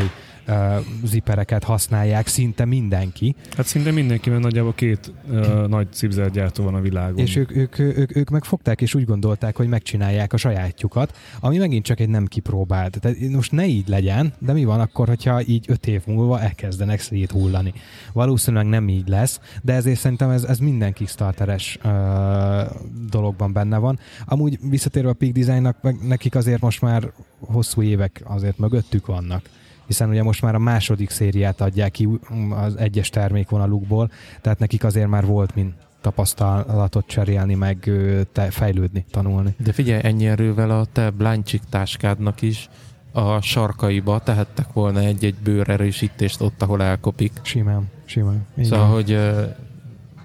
uh, 0.51 0.85
zipereket 1.05 1.65
használják 1.65 2.27
szinte 2.27 2.65
mindenki. 2.65 3.35
Hát 3.57 3.67
szinte 3.67 3.91
mindenki, 3.91 4.31
mert 4.31 4.43
nagyjából 4.43 4.75
két 4.75 5.13
uh, 5.31 5.67
nagy 5.67 5.93
cipzergyártó 5.93 6.65
van 6.65 6.75
a 6.75 6.81
világon. 6.81 7.19
És 7.19 7.37
ők, 7.37 7.57
ők, 7.57 7.79
ők, 7.79 8.17
ők 8.17 8.31
megfogták 8.31 8.81
és 8.81 8.95
úgy 8.95 9.05
gondolták, 9.05 9.57
hogy 9.57 9.69
megcsinálják 9.69 10.33
a 10.33 10.37
sajátjukat, 10.37 11.17
ami 11.41 11.59
megint 11.59 11.85
csak 11.85 12.01
egy 12.01 12.09
nem 12.09 12.27
kipróbált. 12.27 13.01
Tehát 13.01 13.19
most 13.19 13.53
ne 13.53 13.67
így 13.67 13.89
legyen, 13.89 14.33
de 14.39 14.53
mi 14.53 14.65
van 14.65 14.81
akkor, 14.81 15.09
hogyha 15.09 15.43
így 15.43 15.65
öt 15.69 15.87
év 15.87 16.03
múlva 16.07 16.41
elkezdenek 16.41 17.01
széthullani. 17.01 17.73
Valószínűleg 18.13 18.67
nem 18.67 18.89
így 18.89 19.09
lesz, 19.09 19.41
de 19.63 19.73
ezért 19.73 19.99
szerintem 19.99 20.31
ez, 20.31 20.45
ez 20.45 20.59
minden 20.59 20.93
Kickstarteres 20.93 21.79
uh, 21.85 21.91
dologban 23.11 23.53
benne 23.53 23.79
van. 23.79 23.99
Amúgy 24.25 24.59
visszatérve 24.63 25.09
a 25.09 25.13
Peak 25.13 25.33
Designnak, 25.33 25.77
nekik 26.03 26.35
azért 26.35 26.61
most 26.61 26.81
már 26.81 27.13
hosszú 27.41 27.83
évek 27.83 28.23
azért 28.25 28.59
mögöttük 28.59 29.07
vannak 29.07 29.49
hiszen 29.91 30.09
ugye 30.09 30.23
most 30.23 30.43
már 30.43 30.55
a 30.55 30.59
második 30.59 31.11
szériát 31.11 31.61
adják 31.61 31.91
ki 31.91 32.09
az 32.51 32.77
egyes 32.77 33.09
termékvonalukból, 33.09 34.11
tehát 34.41 34.59
nekik 34.59 34.85
azért 34.85 35.09
már 35.09 35.27
volt 35.27 35.55
mint 35.55 35.75
tapasztalatot 36.01 37.07
cserélni, 37.07 37.55
meg 37.55 37.91
te 38.33 38.51
fejlődni, 38.51 39.05
tanulni. 39.11 39.55
De 39.59 39.73
figyelj, 39.73 40.01
ennyi 40.05 40.27
erővel 40.27 40.71
a 40.71 40.85
te 40.93 41.11
bláncsik 41.11 41.63
táskádnak 41.71 42.43
is 42.43 42.69
a 43.13 43.41
sarkaiba 43.41 44.19
tehettek 44.19 44.73
volna 44.73 45.01
egy-egy 45.01 45.35
bőrerősítést 45.35 46.41
ott, 46.41 46.63
ahol 46.63 46.83
elkopik. 46.83 47.33
Simán, 47.43 47.91
simán. 48.05 48.47
Szóval, 48.63 48.87
hogy 48.87 49.19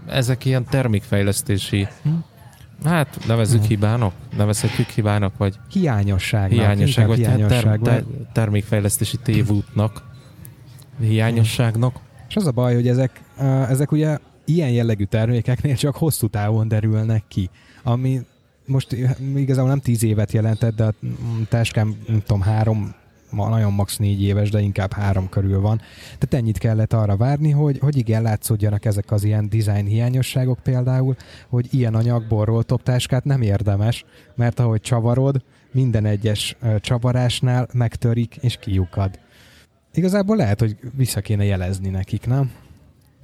ezek 0.08 0.46
ilyen 0.46 0.66
termékfejlesztési 0.70 1.88
hm? 2.04 2.10
Hát 2.84 3.26
nevezzük 3.28 3.60
hmm. 3.60 3.68
hibának, 3.68 4.14
nevezhetjük 4.38 4.88
hibának, 4.88 5.38
vagy 5.38 5.56
hiányosság. 5.70 6.50
Hiányosság, 6.50 7.08
vagy 7.08 7.18
hiányosság, 7.18 7.80
ter, 7.82 7.94
ter, 7.94 8.04
termékfejlesztési 8.34 9.18
tévútnak, 9.18 10.04
hiányosságnak. 11.00 12.00
És 12.28 12.36
az 12.36 12.48
a 12.48 12.52
baj, 12.52 12.74
hogy 12.74 12.88
ezek, 12.88 13.22
ezek 13.70 13.92
ugye 13.92 14.18
ilyen 14.46 14.70
jellegű 14.70 15.04
termékeknél 15.04 15.76
csak 15.76 15.96
hosszú 15.96 16.28
távon 16.28 16.68
derülnek 16.68 17.24
ki, 17.28 17.50
ami 17.84 18.22
most 18.66 18.92
igazából 19.36 19.70
nem 19.70 19.80
tíz 19.80 20.04
évet 20.04 20.32
jelentett, 20.32 20.76
de 20.76 20.84
a 20.84 20.94
táskám, 21.50 21.96
nem 22.08 22.22
tudom, 22.26 22.42
három 22.42 22.94
ma 23.36 23.50
nagyon 23.50 23.74
max. 23.74 23.98
négy 23.98 24.24
éves, 24.24 24.50
de 24.50 24.60
inkább 24.60 24.94
három 24.94 25.30
körül 25.30 25.62
van. 25.62 25.78
Tehát 26.04 26.34
ennyit 26.34 26.58
kellett 26.58 26.94
arra 26.94 27.18
várni, 27.18 27.52
hogy, 27.52 27.80
hogy 27.80 27.98
igen, 27.98 28.22
látszódjanak 28.22 28.86
ezek 28.86 29.12
az 29.12 29.24
ilyen 29.24 29.50
design 29.50 29.86
hiányosságok 29.86 30.60
például, 30.60 31.16
hogy 31.50 31.68
ilyen 31.72 31.96
anyagból 31.96 32.46
roltop 32.46 32.84
táskát 32.84 33.24
nem 33.24 33.42
érdemes, 33.42 34.06
mert 34.36 34.60
ahogy 34.60 34.82
csavarod, 34.82 35.44
minden 35.72 36.06
egyes 36.06 36.58
csavarásnál 36.80 37.68
megtörik 37.74 38.36
és 38.36 38.58
kiukad. 38.58 39.20
Igazából 39.94 40.36
lehet, 40.36 40.60
hogy 40.60 40.78
vissza 40.96 41.22
kéne 41.22 41.44
jelezni 41.44 41.90
nekik, 41.90 42.28
nem? 42.28 42.52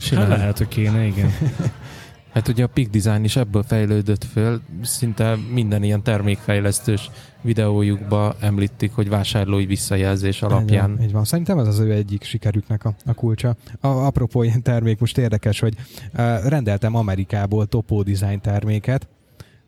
Hát 0.10 0.28
lehet, 0.28 0.58
hogy 0.58 0.68
kéne, 0.68 1.06
igen. 1.06 1.30
Hát 2.32 2.48
ugye 2.48 2.64
a 2.64 2.68
Peak 2.68 2.88
Design 2.88 3.24
is 3.24 3.36
ebből 3.36 3.64
fejlődött 3.64 4.24
föl, 4.24 4.62
szinte 4.82 5.38
minden 5.54 5.84
ilyen 5.84 6.04
termékfejlesztős 6.04 7.10
videójukba 7.42 8.36
említik, 8.40 8.92
hogy 8.94 9.10
vásárlói 9.10 9.66
visszajelzés 9.66 10.42
alapján. 10.42 10.92
Így, 10.92 11.04
így 11.04 11.12
van. 11.12 11.24
Szerintem 11.24 11.60
ez 11.60 11.68
az 11.68 11.80
ő 11.80 11.92
egyik 11.92 12.24
sikerüknek 12.24 12.86
a, 12.86 12.94
a 13.06 13.14
kulcsa. 13.14 13.56
A, 13.80 13.88
apropó 13.88 14.44
ilyen 14.44 14.62
termék, 14.62 15.00
most 15.00 15.18
érdekes, 15.18 15.60
hogy 15.60 15.76
uh, 16.14 16.48
rendeltem 16.48 16.96
Amerikából 16.96 17.66
Topo 17.66 18.04
Design 18.04 18.42
terméket, 18.42 19.08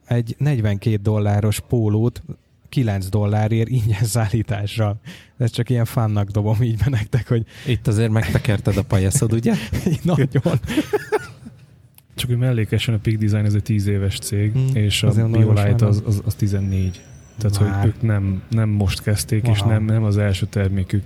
egy 0.06 0.36
42 0.38 0.96
dolláros 0.96 1.60
pólót 1.60 2.24
9 2.70 3.10
dollárért 3.10 3.70
ingyen 3.70 4.04
szállítással. 4.04 5.00
Ez 5.38 5.52
csak 5.52 5.70
ilyen 5.70 5.86
fannak 5.86 6.30
dobom 6.30 6.62
így 6.62 6.78
be 6.78 6.90
nektek, 6.90 7.28
hogy... 7.28 7.46
Itt 7.66 7.88
azért 7.88 8.12
megtekerted 8.12 8.78
a 8.78 8.84
pajaszod, 8.84 9.34
ugye? 9.34 9.54
Nagyon. 10.04 10.28
Csak 12.16 12.30
hogy 12.30 12.38
mellékesen 12.38 12.94
a 12.94 12.98
Peak 12.98 13.18
Design 13.18 13.46
ez 13.46 13.54
egy 13.54 13.64
10 13.64 13.88
éves 13.88 14.20
cég, 14.20 14.52
hmm, 14.52 14.70
és 14.74 15.04
a 15.04 15.28
BioLite 15.28 15.86
az, 15.86 16.04
az, 16.06 16.22
az 16.26 16.36
14. 16.36 17.02
Tehát, 17.38 17.60
Már. 17.60 17.80
hogy 17.80 17.88
ők 17.88 18.02
nem, 18.02 18.42
nem 18.50 18.70
most 18.70 19.02
kezdték, 19.02 19.44
Aha. 19.44 19.54
és 19.54 19.62
nem, 19.62 19.84
nem 19.84 20.04
az 20.04 20.18
első 20.18 20.46
termékük. 20.46 21.04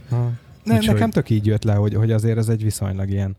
Ne, 0.64 0.78
Úgy, 0.78 0.88
nekem 0.88 1.10
tök 1.10 1.30
így 1.30 1.46
jött 1.46 1.64
le, 1.64 1.74
hogy, 1.74 1.94
hogy 1.94 2.12
azért 2.12 2.38
ez 2.38 2.50
egy 2.50 2.64
viszonylag 2.64 3.10
ilyen 3.10 3.36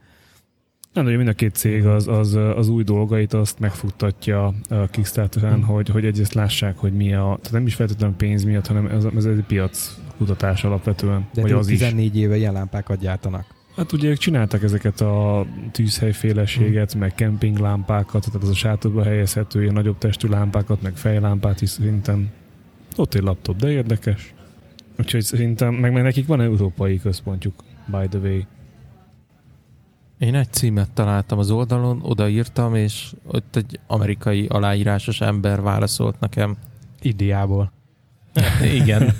nem, 0.93 1.05
de 1.05 1.17
mind 1.17 1.29
a 1.29 1.33
két 1.33 1.55
cég 1.55 1.87
az, 1.87 2.09
az, 2.09 2.35
az 2.35 2.69
új 2.69 2.83
dolgait 2.83 3.33
azt 3.33 3.59
megfuttatja 3.59 4.55
a 4.69 4.87
Kickstarteren, 4.91 5.55
hmm. 5.55 5.63
hogy, 5.63 5.89
hogy 5.89 6.05
egyrészt 6.05 6.35
lássák, 6.35 6.79
hogy 6.79 6.93
mi 6.93 7.15
a, 7.15 7.23
tehát 7.25 7.53
nem 7.53 7.67
is 7.67 7.75
feltétlenül 7.75 8.17
pénz 8.17 8.45
miatt, 8.45 8.67
hanem 8.67 8.87
ez, 8.87 9.05
ez 9.17 9.25
egy 9.25 9.45
piac 9.47 9.99
kutatás 10.17 10.65
alapvetően. 10.65 11.29
De 11.35 11.43
vagy 11.43 11.53
az 11.53 11.67
14 11.67 12.17
is. 12.17 12.23
éve 12.23 12.37
ilyen 12.37 12.53
lámpákat 12.53 12.99
gyártanak. 12.99 13.58
Hát 13.79 13.93
ugye 13.93 14.09
ők 14.09 14.17
csináltak 14.17 14.63
ezeket 14.63 15.01
a 15.01 15.47
tűzhelyféleséget, 15.73 16.93
hmm. 16.93 17.01
meg 17.01 17.15
kempinglámpákat, 17.15 18.25
tehát 18.25 18.43
az 18.43 18.49
a 18.49 18.55
sátorba 18.55 19.03
helyezhető 19.03 19.63
ilyen 19.63 19.75
nagyobb 19.75 19.99
testű 19.99 20.29
lámpákat, 20.29 20.83
meg 20.83 20.97
fejlámpát 20.97 21.61
is 21.61 21.71
szerintem. 21.71 22.31
Ott 22.97 23.15
egy 23.15 23.23
laptop, 23.23 23.57
de 23.57 23.71
érdekes. 23.71 24.35
Úgyhogy 24.99 25.23
szerintem, 25.23 25.75
meg, 25.75 25.93
meg 25.93 26.03
nekik 26.03 26.27
van 26.27 26.41
európai 26.41 26.99
központjuk, 26.99 27.55
by 27.87 28.09
the 28.09 28.19
way. 28.19 28.41
Én 30.19 30.35
egy 30.35 30.53
címet 30.53 30.91
találtam 30.91 31.39
az 31.39 31.51
oldalon, 31.51 32.01
odaírtam, 32.03 32.75
és 32.75 33.13
ott 33.27 33.57
egy 33.57 33.81
amerikai 33.87 34.47
aláírásos 34.47 35.21
ember 35.21 35.61
válaszolt 35.61 36.21
nekem. 36.21 36.57
Indiából. 37.01 37.73
Igen. 38.63 39.13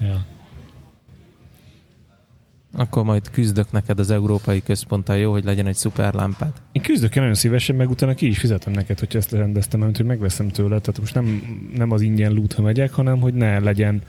ja. 0.00 0.36
Akkor 2.78 3.04
majd 3.04 3.30
küzdök 3.30 3.72
neked 3.72 3.98
az 3.98 4.10
Európai 4.10 4.62
Központtal, 4.62 5.16
jó, 5.16 5.32
hogy 5.32 5.44
legyen 5.44 5.66
egy 5.66 5.74
szuper 5.74 6.14
lámpád. 6.14 6.52
Én 6.72 6.82
küzdök 6.82 7.16
én 7.16 7.22
nagyon 7.22 7.36
szívesen, 7.36 7.76
meg 7.76 7.90
utána 7.90 8.14
ki 8.14 8.26
is 8.26 8.38
fizetem 8.38 8.72
neked, 8.72 8.98
hogy 8.98 9.16
ezt 9.16 9.32
rendeztem, 9.32 9.80
mert 9.80 9.96
hogy 9.96 10.06
megveszem 10.06 10.48
tőle. 10.48 10.78
Tehát 10.78 11.00
most 11.00 11.14
nem, 11.14 11.42
nem 11.74 11.90
az 11.90 12.00
ingyen 12.00 12.32
loot, 12.32 12.52
ha 12.52 12.62
megyek, 12.62 12.92
hanem 12.92 13.20
hogy 13.20 13.34
ne 13.34 13.58
legyen 13.58 14.02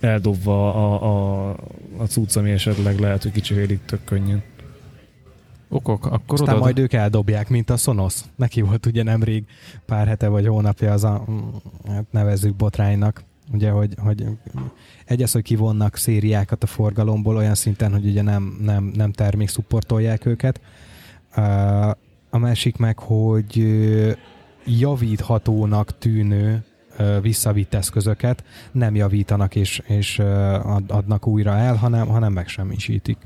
eldobva 0.00 0.74
a, 0.74 1.02
a, 1.02 1.50
a 1.96 2.04
cucc, 2.06 2.36
ami 2.36 2.50
esetleg 2.50 2.98
lehet, 2.98 3.22
hogy 3.22 3.32
kicsi 3.32 3.78
tök 3.86 4.04
könnyen. 4.04 4.42
Okok, 5.68 6.06
akkor 6.06 6.40
Aztán 6.40 6.54
oda... 6.54 6.64
majd 6.64 6.78
ők 6.78 6.92
eldobják, 6.92 7.48
mint 7.48 7.70
a 7.70 7.76
Sonos. 7.76 8.14
Neki 8.36 8.60
volt 8.60 8.86
ugye 8.86 9.02
nemrég 9.02 9.44
pár 9.86 10.06
hete 10.06 10.28
vagy 10.28 10.46
hónapja 10.46 10.92
az 10.92 11.04
a, 11.04 11.24
hát 11.86 12.04
nevezzük 12.10 12.54
botránynak, 12.54 13.22
ugye, 13.52 13.70
hogy, 13.70 13.94
hogy 13.98 14.26
egy 15.04 15.22
az, 15.22 15.32
hogy 15.32 15.42
kivonnak 15.42 15.96
szériákat 15.96 16.62
a 16.62 16.66
forgalomból 16.66 17.36
olyan 17.36 17.54
szinten, 17.54 17.92
hogy 17.92 18.06
ugye 18.06 18.22
nem, 18.22 18.58
nem, 18.60 18.84
nem 18.94 19.12
termék 19.12 19.48
szupportolják 19.48 20.26
őket. 20.26 20.60
A 22.30 22.38
másik 22.38 22.76
meg, 22.76 22.98
hogy 22.98 23.66
javíthatónak 24.64 25.98
tűnő 25.98 26.64
visszavitt 27.22 27.74
eszközöket 27.74 28.44
nem 28.72 28.94
javítanak 28.94 29.54
és, 29.54 29.82
és 29.86 30.18
adnak 30.86 31.26
újra 31.26 31.56
el, 31.56 31.74
hanem, 31.74 32.06
hanem 32.06 32.32
megsemmisítik. 32.32 33.18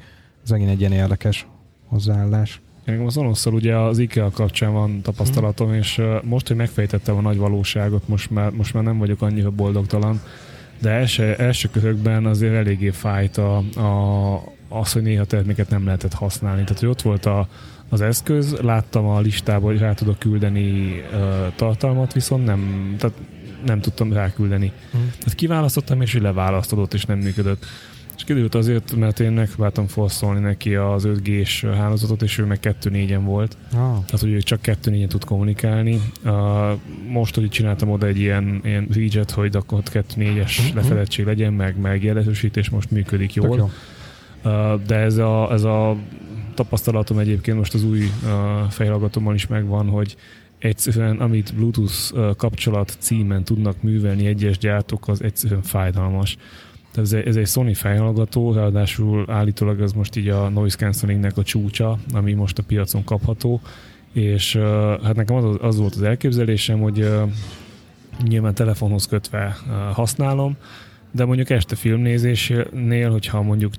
Ez 0.42 0.50
megint 0.50 0.70
egy 0.70 0.80
ilyen 0.80 0.92
érdekes 0.92 1.46
hozzáállás. 1.86 2.60
Nekem 2.84 3.06
az 3.06 3.16
onosszal 3.16 3.54
ugye 3.54 3.76
az 3.76 3.98
IKEA 3.98 4.30
kapcsán 4.30 4.72
van 4.72 5.00
tapasztalatom, 5.00 5.68
Mhm. 5.68 5.76
és 5.76 6.00
most, 6.22 6.46
hogy 6.48 6.56
megfejtettem 6.56 7.16
a 7.16 7.20
nagy 7.20 7.36
valóságot, 7.36 8.08
most 8.08 8.30
már, 8.30 8.50
most 8.50 8.74
már 8.74 8.82
nem 8.82 8.98
vagyok 8.98 9.22
annyira 9.22 9.50
boldogtalan, 9.50 10.20
de 10.80 10.90
első, 10.90 11.34
első 11.38 11.68
körökben 11.72 12.26
azért 12.26 12.54
eléggé 12.54 12.90
fájt 12.90 13.36
a, 13.36 13.56
a, 13.56 14.34
az, 14.68 14.92
hogy 14.92 15.02
néha 15.02 15.24
terméket 15.24 15.70
nem 15.70 15.84
lehetett 15.84 16.12
használni. 16.14 16.62
Tehát, 16.62 16.78
hogy 16.80 16.88
ott 16.88 17.02
volt 17.02 17.26
a, 17.26 17.48
az 17.88 18.00
eszköz, 18.00 18.52
láttam 18.60 19.06
a 19.06 19.20
listából, 19.20 19.70
hogy 19.70 19.80
rá 19.80 19.92
tudok 19.94 20.18
küldeni 20.18 21.02
uh, 21.12 21.54
tartalmat, 21.56 22.12
viszont 22.12 22.44
nem, 22.44 22.94
tehát 22.98 23.16
nem 23.66 23.80
tudtam 23.80 24.12
ráküldeni. 24.12 24.72
Mhm. 24.90 25.02
Tehát 25.18 25.34
kiválasztottam, 25.34 26.00
és 26.02 26.14
leválasztodott, 26.18 26.94
és 26.94 27.04
nem 27.04 27.18
működött. 27.18 27.64
Kiderült 28.32 28.54
azért, 28.54 28.94
mert 28.96 29.20
én 29.20 29.32
megpróbáltam 29.32 29.86
forszolni 29.86 30.40
neki 30.40 30.74
az 30.74 31.04
5G-s 31.08 31.64
hálózatot, 31.64 32.22
és 32.22 32.38
ő 32.38 32.44
meg 32.44 32.58
2.4-en 32.62 33.20
volt. 33.24 33.56
Ah, 33.64 33.78
Tehát, 33.80 34.20
hogy 34.20 34.30
ő 34.30 34.40
csak 34.40 34.60
2.4-en 34.62 35.06
tud 35.08 35.24
kommunikálni. 35.24 36.00
Uh, 36.24 36.32
most, 37.08 37.34
hogy 37.34 37.48
csináltam 37.48 37.90
oda 37.90 38.06
egy 38.06 38.18
ilyen, 38.18 38.60
ilyen 38.64 38.86
widget, 38.94 39.30
hogy 39.30 39.56
akkor 39.56 39.78
ott 39.78 39.88
2.4-es 39.88 40.66
Mhm. 40.66 40.76
lefedettség 40.76 41.24
legyen, 41.24 41.52
meg, 41.52 41.80
meg 41.80 42.02
jelentősítés 42.04 42.68
most 42.70 42.90
működik 42.90 43.32
tök 43.32 43.44
jól. 43.44 43.56
jó. 43.56 43.70
Uh, 44.52 44.82
de 44.86 44.94
ez 44.96 45.16
a, 45.16 45.52
ez 45.52 45.62
a 45.62 45.96
tapasztalatom 46.54 47.18
egyébként 47.18 47.56
most 47.56 47.74
az 47.74 47.84
új 47.84 48.00
uh, 48.00 48.70
fejhallgatómmal 48.70 49.34
is 49.34 49.46
megvan, 49.46 49.88
hogy 49.88 50.16
egyszerűen 50.58 51.16
amit 51.16 51.54
Bluetooth 51.54 52.34
kapcsolat 52.36 52.96
címen 52.98 53.44
tudnak 53.44 53.82
művelni 53.82 54.26
egyes 54.26 54.58
gyártók, 54.58 55.08
az 55.08 55.22
egyszerűen 55.22 55.62
fájdalmas. 55.62 56.36
Tehát 56.92 57.08
ez 57.08 57.12
egy, 57.12 57.26
ez 57.26 57.36
egy 57.36 57.46
Sony 57.46 57.74
fejhallgató, 57.74 58.52
ráadásul 58.52 59.24
állítólag 59.28 59.80
ez 59.80 59.92
most 59.92 60.16
így 60.16 60.28
a 60.28 60.48
noise 60.48 60.76
cancellingnek 60.76 61.36
a 61.36 61.42
csúcsa, 61.42 61.98
ami 62.12 62.32
most 62.32 62.58
a 62.58 62.62
piacon 62.62 63.04
kapható, 63.04 63.60
és 64.12 64.56
hát 65.02 65.16
nekem 65.16 65.36
az, 65.36 65.56
az 65.60 65.78
volt 65.78 65.94
az 65.94 66.02
elképzelésem, 66.02 66.80
hogy 66.80 67.10
nyilván 68.22 68.54
telefonhoz 68.54 69.06
kötve 69.06 69.56
használom, 69.92 70.56
de 71.10 71.24
mondjuk 71.24 71.50
este 71.50 71.76
filmnézésnél, 71.76 73.10
hogyha 73.10 73.42
mondjuk 73.42 73.72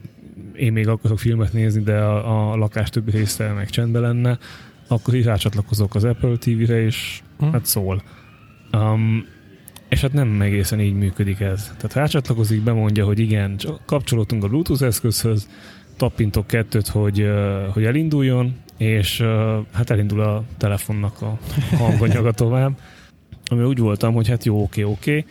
én 0.56 0.74
még 0.74 0.88
akarok 0.88 1.20
filmet 1.20 1.54
nézni, 1.54 1.82
de 1.82 1.98
a, 1.98 2.52
a 2.52 2.56
lakás 2.56 2.90
többi 2.90 3.12
része 3.12 3.52
meg 3.52 3.70
csendben 3.70 4.02
lenne, 4.02 4.38
akkor 4.88 5.14
így 5.14 5.24
rácsatlakozok 5.24 5.96
az 5.96 6.04
Apple 6.04 6.38
TV-re, 6.38 6.82
és 6.82 7.22
Hm. 7.44 7.52
hát 7.52 7.66
szól. 7.66 8.02
Um, 8.74 9.26
és 9.94 10.02
hát 10.02 10.14
nem 10.14 10.42
egészen 10.42 10.80
így 10.80 10.94
működik 10.94 11.40
ez. 11.40 11.72
Tehát 11.78 11.94
rácsatlakozik, 11.94 12.62
bemondja, 12.62 13.06
hogy 13.06 13.20
igen, 13.20 13.58
csak 13.58 13.80
kapcsolódtunk 13.86 14.44
a 14.44 14.48
Bluetooth 14.48 14.84
eszközhöz, 14.84 15.50
tappintok 15.98 16.48
kettőt, 16.48 16.88
hogy, 16.88 17.30
hogy 17.74 17.84
elinduljon, 17.84 18.56
és 18.78 19.22
hát 19.72 19.90
elindul 19.90 20.22
a 20.22 20.44
telefonnak 20.58 21.22
a 21.22 21.38
hanganyaga 21.78 22.32
tovább. 22.44 22.78
Ami 23.46 23.64
úgy 23.64 23.78
voltam, 23.78 24.14
hogy 24.14 24.28
hát 24.28 24.46
jó, 24.46 24.62
oké, 24.62 24.84
oké, 24.84 25.26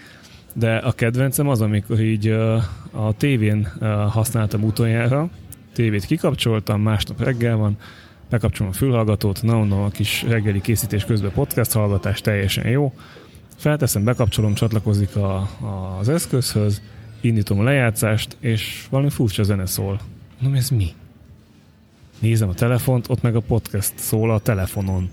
de 0.54 0.76
a 0.76 0.92
kedvencem 0.92 1.48
az, 1.48 1.60
amikor 1.60 2.00
így 2.00 2.28
a 2.90 3.12
tévén 3.16 3.68
használtam 4.10 4.64
utoljára, 4.64 5.28
tévét 5.72 6.04
kikapcsoltam, 6.04 6.80
másnap 6.80 7.22
reggel 7.22 7.56
van, 7.56 7.76
bekapcsolom 8.30 8.72
a 8.72 8.76
fülhallgatót, 8.76 9.42
na 9.42 9.56
mondom, 9.56 9.80
a 9.80 9.88
kis 9.88 10.24
reggeli 10.28 10.60
készítés 10.60 11.04
közben 11.04 11.32
podcast 11.32 11.72
hallgatás 11.72 12.20
teljesen 12.20 12.68
jó, 12.68 12.92
felteszem, 13.62 14.04
bekapcsolom, 14.04 14.54
csatlakozik 14.54 15.16
a, 15.16 15.34
a, 15.36 15.96
az 15.98 16.08
eszközhöz, 16.08 16.82
indítom 17.20 17.58
a 17.58 17.62
lejátszást, 17.62 18.36
és 18.40 18.86
valami 18.90 19.10
furcsa 19.10 19.42
zene 19.42 19.66
szól. 19.66 20.00
Mondom, 20.40 20.58
ez 20.58 20.68
mi? 20.70 20.88
Nézem 22.18 22.48
a 22.48 22.54
telefont, 22.54 23.08
ott 23.08 23.22
meg 23.22 23.36
a 23.36 23.40
podcast 23.40 23.92
szól 23.96 24.30
a 24.30 24.38
telefonon. 24.38 25.10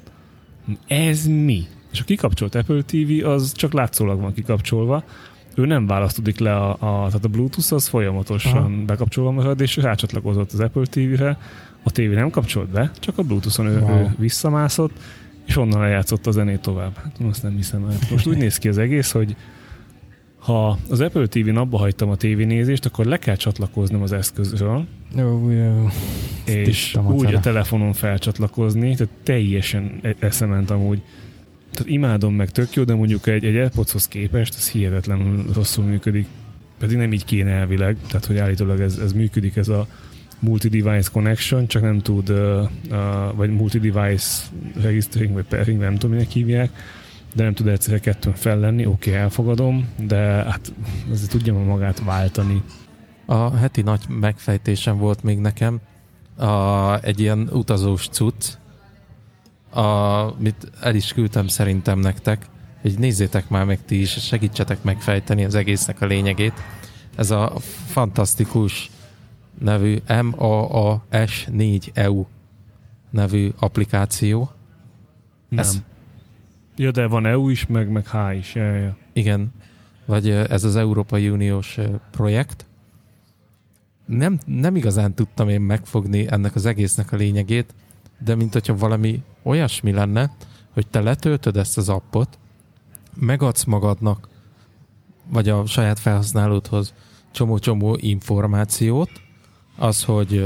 Ez 0.88 1.26
mi? 1.26 1.64
És 1.92 2.00
a 2.00 2.04
kikapcsolt 2.04 2.56
Apple 2.56 2.82
TV 2.82 3.26
az 3.26 3.52
csak 3.52 3.74
látszólag 3.74 4.20
van 4.20 4.34
kikapcsolva, 4.34 5.04
ő 5.56 5.66
nem 5.66 5.88
választódik 5.88 6.40
le 6.40 6.56
a, 6.56 6.70
a, 6.70 7.06
tehát 7.08 7.26
a 7.26 7.28
Bluetooth 7.28 7.74
az 7.74 7.88
folyamatosan 7.88 8.58
Aha. 8.58 8.86
bekapcsolva 8.86 9.32
marad, 9.32 9.62
és 9.62 9.76
rácsatlakozott 9.76 10.52
az 10.52 10.60
Apple 10.60 10.86
TV-re, 10.86 11.38
a 11.84 11.92
tévé 11.92 12.16
nem 12.16 12.30
kapcsolt 12.30 12.70
be, 12.70 12.92
csak 13.00 13.18
a 13.18 13.24
Bluetooth-on 13.24 13.66
ő, 13.66 13.80
Wow. 13.80 13.98
ő 13.98 14.16
visszamászott, 14.18 14.92
és 15.50 15.58
onnan 15.58 15.80
lejátszott 15.80 16.28
a 16.28 16.32
zenét 16.32 16.60
tovább. 16.60 16.96
Hát 16.96 17.16
azt 17.30 17.44
nem 17.44 17.56
hiszem 17.56 17.86
el. 17.86 17.98
Most 18.12 18.28
úgy 18.28 18.38
néz 18.38 18.58
ki 18.58 18.68
az 18.68 18.78
egész, 18.78 19.12
hogy 19.12 19.36
ha 20.40 20.78
az 20.90 21.00
Apple 21.00 21.28
TV-n 21.28 21.56
abba 21.56 21.78
hagytam 21.78 22.10
a 22.10 22.16
tévénézést, 22.16 22.86
akkor 22.86 23.06
le 23.06 23.18
kell 23.18 23.36
csatlakoznom 23.36 24.02
az 24.02 24.12
eszközről, 24.12 24.86
Jó, 25.16 25.50
jó. 25.50 25.88
és 26.46 26.98
úgy 27.12 27.34
a 27.34 27.40
telefonon 27.40 27.94
felcsatlakozni, 27.94 28.96
tehát 28.96 29.14
teljesen 29.24 30.02
eszement 30.20 30.70
amúgy. 30.70 31.02
Tehát 31.72 31.92
imádom 31.92 32.34
meg 32.34 32.50
tök 32.50 32.74
jó, 32.74 32.84
de 32.84 32.96
mondjuk 32.96 33.28
egy, 33.28 33.46
egy 33.46 33.56
AirPodshoz 33.56 34.08
képest 34.08 34.56
ez 34.56 34.70
hihetetlenül 34.70 35.46
rosszul 35.54 35.86
működik. 35.86 36.28
Pedig 36.80 36.98
nem 36.98 37.14
így 37.14 37.26
kéne 37.26 37.52
elvileg, 37.52 37.98
tehát 38.08 38.26
hogy 38.26 38.38
állítólag 38.38 38.80
ez, 38.80 38.98
ez 38.98 39.14
működik, 39.14 39.56
ez 39.56 39.68
a 39.68 39.88
multi-device 40.40 41.10
connection, 41.12 41.68
csak 41.68 41.82
nem 41.82 42.00
tud, 42.00 42.30
uh, 42.30 42.70
uh, 42.92 43.36
vagy 43.36 43.50
multi-device 43.50 44.44
registering, 44.82 45.34
vagy 45.34 45.46
pairing, 45.46 45.80
nem 45.80 45.94
tudom, 45.94 46.16
minek 46.16 46.30
hívják, 46.32 46.70
de 47.34 47.44
nem 47.44 47.54
tud 47.54 47.68
egyszerre 47.68 48.00
kettőn 48.00 48.34
fel 48.34 48.60
lenni, 48.60 48.86
oké, 48.86 49.10
okay, 49.10 49.22
elfogadom, 49.22 49.90
de 50.08 50.18
hát 50.18 50.74
azért 51.12 51.30
tudja 51.30 51.54
ma 51.54 51.64
magát 51.64 52.04
váltani. 52.04 52.64
A 53.26 53.56
heti 53.56 53.82
nagy 53.82 54.02
megfejtésem 54.08 54.98
volt 54.98 55.24
még 55.24 55.40
nekem 55.40 55.80
a, 56.38 57.04
egy 57.04 57.20
ilyen 57.20 57.50
utazós 57.52 58.08
cucc, 58.08 58.58
mit 60.38 60.72
el 60.82 60.96
is 60.96 61.14
küldtem 61.14 61.48
szerintem 61.48 62.00
nektek, 62.00 62.46
hogy 62.82 63.00
nézzétek 63.00 63.50
már 63.50 63.66
meg 63.66 63.80
ti 63.86 64.02
is, 64.02 64.10
segítsetek 64.10 64.84
megfejteni 64.84 65.46
az 65.46 65.56
egésznek 65.56 66.02
a 66.02 66.06
lényegét. 66.06 66.54
Ez 67.16 67.32
a 67.32 67.54
fantasztikus 67.88 68.90
nevű 69.60 69.98
MAAS4EU 70.08 72.26
nevű 73.10 73.52
applikáció. 73.60 74.52
Nem. 75.50 75.60
Ez- 75.60 75.82
Ja, 76.76 76.92
de 76.92 77.08
van 77.08 77.26
EU 77.26 77.50
is, 77.50 77.66
meg, 77.68 77.90
meg 77.90 78.08
H 78.08 78.16
is. 78.38 78.56
Ja, 78.56 78.76
ja. 78.76 78.98
Igen, 79.14 79.52
vagy 80.06 80.30
ez 80.30 80.64
az 80.64 80.76
Európai 80.76 81.30
Uniós 81.30 81.78
projekt. 82.12 82.66
Nem, 84.06 84.40
nem 84.46 84.76
igazán 84.76 85.14
tudtam 85.14 85.50
én 85.50 85.62
megfogni 85.62 86.28
ennek 86.32 86.56
az 86.56 86.66
egésznek 86.66 87.12
a 87.12 87.16
lényegét, 87.16 87.74
de 88.20 88.36
mint 88.36 88.54
hogyha 88.54 88.76
valami 88.78 89.22
olyasmi 89.44 89.92
lenne, 89.92 90.32
hogy 90.74 90.88
te 90.88 91.02
letöltöd 91.02 91.58
ezt 91.58 91.78
az 91.78 91.90
appot, 91.90 92.40
megadsz 93.16 93.64
magadnak, 93.64 94.30
vagy 95.32 95.50
a 95.50 95.66
saját 95.66 96.00
felhasználódhoz 96.00 96.94
csomó-csomó 97.32 97.96
információt, 98.00 99.12
az, 99.80 100.04
hogy 100.04 100.46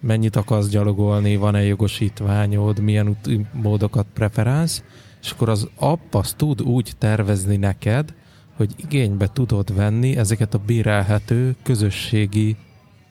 mennyit 0.00 0.36
akarsz 0.36 0.68
gyalogolni, 0.68 1.36
van-e 1.36 1.62
jogosítványod, 1.62 2.80
milyen 2.80 3.08
út- 3.08 3.52
módokat 3.52 4.06
preferálsz, 4.14 4.82
és 5.22 5.30
akkor 5.30 5.48
az 5.48 5.68
app 5.76 6.14
az 6.14 6.32
tud 6.32 6.62
úgy 6.62 6.92
tervezni 6.98 7.56
neked, 7.56 8.14
hogy 8.56 8.74
igénybe 8.76 9.28
tudod 9.32 9.74
venni 9.74 10.16
ezeket 10.16 10.54
a 10.54 10.58
bérelhető 10.58 11.56
közösségi 11.62 12.56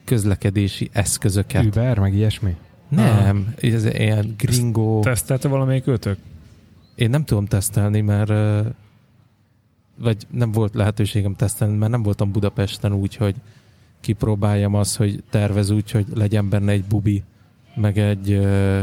közlekedési 0.04 0.90
eszközöket. 0.92 1.64
Uber, 1.64 1.98
meg 1.98 2.14
ilyesmi? 2.14 2.56
Nem, 2.88 3.54
ez 3.60 3.84
ilyen 3.84 4.34
gringo. 4.38 5.00
Tesztelte 5.00 5.48
valamelyik 5.48 5.86
ötök? 5.86 6.18
Én 6.94 7.10
nem 7.10 7.24
tudom 7.24 7.46
tesztelni, 7.46 8.00
mert 8.00 8.32
vagy 9.98 10.26
nem 10.30 10.52
volt 10.52 10.74
lehetőségem 10.74 11.34
tesztelni, 11.34 11.76
mert 11.76 11.90
nem 11.90 12.02
voltam 12.02 12.32
Budapesten 12.32 12.92
úgy, 12.92 13.16
hogy 13.16 13.34
kipróbáljam 14.00 14.74
azt, 14.74 14.96
hogy 14.96 15.22
tervez 15.30 15.70
úgy, 15.70 15.90
hogy 15.90 16.06
legyen 16.14 16.48
benne 16.48 16.72
egy 16.72 16.84
bubi, 16.84 17.22
meg 17.74 17.98
egy 17.98 18.30
ö, 18.30 18.82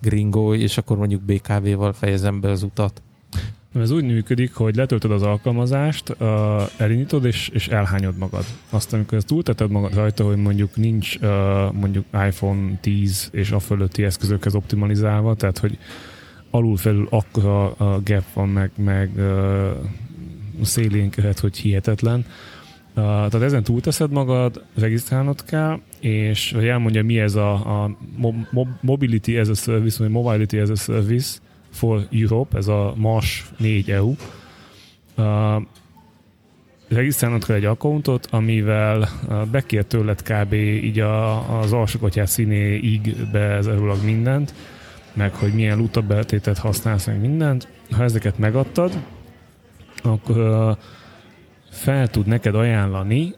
gringo, 0.00 0.54
és 0.54 0.78
akkor 0.78 0.96
mondjuk 0.96 1.22
BKV-val 1.22 1.92
fejezem 1.92 2.40
be 2.40 2.50
az 2.50 2.62
utat. 2.62 3.02
Ez 3.74 3.90
úgy 3.90 4.04
működik, 4.04 4.54
hogy 4.54 4.76
letöltöd 4.76 5.10
az 5.10 5.22
alkalmazást, 5.22 6.16
uh, 6.18 6.26
elindítod 6.76 7.24
és, 7.24 7.48
és 7.48 7.68
elhányod 7.68 8.16
magad. 8.16 8.44
Azt, 8.70 8.92
amikor 8.92 9.18
ezt 9.18 9.26
túlteted 9.26 9.70
magad 9.70 9.94
rajta, 9.94 10.24
hogy 10.24 10.36
mondjuk 10.36 10.76
nincs 10.76 11.16
uh, 11.16 11.28
mondjuk 11.72 12.04
iPhone 12.12 12.78
10 12.80 13.28
és 13.32 13.50
a 13.50 13.58
fölötti 13.58 14.04
eszközökhez 14.04 14.54
optimalizálva, 14.54 15.34
tehát 15.34 15.58
hogy 15.58 15.78
alul-felül 16.50 17.06
akkora 17.10 17.72
a 17.72 18.00
gap 18.04 18.24
van, 18.34 18.48
meg, 18.48 18.70
meg 18.76 19.10
uh, 19.16 19.70
szélénk 20.62 21.14
hogy 21.40 21.56
hihetetlen, 21.56 22.26
tehát 22.94 23.34
ezen 23.34 23.62
túlteszed 23.62 24.10
magad, 24.10 24.64
regisztrálnod 24.74 25.44
kell, 25.44 25.80
és 26.00 26.52
hogy 26.52 26.66
elmondja, 26.66 27.04
mi 27.04 27.18
ez 27.18 27.34
a, 27.34 27.52
a 27.82 27.96
Mobility 28.80 29.38
as 29.38 29.48
a 29.48 29.54
Service, 29.54 29.96
vagy 29.98 30.12
Mobility 30.12 30.58
as 30.58 30.68
a 30.68 30.74
Service 30.74 31.38
for 31.70 32.06
Europe, 32.10 32.56
ez 32.56 32.68
a 32.68 32.92
MAS 32.96 33.50
4 33.58 33.90
EU. 33.90 34.14
Uh, 35.16 35.62
regisztrálnod 36.88 37.44
kell 37.44 37.56
egy 37.56 37.64
accountot, 37.64 38.28
amivel 38.30 39.08
bekér 39.50 39.84
tőled 39.84 40.22
kb. 40.22 40.52
így 40.52 41.00
a, 41.00 41.58
az 41.60 41.72
alsókatyás 41.72 42.30
színéig 42.30 43.16
bezerülag 43.32 44.04
mindent, 44.04 44.54
meg 45.12 45.34
hogy 45.34 45.52
milyen 45.52 45.78
lutabeltétet 45.78 46.58
használsz, 46.58 47.06
meg 47.06 47.20
mindent. 47.20 47.68
Ha 47.90 48.02
ezeket 48.02 48.38
megadtad, 48.38 48.98
akkor 50.02 50.36
uh, 50.36 50.76
fel 51.82 52.08
tud 52.08 52.26
neked 52.26 52.54
ajánlani 52.54 53.34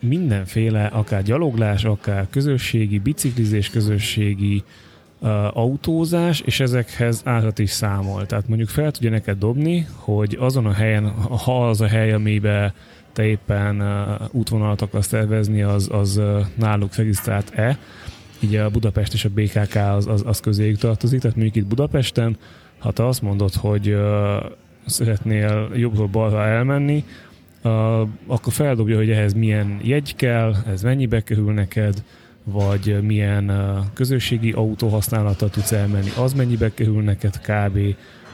mindenféle, 0.00 0.86
akár 0.86 1.22
gyaloglás, 1.22 1.84
akár 1.84 2.26
közösségi, 2.30 2.98
biciklizés 2.98 3.70
közösségi, 3.70 4.62
autózás, 5.52 6.40
és 6.40 6.60
ezekhez 6.60 7.22
árat 7.24 7.58
is 7.58 7.70
számol. 7.70 8.26
Tehát 8.26 8.48
mondjuk 8.48 8.68
fel 8.68 8.90
tudja 8.90 9.10
neked 9.10 9.38
dobni, 9.38 9.86
hogy 9.94 10.36
azon 10.40 10.66
a 10.66 10.72
helyen, 10.72 11.10
ha 11.44 11.68
az 11.68 11.80
a 11.80 11.86
hely, 11.86 12.12
amiben 12.12 12.72
te 13.12 13.24
éppen 13.24 13.80
uh, 13.80 14.28
útvonalat 14.30 14.80
akarsz 14.82 15.08
tervezni, 15.08 15.62
az, 15.62 15.88
az 15.92 16.16
uh, 16.16 16.40
náluk 16.54 16.94
regisztrált-e, 16.94 17.78
így 18.40 18.56
a 18.56 18.70
Budapest 18.70 19.14
és 19.14 19.24
a 19.24 19.28
BKK 19.28 19.74
az, 19.74 20.06
az, 20.06 20.22
az 20.26 20.40
közéjük 20.40 20.78
tartozik, 20.78 21.20
tehát 21.20 21.36
mondjuk 21.36 21.56
itt 21.56 21.70
Budapesten, 21.70 22.36
ha 22.78 22.92
te 22.92 23.06
azt 23.06 23.22
mondod, 23.22 23.54
hogy 23.54 23.88
uh, 23.88 24.00
szeretnél 24.86 25.70
jobbról 25.74 26.06
balra 26.06 26.46
elmenni, 26.46 27.04
akkor 28.26 28.52
feldobja, 28.52 28.96
hogy 28.96 29.10
ehhez 29.10 29.32
milyen 29.32 29.80
jegy 29.82 30.16
kell, 30.16 30.54
ez 30.66 30.82
mennyibe 30.82 31.20
kerül 31.20 31.52
neked, 31.52 32.02
vagy 32.44 32.98
milyen 33.02 33.52
közösségi 33.94 34.50
autó 34.50 34.88
használata 34.88 35.48
tudsz 35.48 35.72
elmenni, 35.72 36.10
az 36.16 36.32
mennyibe 36.32 36.70
kerül 36.74 37.02
neked 37.02 37.40
kb., 37.40 37.78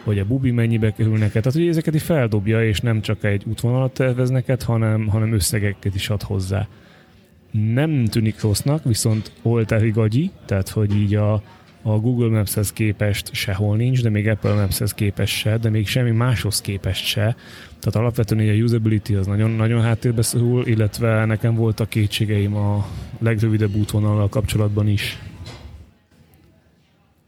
vagy 0.04 0.18
a 0.18 0.24
bubi 0.24 0.50
mennyibe 0.50 0.92
kerül 0.92 1.18
neked. 1.18 1.42
Tehát, 1.42 1.58
hogy 1.58 1.68
ezeket 1.68 1.94
is 1.94 2.02
feldobja, 2.02 2.64
és 2.64 2.80
nem 2.80 3.00
csak 3.00 3.24
egy 3.24 3.42
útvonalat 3.46 3.92
tervez 3.92 4.30
neked, 4.30 4.62
hanem, 4.62 5.06
hanem 5.06 5.32
összegeket 5.32 5.94
is 5.94 6.08
ad 6.08 6.22
hozzá. 6.22 6.68
Nem 7.50 8.04
tűnik 8.04 8.40
rossznak, 8.40 8.84
viszont 8.84 9.32
oltári 9.42 9.90
gagyi, 9.90 10.30
tehát, 10.46 10.68
hogy 10.68 10.94
így 10.94 11.14
a, 11.14 11.42
a 11.88 11.98
Google 12.00 12.28
Maps-hez 12.28 12.72
képest 12.72 13.34
sehol 13.34 13.76
nincs, 13.76 14.02
de 14.02 14.10
még 14.10 14.28
Apple 14.28 14.54
Maps-hez 14.54 14.94
képest 14.94 15.36
se, 15.36 15.58
de 15.58 15.70
még 15.70 15.86
semmi 15.86 16.10
máshoz 16.10 16.60
képest 16.60 17.04
se. 17.04 17.36
Tehát 17.78 17.94
alapvetően 17.94 18.48
a 18.48 18.62
usability 18.62 19.14
az 19.14 19.26
nagyon, 19.26 19.50
nagyon 19.50 19.82
háttérbe 19.82 20.22
szorul, 20.22 20.66
illetve 20.66 21.24
nekem 21.24 21.54
voltak 21.54 21.88
kétségeim 21.88 22.56
a 22.56 22.86
legrövidebb 23.18 23.74
útvonallal 23.74 24.28
kapcsolatban 24.28 24.88
is. 24.88 25.18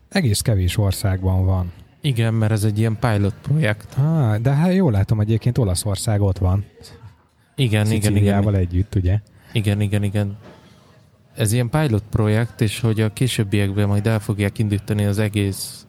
Egész 0.09 0.41
kevés 0.41 0.77
országban 0.77 1.45
van. 1.45 1.73
Igen, 2.01 2.35
mert 2.35 2.53
ez 2.53 2.65
egy 2.65 2.79
ilyen 2.79 2.99
pilot 2.99 3.35
projekt. 3.43 3.95
Ah, 3.99 4.37
de 4.37 4.51
hát 4.51 4.75
jól 4.75 4.93
látom, 4.93 5.21
egyébként 5.21 5.59
Olaszország 5.59 6.21
ott 6.21 6.39
van. 6.39 6.65
Igen, 7.57 7.91
igen, 7.91 8.17
igen. 8.17 8.55
együtt, 8.55 8.95
ugye? 8.95 9.19
Igen, 9.53 9.81
igen, 9.81 10.03
igen 10.03 10.37
ez 11.35 11.53
ilyen 11.53 11.71
pilot 11.71 12.03
projekt, 12.11 12.61
és 12.61 12.81
hogy 12.81 13.01
a 13.01 13.13
későbbiekben 13.13 13.89
majd 13.89 14.07
el 14.07 14.21
fogják 14.21 14.59
indítani 14.59 15.05
az 15.05 15.19
egész 15.19 15.87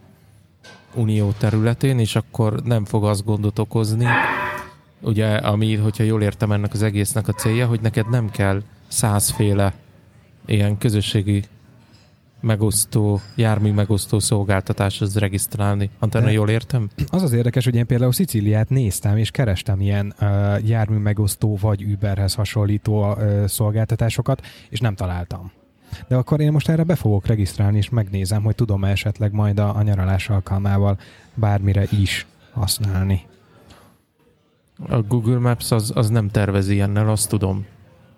unió 0.96 1.32
területén, 1.38 2.00
és 2.00 2.16
akkor 2.16 2.62
nem 2.64 2.86
fog 2.86 3.06
az 3.06 3.24
gondot 3.24 3.60
okozni, 3.60 4.06
ugye, 5.02 5.36
ami, 5.36 5.76
hogyha 5.76 6.04
jól 6.04 6.22
értem 6.22 6.52
ennek 6.52 6.74
az 6.74 6.84
egésznek 6.84 7.28
a 7.28 7.34
célja, 7.34 7.68
hogy 7.68 7.82
neked 7.82 8.10
nem 8.10 8.30
kell 8.30 8.62
százféle 8.88 9.74
ilyen 10.46 10.78
közösségi 10.78 11.44
megosztó, 12.42 13.22
jármű 13.36 13.72
megosztó 13.72 14.20
szolgáltatáshoz 14.20 15.18
regisztrálni. 15.18 15.90
Antenna, 16.00 16.30
jól 16.30 16.50
értem? 16.50 16.90
Az 17.08 17.22
az 17.24 17.34
érdekes, 17.34 17.64
hogy 17.64 17.76
én 17.76 17.86
például 17.86 18.12
Szicíliát 18.12 18.70
néztem, 18.70 19.18
és 19.18 19.32
kerestem 19.32 19.82
ilyen 19.82 20.14
uh, 20.22 20.68
jármű 20.68 20.98
megosztó 20.98 21.58
vagy 21.62 21.84
Uberhez 21.84 22.34
hasonlító 22.34 23.12
uh, 23.12 23.46
szolgáltatásokat, 23.46 24.46
és 24.70 24.80
nem 24.80 24.96
találtam. 24.96 25.52
De 26.08 26.16
akkor 26.16 26.40
én 26.40 26.52
most 26.52 26.70
erre 26.70 26.84
be 26.84 26.96
fogok 26.96 27.26
regisztrálni, 27.26 27.78
és 27.78 27.90
megnézem, 27.90 28.44
hogy 28.44 28.56
tudom 28.56 28.84
esetleg 28.84 29.32
majd 29.32 29.60
a, 29.60 29.76
a 29.76 29.82
nyaralás 29.82 30.30
alkalmával 30.30 31.00
bármire 31.34 31.88
is 31.90 32.26
használni. 32.52 33.26
A 34.88 35.02
Google 35.02 35.40
Maps 35.40 35.72
az, 35.72 35.92
az 35.96 36.10
nem 36.10 36.30
tervezi 36.30 36.74
ilyennel, 36.74 37.10
azt 37.10 37.30
tudom. 37.30 37.66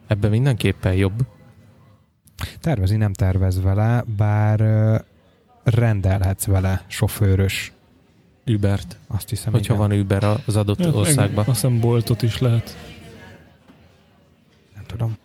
Ebben 0.08 0.30
mindenképpen 0.30 0.94
jobb. 0.94 1.26
Tervezi, 2.60 2.96
nem 2.96 3.14
tervez 3.14 3.62
vele, 3.62 4.04
bár 4.18 4.60
rendelhetsz 5.64 6.46
vele 6.46 6.84
sofőrös 6.88 7.72
Ubert. 8.46 8.98
Azt 9.08 9.30
hiszem, 9.30 9.52
Hogyha 9.52 9.74
igen. 9.74 9.88
van 9.88 10.00
Uber 10.00 10.24
az 10.46 10.56
adott 10.56 10.80
ja, 10.80 10.92
országban. 10.92 11.46
Azt 11.48 11.62
hiszem 11.62 11.80
boltot 11.80 12.22
is 12.22 12.40
lehet. 12.40 12.78
Nem 14.76 14.84
tudom. 14.86 15.18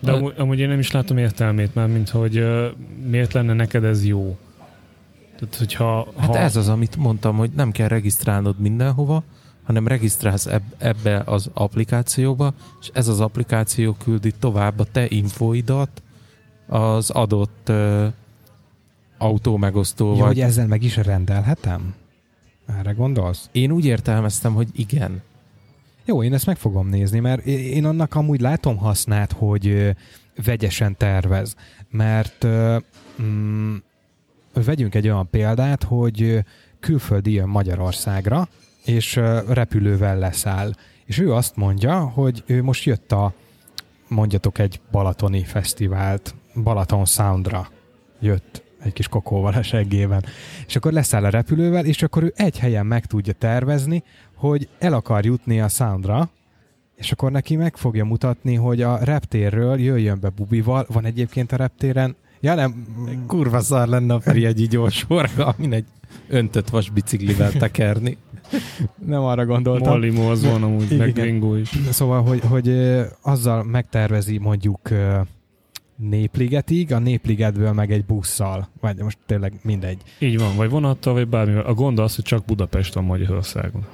De 0.00 0.12
amúgy, 0.12 0.34
amúgy 0.36 0.58
én 0.58 0.68
nem 0.68 0.78
is 0.78 0.90
látom 0.90 1.16
értelmét 1.16 1.74
már, 1.74 1.88
mint 1.88 2.08
hogy 2.08 2.38
uh, 2.38 2.66
miért 3.06 3.32
lenne 3.32 3.52
neked 3.52 3.84
ez 3.84 4.04
jó. 4.06 4.38
Tehát, 5.38 5.56
hogyha, 5.56 6.12
hát 6.16 6.28
ha... 6.28 6.38
ez 6.38 6.56
az, 6.56 6.68
amit 6.68 6.96
mondtam, 6.96 7.36
hogy 7.36 7.50
nem 7.50 7.70
kell 7.70 7.88
regisztrálnod 7.88 8.58
mindenhova, 8.58 9.22
hanem 9.62 9.88
regisztrálsz 9.88 10.46
eb- 10.46 10.74
ebbe 10.78 11.22
az 11.26 11.50
applikációba, 11.52 12.54
és 12.80 12.90
ez 12.92 13.08
az 13.08 13.20
applikáció 13.20 13.92
küldi 13.92 14.32
tovább 14.38 14.78
a 14.78 14.84
te 14.84 15.06
infóidat 15.08 16.02
az 16.72 17.10
adott 17.10 17.72
autó 19.18 19.56
megosztó. 19.56 20.16
Ja, 20.16 20.26
hogy 20.26 20.40
ezzel 20.40 20.66
meg 20.66 20.82
is 20.82 20.96
rendelhetem? 20.96 21.94
Erre 22.78 22.92
gondolsz? 22.92 23.48
Én 23.52 23.70
úgy 23.70 23.84
értelmeztem, 23.84 24.54
hogy 24.54 24.68
igen. 24.72 25.22
Jó, 26.04 26.22
én 26.22 26.34
ezt 26.34 26.46
meg 26.46 26.56
fogom 26.56 26.88
nézni, 26.88 27.18
mert 27.18 27.46
én 27.46 27.84
annak 27.84 28.14
amúgy 28.14 28.40
látom 28.40 28.76
hasznát, 28.76 29.32
hogy 29.32 29.96
vegyesen 30.44 30.96
tervez. 30.96 31.56
Mert 31.90 32.46
mm, 33.22 33.74
vegyünk 34.52 34.94
egy 34.94 35.08
olyan 35.08 35.30
példát, 35.30 35.82
hogy 35.82 36.44
külföldi 36.80 37.32
jön 37.32 37.48
Magyarországra, 37.48 38.48
és 38.84 39.16
repülővel 39.48 40.18
leszáll. 40.18 40.72
És 41.04 41.18
ő 41.18 41.32
azt 41.32 41.56
mondja, 41.56 42.00
hogy 42.00 42.42
ő 42.46 42.62
most 42.62 42.84
jött 42.84 43.12
a 43.12 43.32
mondjatok 44.08 44.58
egy 44.58 44.80
balatoni 44.90 45.44
fesztivált, 45.44 46.34
Balaton 46.54 47.04
Soundra 47.04 47.68
jött 48.20 48.62
egy 48.82 48.92
kis 48.92 49.08
kokóval 49.08 49.52
a 49.52 49.62
seggében. 49.62 50.24
És 50.66 50.76
akkor 50.76 50.92
leszáll 50.92 51.24
a 51.24 51.28
repülővel, 51.28 51.84
és 51.84 52.02
akkor 52.02 52.22
ő 52.22 52.32
egy 52.36 52.58
helyen 52.58 52.86
meg 52.86 53.06
tudja 53.06 53.32
tervezni, 53.32 54.02
hogy 54.34 54.68
el 54.78 54.92
akar 54.92 55.24
jutni 55.24 55.60
a 55.60 55.68
Soundra, 55.68 56.30
és 56.94 57.12
akkor 57.12 57.30
neki 57.30 57.56
meg 57.56 57.76
fogja 57.76 58.04
mutatni, 58.04 58.54
hogy 58.54 58.82
a 58.82 58.96
reptérről 58.96 59.80
jöjjön 59.80 60.20
be 60.20 60.28
bubival, 60.28 60.86
van 60.88 61.04
egyébként 61.04 61.52
a 61.52 61.56
reptéren, 61.56 62.16
ja 62.40 62.54
nem, 62.54 62.86
kurva 63.26 63.60
szar 63.60 63.88
lenne 63.88 64.14
a 64.14 64.20
Feri 64.20 64.44
egy 64.44 64.68
gyors 64.68 65.02
forga, 65.02 65.46
amin 65.46 65.72
egy 65.72 65.84
öntött 66.28 66.68
vas 66.68 66.90
biciklivel 66.90 67.50
tekerni. 67.50 68.16
nem 69.06 69.22
arra 69.22 69.46
gondoltam. 69.46 69.92
Molly 69.92 70.30
az 70.30 70.44
van 70.44 70.62
amúgy, 70.62 70.96
meg 70.96 71.34
is. 71.60 71.70
Szóval, 71.90 72.22
hogy, 72.22 72.40
hogy 72.48 72.78
azzal 73.22 73.64
megtervezi 73.64 74.38
mondjuk 74.38 74.90
Népligetig, 76.08 76.92
a 76.92 76.98
Népligetből 76.98 77.72
meg 77.72 77.92
egy 77.92 78.04
busszal, 78.04 78.68
vagy 78.80 78.96
most 78.96 79.18
tényleg 79.26 79.52
mindegy. 79.62 80.02
Így 80.18 80.38
van, 80.38 80.56
vagy 80.56 80.70
vonattal, 80.70 81.12
vagy 81.12 81.28
bármivel. 81.28 81.64
A 81.64 81.74
gond 81.74 81.98
az, 81.98 82.14
hogy 82.14 82.24
csak 82.24 82.44
Budapest 82.44 82.94
van 82.94 83.04
Magyarországon. 83.04 83.86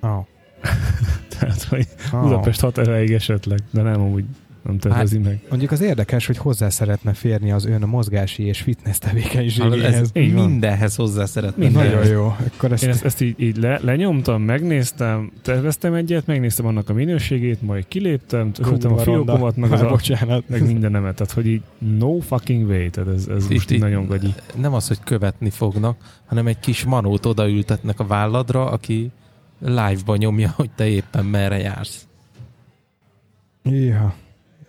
Oh. 0.00 0.26
Tehát, 1.38 1.62
hogy 1.62 1.86
oh. 2.12 2.22
Budapest 2.22 2.60
hat 2.60 2.78
erejéig 2.78 3.12
esetleg, 3.12 3.58
de 3.70 3.82
nem 3.82 4.00
úgy 4.00 4.24
nem 4.62 4.78
tervezi 4.78 5.16
hát, 5.16 5.24
meg. 5.24 5.40
Mondjuk 5.48 5.70
az 5.70 5.80
érdekes, 5.80 6.26
hogy 6.26 6.36
hozzá 6.36 6.68
szeretne 6.68 7.12
férni 7.12 7.52
az 7.52 7.64
ön 7.64 7.82
a 7.82 7.86
mozgási 7.86 8.42
és 8.42 8.60
fitness 8.60 8.98
tevékenységéhez. 8.98 9.94
Ez 9.94 10.10
mindenhez 10.12 10.94
hozzá 10.94 11.24
szeretne 11.24 11.68
Nagyon 11.68 12.06
jó. 12.06 12.36
Akkor 12.54 12.72
ezt... 12.72 12.82
Én 12.82 12.88
ezt, 12.88 13.04
ezt 13.04 13.20
így, 13.20 13.34
így 13.40 13.56
le, 13.56 13.78
lenyomtam, 13.82 14.42
megnéztem, 14.42 15.32
terveztem 15.42 15.94
egyet, 15.94 16.26
megnéztem 16.26 16.66
annak 16.66 16.88
a 16.88 16.92
minőségét, 16.92 17.62
majd 17.62 17.88
kiléptem, 17.88 18.52
töröltem 18.52 18.92
a 18.92 18.98
fiókomat, 18.98 19.56
meg, 19.56 19.72
az 19.72 19.80
a, 19.80 19.88
bocsánat. 19.88 20.48
meg 20.48 20.66
mindenemet. 20.66 21.14
Tehát, 21.14 21.32
hogy 21.32 21.46
így 21.46 21.62
no 21.98 22.20
fucking 22.20 22.68
way. 22.68 22.90
Tehát 22.90 23.14
ez, 23.14 23.26
ez 23.26 23.48
most 23.48 23.70
így 23.70 23.80
nagyon 23.80 24.06
gagyi. 24.06 24.34
Nem 24.56 24.74
az, 24.74 24.88
hogy 24.88 24.98
követni 25.04 25.50
fognak, 25.50 26.20
hanem 26.26 26.46
egy 26.46 26.60
kis 26.60 26.84
manót 26.84 27.26
odaültetnek 27.26 28.00
a 28.00 28.06
válladra, 28.06 28.70
aki 28.70 29.10
live-ban 29.58 30.18
nyomja, 30.18 30.52
hogy 30.56 30.70
te 30.70 30.86
éppen 30.86 31.24
merre 31.24 31.58
jársz. 31.58 32.06
Ja. 33.62 34.14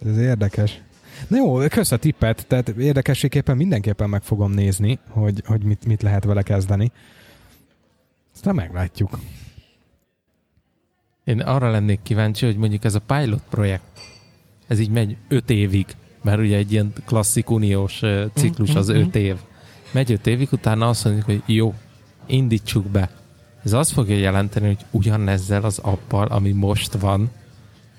Ez 0.05 0.17
érdekes. 0.17 0.81
Na 1.27 1.37
jó, 1.37 1.57
kösz 1.67 1.91
a 1.91 1.97
tippet, 1.97 2.45
tehát 2.47 2.69
érdekességképpen 2.69 3.57
mindenképpen 3.57 4.09
meg 4.09 4.21
fogom 4.21 4.51
nézni, 4.51 4.99
hogy, 5.09 5.43
hogy 5.45 5.63
mit, 5.63 5.85
mit 5.85 6.01
lehet 6.01 6.23
vele 6.23 6.41
kezdeni. 6.41 6.91
Aztán 8.33 8.55
meglátjuk. 8.55 9.19
Én 11.23 11.39
arra 11.39 11.71
lennék 11.71 11.99
kíváncsi, 12.03 12.45
hogy 12.45 12.57
mondjuk 12.57 12.83
ez 12.83 12.95
a 12.95 12.99
pilot 12.99 13.41
projekt, 13.49 13.99
ez 14.67 14.79
így 14.79 14.89
megy 14.89 15.17
öt 15.27 15.49
évig, 15.49 15.85
mert 16.21 16.39
ugye 16.39 16.57
egy 16.57 16.71
ilyen 16.71 16.93
klasszik 17.05 17.49
uniós 17.49 18.01
ciklus 18.33 18.75
az 18.75 18.87
Mhm, 18.87 18.97
öt 18.97 19.15
év. 19.15 19.35
Megy 19.91 20.11
öt 20.11 20.27
évig, 20.27 20.47
utána 20.51 20.87
azt 20.87 21.03
mondjuk, 21.03 21.25
hogy 21.25 21.41
jó, 21.45 21.73
indítsuk 22.25 22.85
be. 22.85 23.09
Ez 23.63 23.73
azt 23.73 23.91
fogja 23.91 24.15
jelenteni, 24.15 24.67
hogy 24.67 24.85
ugyanezzel 24.91 25.63
az 25.63 25.77
appal, 25.77 26.27
ami 26.27 26.51
most 26.51 26.93
van, 26.93 27.31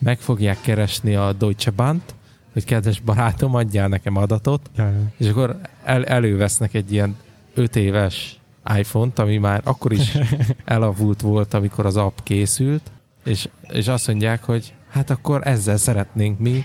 meg 0.04 0.18
fogják 0.18 0.60
keresni 0.60 1.14
a 1.14 1.32
Deutsche 1.32 1.70
Bahnt, 1.70 2.14
hogy 2.52 2.64
kedves 2.64 3.00
barátom, 3.00 3.54
adjál 3.54 3.88
nekem 3.88 4.16
adatot, 4.16 4.70
Ja, 4.76 4.84
ja. 4.84 5.12
és 5.16 5.28
akkor 5.28 5.58
el, 5.84 6.04
elővesznek 6.04 6.74
egy 6.74 6.92
ilyen 6.92 7.16
5 7.54 7.76
éves 7.76 8.38
iPhone-t, 8.78 9.18
ami 9.18 9.36
már 9.36 9.60
akkor 9.64 9.92
is 9.92 10.18
elavult 10.64 11.20
volt, 11.20 11.54
amikor 11.54 11.86
az 11.86 11.96
app 11.96 12.18
készült, 12.22 12.90
és, 13.24 13.48
és 13.68 13.88
azt 13.88 14.06
mondják, 14.06 14.44
hogy 14.44 14.74
hát 14.90 15.10
akkor 15.10 15.46
ezzel 15.46 15.76
szeretnénk 15.76 16.38
mi 16.38 16.64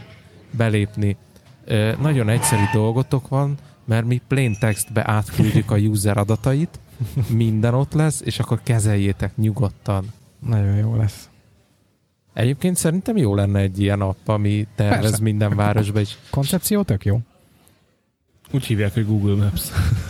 belépni. 0.51 1.17
Ö, 1.65 1.91
nagyon 2.01 2.29
egyszerű 2.29 2.63
dolgotok 2.73 3.27
van, 3.27 3.57
mert 3.85 4.05
mi 4.05 4.21
plain 4.27 4.55
textbe 4.59 5.09
átküldjük 5.09 5.71
a 5.71 5.75
user 5.77 6.17
adatait, 6.17 6.79
minden 7.27 7.73
ott 7.73 7.93
lesz, 7.93 8.21
és 8.25 8.39
akkor 8.39 8.59
kezeljétek 8.63 9.35
nyugodtan. 9.35 10.05
Nagyon 10.39 10.75
jó 10.75 10.95
lesz. 10.95 11.28
Egyébként 12.33 12.75
szerintem 12.75 13.17
jó 13.17 13.35
lenne 13.35 13.59
egy 13.59 13.79
ilyen 13.79 14.01
app, 14.01 14.27
ami 14.27 14.67
tervez 14.75 15.01
Persze. 15.01 15.23
minden 15.23 15.55
városba 15.55 15.99
is. 15.99 16.17
Koncepció 16.29 16.81
tök 16.81 17.05
jó. 17.05 17.19
Úgy 18.51 18.65
hívják, 18.65 18.93
hogy 18.93 19.05
Google 19.05 19.35
Maps. 19.43 19.69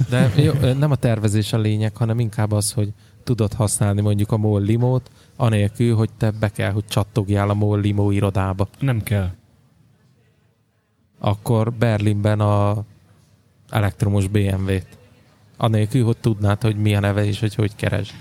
De 0.10 0.32
jó, 0.36 0.54
nem 0.54 0.92
a 0.92 0.96
tervezés 0.96 1.54
a 1.54 1.58
lényeg, 1.58 1.96
hanem 1.96 2.20
inkább 2.20 2.52
az, 2.52 2.72
hogy 2.72 2.94
tudod 3.24 3.54
használni 3.54 4.02
mondjuk 4.02 4.32
a 4.32 4.38
MOL 4.38 4.62
limót, 4.62 5.12
anélkül, 5.36 5.96
hogy 5.96 6.10
te 6.18 6.32
be 6.32 6.50
kell, 6.50 6.72
hogy 6.72 6.86
csattogjál 6.86 7.50
a 7.50 7.54
MOL 7.54 7.80
limó 7.80 8.12
irodába. 8.12 8.68
Nem 8.80 9.04
kell. 9.04 9.30
Akkor 11.20 11.74
Berlinben 11.74 12.40
a 12.40 12.84
elektromos 13.70 14.28
BMW-t. 14.28 14.98
Anélkül, 15.58 16.06
hogy 16.06 16.18
tudnád, 16.18 16.62
hogy 16.62 16.76
mi 16.76 16.96
a 16.96 17.00
neve 17.00 17.26
és 17.26 17.40
hogy 17.40 17.56
hogy 17.56 17.76
keresd. 17.76 18.14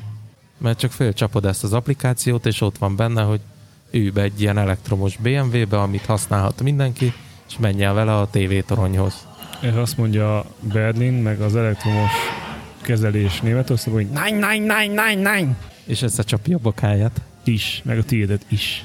Mert 0.59 0.79
csak 0.79 0.91
fölcsapod 0.91 1.45
ezt 1.45 1.65
az 1.65 1.73
applikációt, 1.73 2.47
és 2.47 2.61
ott 2.61 2.79
van 2.79 2.97
benne, 2.97 3.23
hogy 3.23 3.41
ülj 3.91 4.11
be 4.11 4.23
egy 4.23 4.41
ilyen 4.41 4.59
elektromos 4.59 5.17
BMW-be, 5.17 5.81
amit 5.81 6.05
használhat 6.05 6.63
mindenki, 6.63 7.13
és 7.49 7.59
menj 7.59 7.85
el 7.85 7.95
vele 7.95 8.17
a 8.17 8.31
tévétoronyhoz. 8.31 9.27
Erre 9.63 9.81
azt 9.81 9.97
mondja 9.97 10.45
Berlin, 10.73 11.13
meg 11.13 11.41
az 11.41 11.57
elektromos 11.57 12.11
kezelés 12.83 13.41
Németországban, 13.41 14.03
hogy 14.03 14.13
nein, 14.13 14.35
nein, 14.37 14.63
nein, 14.63 14.91
nein, 14.91 15.19
nein. 15.19 15.57
És 15.85 16.03
összecsapja 16.03 16.57
a 16.57 16.61
bokáját. 16.61 17.21
Is, 17.45 17.83
meg 17.85 17.99
a 17.99 18.05
tiédet 18.05 18.45
is. 18.49 18.85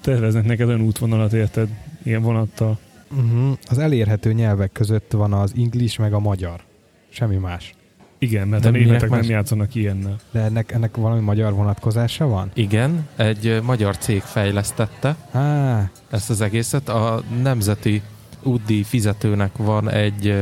Terveznek 0.00 0.44
neked 0.44 0.68
olyan 0.68 0.80
útvonalat, 0.80 1.32
érted? 1.32 1.68
Ilyen 2.02 2.22
vonattal. 2.22 2.78
Uh-huh. 3.10 3.56
Az 3.68 3.78
elérhető 3.78 4.32
nyelvek 4.32 4.72
között 4.72 5.12
van 5.12 5.32
az 5.32 5.52
English 5.56 5.98
meg 5.98 6.12
a 6.12 6.18
magyar. 6.18 6.60
Semmi 7.08 7.36
más. 7.36 7.74
Igen, 8.22 8.48
mert 8.48 8.62
De 8.62 8.68
a 8.68 8.70
németek 8.70 9.08
nem 9.08 9.18
más? 9.18 9.28
játszanak 9.28 9.74
ilyennel. 9.74 10.16
De 10.30 10.40
ennek, 10.40 10.72
ennek 10.72 10.96
valami 10.96 11.20
magyar 11.20 11.52
vonatkozása 11.52 12.26
van? 12.26 12.50
Igen, 12.54 13.08
egy 13.16 13.60
magyar 13.62 13.96
cég 13.98 14.20
fejlesztette 14.20 15.16
Á, 15.30 15.90
ezt 16.10 16.30
az 16.30 16.40
egészet. 16.40 16.88
A 16.88 17.22
nemzeti 17.42 18.02
útdíj 18.42 18.82
fizetőnek 18.82 19.56
van 19.56 19.90
egy 19.90 20.34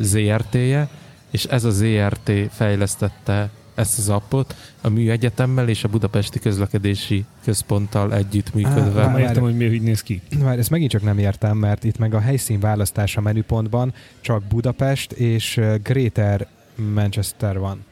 ZRT-je, 0.00 0.88
és 1.30 1.44
ez 1.44 1.64
a 1.64 1.70
ZRT 1.70 2.30
fejlesztette 2.50 3.50
ezt 3.74 3.98
az 3.98 4.08
appot 4.08 4.54
a 4.80 4.88
Műegyetemmel 4.88 5.68
és 5.68 5.84
a 5.84 5.88
Budapesti 5.88 6.38
Közlekedési 6.38 7.24
Központtal 7.44 8.14
együttműködve. 8.14 9.02
Á, 9.02 9.08
Már 9.08 9.20
értem, 9.20 9.42
hogy 9.42 9.56
miért 9.56 9.72
így 9.72 9.82
néz 9.82 10.02
ki. 10.02 10.20
Várj, 10.38 10.58
ezt 10.58 10.70
megint 10.70 10.90
csak 10.90 11.02
nem 11.02 11.18
értem, 11.18 11.56
mert 11.56 11.84
itt 11.84 11.98
meg 11.98 12.14
a 12.14 12.20
helyszín 12.20 12.60
választása 12.60 13.20
menüpontban 13.20 13.92
csak 14.20 14.42
Budapest 14.42 15.12
és 15.12 15.60
Greater 15.82 16.46
Manchester 16.94 17.58
van. 17.58 17.84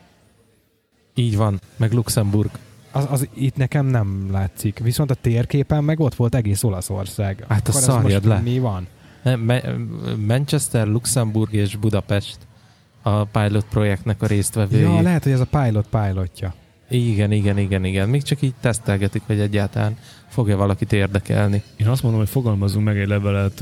Így 1.15 1.37
van, 1.37 1.61
meg 1.77 1.93
Luxemburg. 1.93 2.51
Az, 2.93 3.07
az 3.11 3.29
itt 3.35 3.57
nekem 3.57 3.87
nem 3.87 4.29
látszik. 4.33 4.79
Viszont 4.79 5.11
a 5.11 5.15
térképen 5.15 5.85
meg 5.85 6.01
ott 6.01 6.15
volt 6.15 6.35
egész 6.35 6.63
Olaszország. 6.63 7.45
Hát, 7.49 7.69
Akkor 7.69 7.75
azt 7.75 7.89
ez 7.89 7.95
szarjad 7.95 8.25
le. 8.25 8.39
Mi 8.39 8.59
van? 8.59 8.87
Manchester, 10.27 10.87
Luxemburg 10.87 11.53
és 11.53 11.77
Budapest 11.77 12.39
a 13.03 13.25
pilot 13.25 13.65
projektnek 13.65 14.23
a 14.23 14.27
résztvevői. 14.27 14.81
Ja, 14.81 15.01
lehet, 15.01 15.23
hogy 15.23 15.33
ez 15.33 15.41
a 15.41 15.47
pilot 15.51 15.87
pilotja. 15.87 16.55
Igen, 16.89 17.33
igen, 17.33 17.59
igen, 17.59 17.85
igen. 17.85 18.09
Még 18.09 18.23
csak 18.23 18.43
így 18.43 18.55
tesztelgetik, 18.61 19.23
hogy 19.27 19.41
egyáltalán 19.41 19.97
fogja 20.29 20.57
valakit 20.57 20.93
érdekelni. 20.93 21.63
Én 21.77 21.89
azt 21.89 22.03
mondom, 22.03 22.21
hogy 22.21 22.31
fogalmazunk 22.31 22.85
meg 22.85 22.99
egy 22.99 23.09
levelet 23.09 23.61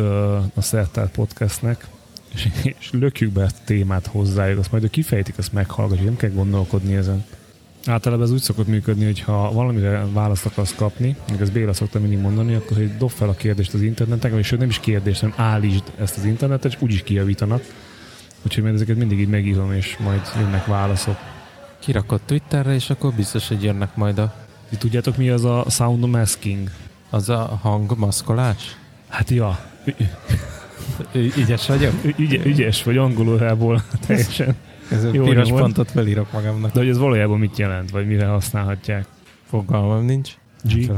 a 0.54 0.60
Szertár 0.60 1.10
Podcastnek, 1.10 1.86
és, 2.34 2.48
és 2.78 2.90
lökjük 2.92 3.32
be 3.32 3.42
ezt 3.42 3.56
a 3.58 3.64
témát 3.64 4.06
hozzájuk, 4.06 4.58
azt 4.58 4.70
majd 4.70 4.84
ők 4.84 4.90
kifejtik, 4.90 5.38
azt 5.38 5.52
meghallgatjuk, 5.52 6.06
nem 6.06 6.16
kell 6.16 6.30
gondolkodni 6.30 6.94
ezen. 6.94 7.24
Általában 7.86 8.24
ez 8.24 8.32
úgy 8.32 8.40
szokott 8.40 8.66
működni, 8.66 9.04
hogy 9.04 9.20
ha 9.20 9.52
valamire 9.52 10.06
választ 10.12 10.46
akarsz 10.46 10.74
kapni, 10.74 11.16
még 11.30 11.40
ez 11.40 11.50
Béla 11.50 11.72
szokta 11.72 12.00
mindig 12.00 12.18
mondani, 12.18 12.54
akkor 12.54 12.76
hogy 12.76 12.96
dob 12.96 13.10
fel 13.10 13.28
a 13.28 13.34
kérdést 13.34 13.74
az 13.74 13.82
interneten, 13.82 14.38
és 14.38 14.50
nem 14.50 14.68
is 14.68 14.80
kérdés, 14.80 15.20
hanem 15.20 15.34
állítsd 15.38 15.84
ezt 15.98 16.16
az 16.16 16.24
internetet, 16.24 16.72
és 16.72 16.80
úgyis 16.80 17.02
kijavítanak. 17.02 17.62
Úgyhogy 18.42 18.62
majd 18.62 18.74
ezeket 18.74 18.96
mindig 18.96 19.20
így 19.20 19.28
megírom, 19.28 19.72
és 19.72 19.96
majd 19.98 20.20
jönnek 20.38 20.66
válaszok. 20.66 21.16
Kirakott 21.78 22.22
Twitterre, 22.26 22.74
és 22.74 22.90
akkor 22.90 23.12
biztos, 23.12 23.48
hogy 23.48 23.62
jönnek 23.62 23.96
majd 23.96 24.18
a, 24.18 24.34
Ti 24.70 24.76
tudjátok, 24.76 25.16
mi 25.16 25.30
az 25.30 25.44
a 25.44 25.64
sound 25.68 26.08
masking? 26.08 26.70
az 27.12 27.28
a 27.28 27.58
hangmaszkolás? 27.62 28.76
Hát 29.08 29.30
ja, 29.30 29.58
Ügyes 31.14 31.66
vagyok? 31.66 31.92
ügy, 32.16 32.40
ügyes 32.44 32.82
vagy 32.82 32.96
angololából 32.96 33.82
teljesen. 34.06 34.54
Ez 34.90 35.04
a 35.04 35.10
Jó 35.12 35.24
piros 35.24 35.46
nyomod. 35.46 35.62
pontot 35.62 35.90
felírok 35.90 36.32
magamnak. 36.32 36.72
De 36.72 36.78
hogy 36.78 36.88
ez 36.88 36.98
valójában 36.98 37.38
mit 37.38 37.58
jelent, 37.58 37.90
vagy 37.90 38.06
mire 38.06 38.26
használhatják? 38.26 39.06
Fogalmam 39.48 40.04
nincs. 40.04 40.30
G. 40.64 40.90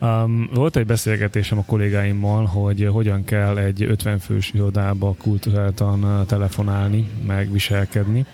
Um, 0.00 0.50
volt 0.54 0.76
egy 0.76 0.86
beszélgetésem 0.86 1.58
a 1.58 1.64
kollégáimmal, 1.64 2.44
hogy 2.44 2.88
hogyan 2.92 3.24
kell 3.24 3.58
egy 3.58 3.82
50 3.82 4.18
fős 4.18 4.50
irodába 4.54 5.14
kulturáltan 5.18 6.04
uh, 6.04 6.26
telefonálni, 6.26 7.08
meg 7.26 7.52
viselkedni. 7.52 8.26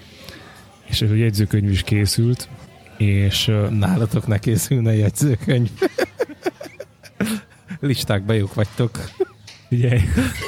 És 0.85 1.03
egy 1.03 1.19
jegyzőkönyv 1.19 1.71
is 1.71 1.83
készült, 1.83 2.49
és 2.97 3.49
uh, 3.49 3.71
Nálatok 3.71 4.27
ne 4.27 4.39
készülne 4.39 4.95
jegyzőkönyv. 4.95 5.71
Listákba 7.81 8.33
jók 8.33 8.55
vagytok. 8.55 8.91
Ugye 9.73 10.01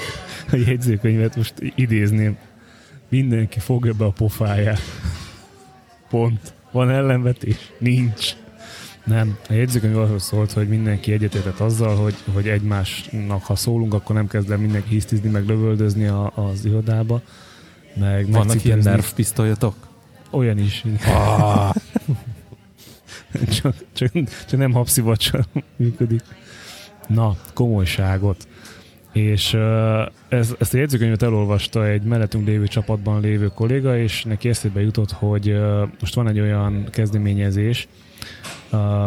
a 0.53 0.57
jegyzőkönyvet 0.57 1.37
most 1.37 1.55
idézném. 1.75 2.37
Mindenki 3.09 3.59
fogja 3.59 3.93
be 3.93 4.05
a 4.05 4.11
pofáját. 4.11 4.81
Pont. 6.09 6.55
Van 6.71 6.91
ellenvetés? 6.91 7.73
Nincs. 7.79 8.37
Nem. 9.05 9.39
A 9.49 9.53
jegyzőkönyv 9.53 9.99
arról 9.99 10.19
szólt, 10.19 10.53
hogy 10.53 10.69
mindenki 10.69 11.13
egyetértett 11.13 11.61
azzal, 11.61 11.97
hogy, 11.97 12.15
hogy 12.33 12.49
egymásnak, 12.49 13.45
ha 13.45 13.57
szólunk, 13.57 13.95
akkor 13.95 14.15
nem 14.15 14.27
kezd 14.27 14.51
el 14.51 14.59
mindenki 14.59 14.89
hisztizni, 14.89 15.31
meg 15.31 15.47
lövöldözni 15.47 16.07
a, 16.07 16.33
az 16.35 16.65
irodába. 16.65 17.23
Meg 17.95 18.31
Vannak 18.31 18.65
ilyen 18.65 18.79
nervpisztolyotok? 18.79 19.75
Olyan 20.31 20.59
is. 20.59 20.85
Ah, 21.07 21.75
csak, 23.61 23.75
csak, 23.93 24.13
csak 24.49 24.59
nem 24.59 24.73
habszivacsal 24.73 25.45
működik. 25.77 26.23
Na, 27.07 27.37
komolyságot. 27.53 28.49
És 29.15 29.55
ez, 30.29 30.55
ezt 30.59 30.75
a 30.75 30.77
jegyzőkönyvet 30.77 31.23
elolvasta 31.23 31.87
egy 31.87 32.03
mellettünk 32.03 32.47
lévő 32.47 32.67
csapatban 32.67 33.21
lévő 33.21 33.47
kolléga, 33.47 33.99
és 33.99 34.25
neki 34.25 34.49
eszébe 34.49 34.81
jutott, 34.81 35.13
hogy 35.13 35.57
most 36.01 36.15
van 36.15 36.29
egy 36.29 36.41
olyan 36.41 36.85
kezdeményezés 36.91 37.89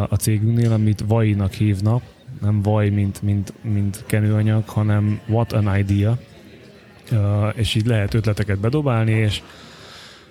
a 0.09 0.15
cégünknél, 0.15 0.71
amit 0.71 1.03
Vai-nak 1.07 1.53
hívnak, 1.53 2.03
nem 2.41 2.61
Vaj, 2.61 2.89
mint, 2.89 3.21
mint, 3.21 3.53
mint 3.61 4.03
kenőanyag, 4.05 4.67
hanem 4.67 5.19
What 5.27 5.53
an 5.53 5.77
Idea, 5.77 6.17
és 7.55 7.75
így 7.75 7.85
lehet 7.85 8.13
ötleteket 8.13 8.59
bedobálni, 8.59 9.11
és 9.11 9.41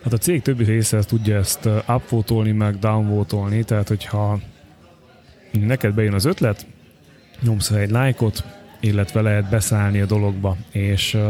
Hát 0.06 0.14
a 0.14 0.18
cég 0.18 0.42
többi 0.42 0.64
része 0.64 0.98
tudja 0.98 1.36
ezt 1.36 1.68
upvotolni, 1.88 2.52
meg 2.52 2.78
downvotolni, 2.78 3.64
tehát 3.64 3.88
hogyha 3.88 4.38
neked 5.52 5.94
bejön 5.94 6.14
az 6.14 6.24
ötlet, 6.24 6.66
nyomsz 7.40 7.70
egy 7.70 7.90
lájkot, 7.90 8.44
illetve 8.80 9.20
lehet 9.20 9.48
beszállni 9.48 10.00
a 10.00 10.06
dologba, 10.06 10.56
és 10.70 11.14
uh, 11.14 11.22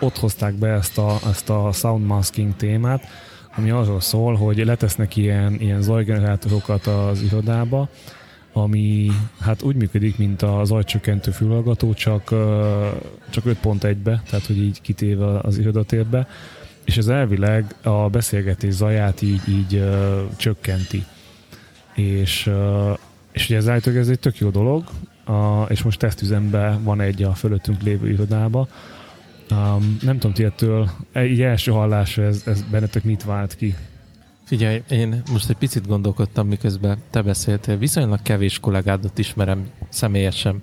ott 0.00 0.18
hozták 0.18 0.54
be 0.54 0.68
ezt 0.68 0.98
a, 0.98 1.18
ezt 1.28 1.50
a 1.50 1.72
sound 1.72 2.06
masking 2.06 2.56
témát, 2.56 3.04
ami 3.56 3.70
arról 3.70 4.00
szól, 4.00 4.34
hogy 4.34 4.64
letesznek 4.64 5.16
ilyen, 5.16 5.54
ilyen 5.60 5.82
zajgenerátorokat 5.82 6.86
az 6.86 7.22
irodába, 7.22 7.88
ami 8.52 9.10
hát 9.40 9.62
úgy 9.62 9.76
működik, 9.76 10.18
mint 10.18 10.42
a 10.42 10.64
zajcsökkentő 10.64 11.30
fülhallgató, 11.30 11.94
csak, 11.94 12.30
uh, 12.30 12.38
csak 13.30 13.44
5.1-be, 13.44 14.22
tehát 14.30 14.46
hogy 14.46 14.58
így 14.58 14.80
kitéve 14.80 15.38
az 15.38 15.58
irodatérbe, 15.58 16.26
és 16.86 16.96
ez 16.96 17.08
elvileg 17.08 17.74
a 17.82 18.08
beszélgetés 18.08 18.72
zaját 18.72 19.22
így, 19.22 19.48
így 19.48 19.74
ö, 19.74 20.22
csökkenti. 20.36 21.04
és, 21.94 22.50
és 23.32 23.44
ugye 23.44 23.56
ez 23.56 23.68
állítólag 23.68 23.98
ez 23.98 24.08
egy 24.08 24.18
tök 24.18 24.38
jó 24.38 24.50
dolog, 24.50 24.84
és 25.68 25.82
most 25.82 25.98
tesztüzemben 25.98 26.82
van 26.82 27.00
egy 27.00 27.22
a 27.22 27.34
fölöttünk 27.34 27.82
lévő 27.82 28.10
irodába. 28.10 28.68
Um, 29.50 29.96
nem 30.00 30.18
tudom, 30.18 30.32
ti 30.32 30.44
ettől, 30.44 30.90
egy 31.12 31.40
első 31.40 31.70
hallásra 31.70 32.22
ez, 32.22 32.42
ez 32.46 32.62
bennetek 32.70 33.04
mit 33.04 33.24
vált 33.24 33.56
ki? 33.56 33.74
Figyelj, 34.44 34.82
én 34.88 35.22
most 35.32 35.48
egy 35.48 35.56
picit 35.56 35.86
gondolkodtam, 35.86 36.48
miközben 36.48 36.98
te 37.10 37.22
beszéltél. 37.22 37.76
Viszonylag 37.76 38.22
kevés 38.22 38.58
kollégádat 38.58 39.18
ismerem 39.18 39.70
személyesen, 39.88 40.62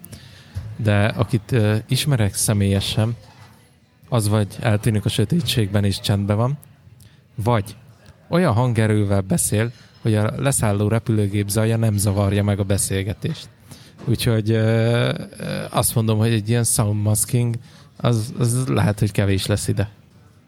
de 0.75 1.05
akit 1.05 1.51
uh, 1.51 1.75
ismerek 1.87 2.33
személyesen, 2.33 3.15
az 4.09 4.27
vagy 4.27 4.47
eltűnik 4.59 5.05
a 5.05 5.09
sötétségben 5.09 5.83
és 5.83 5.99
csendben 5.99 6.37
van, 6.37 6.57
vagy 7.35 7.75
olyan 8.29 8.53
hangerővel 8.53 9.21
beszél, 9.21 9.71
hogy 10.01 10.15
a 10.15 10.41
leszálló 10.41 10.87
repülőgép 10.87 11.49
zaja 11.49 11.77
nem 11.77 11.97
zavarja 11.97 12.43
meg 12.43 12.59
a 12.59 12.63
beszélgetést. 12.63 13.49
Úgyhogy 14.05 14.51
azt 15.69 15.95
mondom, 15.95 16.17
hogy 16.17 16.31
egy 16.31 16.49
ilyen 16.49 16.63
sound 16.63 17.01
masking 17.01 17.55
az, 17.97 18.33
az 18.39 18.67
lehet, 18.67 18.99
hogy 18.99 19.11
kevés 19.11 19.45
lesz 19.45 19.67
ide. 19.67 19.89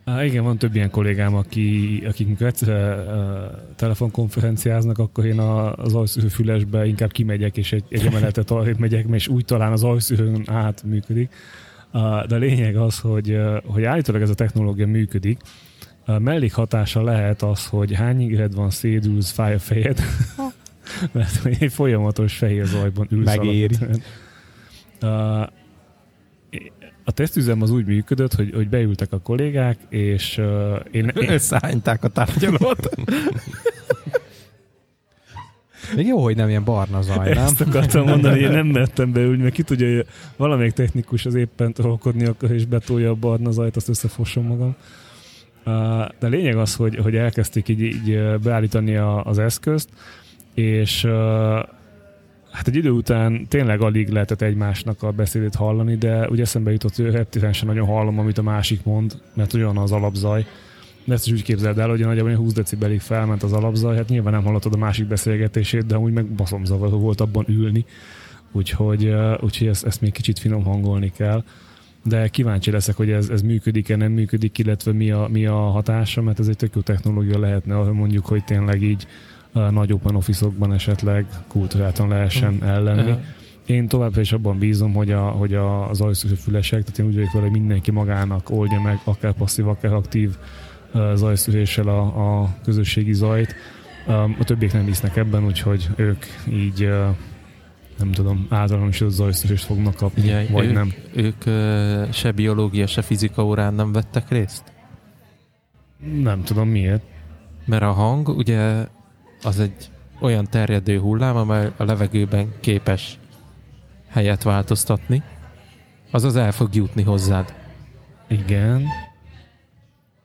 Há, 0.06 0.26
igen, 0.26 0.44
van 0.44 0.58
több 0.58 0.76
ilyen 0.76 0.90
kollégám, 0.90 1.36
aki, 1.36 2.02
akik 2.08 2.28
mikor 2.28 2.48
egyszer 2.48 2.98
uh, 2.98 3.76
telefonkonferenciáznak, 3.76 4.98
akkor 4.98 5.26
én 5.26 5.40
a, 5.40 5.74
az 5.76 5.94
ajszűrő 5.94 6.28
fülesbe 6.28 6.86
inkább 6.86 7.12
kimegyek, 7.12 7.58
és 7.58 7.72
egy, 7.72 7.84
egy 7.90 8.06
emeletet 8.06 8.52
arrébb 8.52 8.80
megyek, 8.80 9.06
és 9.12 9.28
úgy 9.28 9.46
talán 9.46 9.72
az 9.72 9.84
ajszűrőn 9.84 10.44
át 10.46 10.84
működik. 10.84 11.34
Uh, 11.94 12.26
de 12.26 12.36
a 12.36 12.38
lényeg 12.38 12.76
az, 12.76 13.00
hogy, 13.00 13.32
uh, 13.32 13.58
hogy 13.66 13.84
állítólag 13.84 14.22
ez 14.22 14.30
a 14.30 14.34
technológia 14.34 14.88
működik. 14.88 15.40
Mellékhatása 16.20 17.04
lehet 17.04 17.42
az, 17.42 17.68
hogy 17.68 17.94
hány 17.94 18.22
ingred 18.22 18.56
van, 18.56 18.70
szédülsz, 18.70 19.32
fáj 19.32 19.54
a 19.54 19.60
fejed, 19.60 20.00
mert 21.12 21.46
egy 21.46 21.74
folyamatos 21.74 22.38
fehér 22.38 22.66
zajban 22.66 23.08
ülsz. 23.10 23.26
Megéri. 23.26 23.76
Uh, 25.02 25.42
a 27.04 27.12
tesztüzem 27.12 27.62
az 27.62 27.72
úgy 27.72 27.86
működött, 27.86 28.34
hogy, 28.34 28.52
hogy 28.54 28.70
beültek 28.70 29.12
a 29.12 29.20
kollégák, 29.20 29.78
és 29.90 30.38
uh, 30.38 30.80
én... 30.92 31.12
Összehányták 31.36 32.04
a 32.04 32.08
tárgyalót. 32.08 32.90
Még 35.96 36.08
jó, 36.08 36.24
hogy 36.24 36.36
nem 36.36 36.50
ilyen 36.50 36.64
barna 36.64 37.02
zaj, 37.02 37.34
nem? 37.34 37.44
Ezt 37.44 37.62
akartam 37.62 38.06
mondani, 38.06 38.40
én 38.40 38.52
nem 38.52 38.68
mertem 38.68 39.12
beülni, 39.12 39.42
mert 39.42 39.54
ki 39.54 39.64
tudja, 39.64 39.96
hogy 39.96 40.06
valamelyik 40.36 40.74
technikus 40.74 41.26
az 41.26 41.36
éppen 41.36 41.74
trollkodni 41.74 42.26
akar, 42.26 42.52
és 42.52 42.66
betolja 42.66 43.10
a 43.10 43.16
barna 43.16 43.52
zajt, 43.52 43.76
azt 43.76 43.90
összefosom 43.90 44.46
magam. 44.46 44.76
De 46.20 46.26
a 46.26 46.30
lényeg 46.30 46.58
az, 46.58 46.76
hogy, 46.76 46.96
hogy 46.96 47.16
elkezdték 47.16 47.68
így, 47.68 47.82
így 47.82 48.20
beállítani 48.44 48.96
a, 48.96 49.24
az 49.24 49.40
eszközt, 49.40 49.90
és 50.56 51.04
uh, 51.04 51.60
Hát 52.56 52.68
egy 52.68 52.76
idő 52.76 52.90
után 52.90 53.48
tényleg 53.48 53.82
alig 53.82 54.10
lehetett 54.10 54.42
egymásnak 54.42 55.04
a 55.04 55.12
beszédét 55.12 55.56
hallani, 55.56 55.96
de 55.96 56.28
ugye 56.30 56.42
eszembe 56.42 56.72
jutott, 56.72 56.96
hogy 56.96 57.12
reptilen 57.12 57.54
sem 57.54 57.68
nagyon 57.68 57.88
hallom, 57.88 58.20
amit 58.20 58.38
a 58.38 58.42
másik 58.42 58.84
mond, 58.84 59.22
mert 59.34 59.54
olyan 59.54 59.78
az 59.78 59.92
alapzaj. 59.92 60.46
De 61.06 61.14
ezt 61.14 61.26
is 61.26 61.32
úgy 61.32 61.44
képzeld 61.44 61.78
el, 61.78 61.90
hogy 61.90 62.00
nagyjából 62.00 62.36
20 62.36 62.54
decibelig 62.54 63.02
felment 63.02 63.44
az 63.44 63.54
alapzaj, 63.54 63.96
hát 63.96 64.10
nyilván 64.10 64.34
nem 64.34 64.44
hallottad 64.44 64.74
a 64.74 64.78
másik 64.78 65.08
beszélgetését, 65.08 65.86
de 65.86 65.98
úgy 65.98 66.14
meg 66.14 66.26
baszomzavaró 66.26 66.98
volt 66.98 67.22
abban 67.22 67.46
ülni. 67.48 67.86
Úgyhogy, 68.52 69.14
úgyhogy 69.42 69.68
ezt, 69.68 69.86
ezt 69.86 70.02
még 70.02 70.12
kicsit 70.12 70.40
finom 70.40 70.64
hangolni 70.64 71.12
kell. 71.12 71.44
De 72.04 72.28
kíváncsi 72.28 72.72
leszek, 72.72 72.96
hogy 72.96 73.10
ez, 73.10 73.30
ez 73.30 73.42
működik-e, 73.42 73.96
nem 73.96 74.12
működik, 74.12 74.58
illetve 74.58 74.92
mi 74.92 75.12
a, 75.12 75.28
mi 75.32 75.46
a 75.46 75.56
hatása, 75.56 76.22
mert 76.22 76.40
ez 76.40 76.48
egy 76.48 76.58
tök 76.58 76.76
jó 76.76 76.82
technológia 76.82 77.40
lehetne, 77.40 77.76
ahol 77.76 77.94
mondjuk, 77.94 78.26
hogy 78.26 78.44
tényleg 78.44 78.82
így 78.82 79.08
nagy 79.72 79.94
open 79.94 80.16
office-okban 80.16 80.74
esetleg 80.74 81.26
kultúráltan 81.48 82.08
lehessen 82.08 82.54
mm. 82.54 82.68
ellenni. 82.68 83.02
Uh-huh. 83.02 83.24
Én 83.66 83.88
továbbra 83.88 84.22
is 84.22 84.32
abban 84.32 84.58
bízom, 84.58 84.94
hogy, 84.94 85.12
a, 85.12 85.22
hogy 85.22 85.54
a, 85.54 85.90
az 85.90 86.02
ajszűrő 86.02 86.34
fülesek, 86.34 86.84
tehát 86.84 87.00
én 87.00 87.06
úgy 87.06 87.14
vagyok 87.14 87.32
vele, 87.32 87.46
hogy 87.46 87.60
mindenki 87.60 87.92
magának 87.92 88.50
oldja 88.50 88.82
meg, 88.82 89.00
akár 89.04 89.34
passzív, 89.34 89.68
akár 89.68 89.94
aktív 89.94 90.38
zajszűréssel 91.14 91.88
a, 91.88 92.02
a 92.42 92.56
közösségi 92.64 93.14
zajt. 93.14 93.56
A 94.40 94.44
többiek 94.44 94.74
nem 94.74 94.86
hisznek 94.86 95.16
ebben, 95.16 95.46
úgyhogy 95.46 95.90
ők 95.96 96.26
így 96.50 96.90
nem 98.00 98.12
tudom, 98.12 98.48
általánosított 98.50 99.12
zajszűrést 99.12 99.64
fognak 99.64 99.96
kapni, 99.96 100.28
ja, 100.28 100.46
vagy 100.52 100.66
ők, 100.66 100.74
nem. 100.74 100.94
Ők 101.14 101.44
se 102.14 102.32
biológia, 102.32 102.88
se 102.88 103.02
fizika 103.02 103.46
órán 103.46 103.74
nem 103.74 103.92
vettek 103.92 104.30
részt? 104.30 104.64
Nem 106.22 106.44
tudom 106.44 106.70
miért. 106.70 107.04
Mert 107.66 107.84
a 107.84 107.92
hang 107.92 108.28
ugye 108.28 108.88
az 109.46 109.60
egy 109.60 109.90
olyan 110.20 110.48
terjedő 110.50 111.00
hullám, 111.00 111.36
amely 111.36 111.72
a 111.78 111.84
levegőben 111.84 112.54
képes 112.60 113.20
helyet 114.08 114.44
változtatni, 114.44 115.24
azaz 116.12 116.36
el 116.36 116.52
fog 116.52 116.76
jutni 116.76 117.04
hozzád. 117.04 117.54
Igen. 118.28 118.86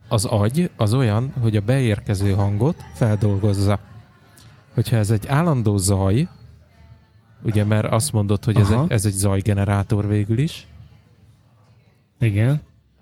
Az 0.08 0.24
agy 0.24 0.70
az 0.76 0.94
olyan, 0.94 1.32
hogy 1.40 1.56
a 1.56 1.60
beérkező 1.60 2.32
hangot 2.32 2.84
feldolgozza. 2.94 3.78
Hogyha 4.74 4.96
ez 4.96 5.10
egy 5.10 5.26
állandó 5.26 5.76
zaj, 5.76 6.28
ugye 7.42 7.64
mert 7.64 7.92
azt 7.92 8.12
mondod, 8.12 8.44
hogy 8.44 8.56
ez 8.56 8.70
egy, 8.70 8.84
ez 8.88 9.06
egy 9.06 9.12
zajgenerátor 9.12 10.08
végül 10.08 10.38
is. 10.38 10.66
Igen. 12.20 12.60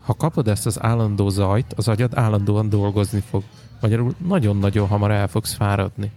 Ha 0.09 0.15
kapod 0.15 0.49
ezt 0.49 0.67
az 0.67 0.83
állandó 0.83 1.29
zajt, 1.29 1.73
az 1.77 1.89
agyad 1.89 2.13
állandóan 2.15 2.69
dolgozni 2.69 3.23
fog. 3.31 3.43
Magyarul 3.81 4.15
nagyon-nagyon 4.27 4.87
hamar 4.87 5.11
el 5.11 5.29
fogsz 5.29 5.55
fáradni. 5.55 6.11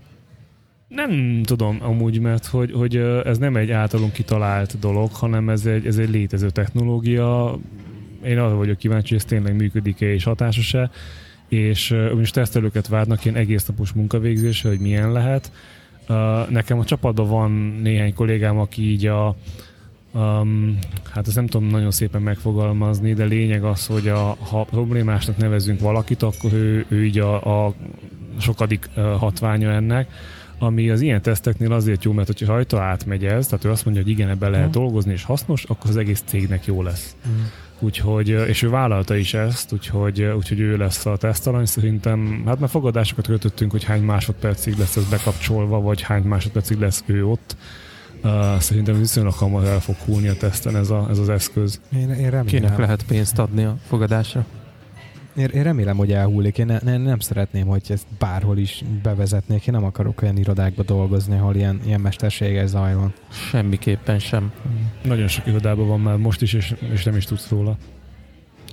Nem 0.88 1.44
tudom 1.44 1.78
amúgy, 1.82 2.20
mert 2.20 2.46
hogy, 2.46 2.72
hogy 2.72 2.96
ez 3.26 3.38
nem 3.38 3.56
egy 3.56 3.72
általunk 3.72 4.14
kitalált 4.14 4.80
dolog, 4.80 5.12
hanem 5.14 5.50
ez 5.50 5.66
egy, 5.66 5.86
ez 5.86 5.98
egy 5.98 6.10
létező 6.10 6.50
technológia. 6.50 7.58
Én 8.26 8.39
arra 8.39 8.56
vagyok 8.56 8.78
kíváncsi, 8.78 9.08
hogy 9.14 9.18
ez 9.18 9.26
tényleg 9.26 9.56
működik-e 9.56 10.14
és 10.14 10.24
hatásos-e, 10.24 10.89
és 11.48 11.96
most 12.16 12.34
tesztelőket 12.34 12.88
várnak 12.88 13.26
ilyen 13.26 13.38
egész 13.38 13.66
napos 13.66 13.92
munkavégzésre, 13.92 14.70
hogy 14.70 14.80
milyen 14.80 15.12
lehet. 15.12 15.52
Nekem 16.50 16.80
a 16.80 16.86
csapatban 16.86 17.28
van 17.28 17.52
néhány 17.82 18.14
kollégám, 18.14 18.60
aki 18.60 18.92
így 18.92 19.06
a, 19.06 19.36
Um, 20.14 20.80
hát 21.12 21.28
ezt 21.28 21.36
nem 21.36 21.47
tudom 21.47 21.68
nagyon 21.68 21.91
szépen 21.91 22.22
megfogalmazni, 22.22 23.14
de 23.14 23.26
lényeg 23.26 23.64
az, 23.64 23.86
hogy 23.86 24.07
a, 24.07 24.36
ha 24.39 24.64
problémásnak 24.64 25.38
nevezünk 25.38 25.80
valakit, 25.80 26.24
akkor 26.24 26.53
ő, 26.53 26.86
ő 26.88 27.05
így 27.05 27.20
a, 27.20 27.66
a 27.66 27.74
sokadik 28.39 28.89
hatványa 28.95 29.72
ennek, 29.72 30.12
ami 30.59 30.89
az 30.89 31.01
ilyen 31.01 31.22
teszteknél 31.22 31.72
azért 31.72 32.03
jó, 32.03 32.12
mert 32.12 32.28
hogyha 32.28 32.53
rajta 32.53 32.82
átmegy 32.82 33.26
ez, 33.26 33.47
tehát 33.47 33.66
ő 33.66 33.70
azt 33.70 33.86
mondja, 33.86 34.03
hogy 34.03 34.12
igen, 34.12 34.30
ebben 34.30 34.51
lehet 34.51 34.70
dolgozni 34.70 35.12
és 35.12 35.24
hasznos, 35.24 35.64
akkor 35.64 35.89
az 35.89 35.97
egész 35.97 36.24
cégnek 36.26 36.66
jó 36.66 36.82
lesz. 36.82 37.16
Mm. 37.28 37.41
Úgyhogy, 37.80 38.28
és 38.28 38.62
ő 38.62 38.70
vállalta 38.70 39.16
is 39.16 39.34
ezt, 39.34 39.74
úgyhogy, 39.74 40.22
úgyhogy 40.22 40.59
ő 40.59 40.78
lesz 40.78 41.05
a 41.05 41.18
tesztalany. 41.18 41.66
Szerintem, 41.66 42.43
hát 42.45 42.59
már 42.59 42.70
fogadásokat 42.70 43.28
kötöttünk, 43.28 43.72
hogy 43.72 43.84
hány 43.84 44.01
másodpercig 44.01 44.78
lesz 44.78 44.95
ez 44.95 45.09
bekapcsolva, 45.09 45.82
vagy 45.82 46.01
hány 46.01 46.24
másodpercig 46.24 46.80
lesz 46.80 47.03
ő 47.05 47.26
ott 47.26 47.55
Uh, 48.24 48.59
szerintem 48.59 48.99
viszonylag 48.99 49.34
hamar 49.34 49.65
el 49.65 49.80
fog 49.80 49.95
húlni 49.95 50.28
a 50.28 50.36
teszten 50.36 50.76
ez, 50.76 50.89
a, 50.89 51.07
ez 51.09 51.17
az 51.17 51.30
eszköz. 51.30 51.82
Én, 51.93 51.99
én 51.99 52.15
remélem. 52.15 52.45
Kinek 52.45 52.78
lehet 52.78 53.03
pénzt 53.03 53.39
adni 53.39 53.63
a 53.63 53.78
fogadásra? 53.88 54.45
Én, 55.36 55.45
én 55.45 55.63
remélem, 55.63 55.97
hogy 55.97 56.11
elhúlik. 56.11 56.57
Én 56.57 56.65
ne, 56.65 56.80
ne, 56.84 56.97
nem 56.97 57.19
szeretném, 57.19 57.67
hogy 57.67 57.82
ezt 57.89 58.05
bárhol 58.19 58.57
is 58.57 58.84
bevezetnék. 59.03 59.67
Én 59.67 59.74
nem 59.74 59.84
akarok 59.84 60.22
olyan 60.22 60.38
irodákba 60.38 60.84
dolgozni, 60.84 61.38
ahol 61.38 61.55
ilyen, 61.55 61.82
ilyen 61.86 62.01
mesterséges 62.01 62.69
zaj 62.69 62.95
van. 62.95 63.13
Semmiképpen 63.30 64.19
sem. 64.19 64.51
Nagyon 65.03 65.28
sok 65.28 65.47
irodában 65.47 65.88
van 65.88 65.99
már 65.99 66.17
most 66.17 66.41
is, 66.41 66.53
és, 66.53 66.76
és 66.93 67.03
nem 67.03 67.15
is 67.15 67.26
tudsz 67.26 67.49
róla. 67.49 67.78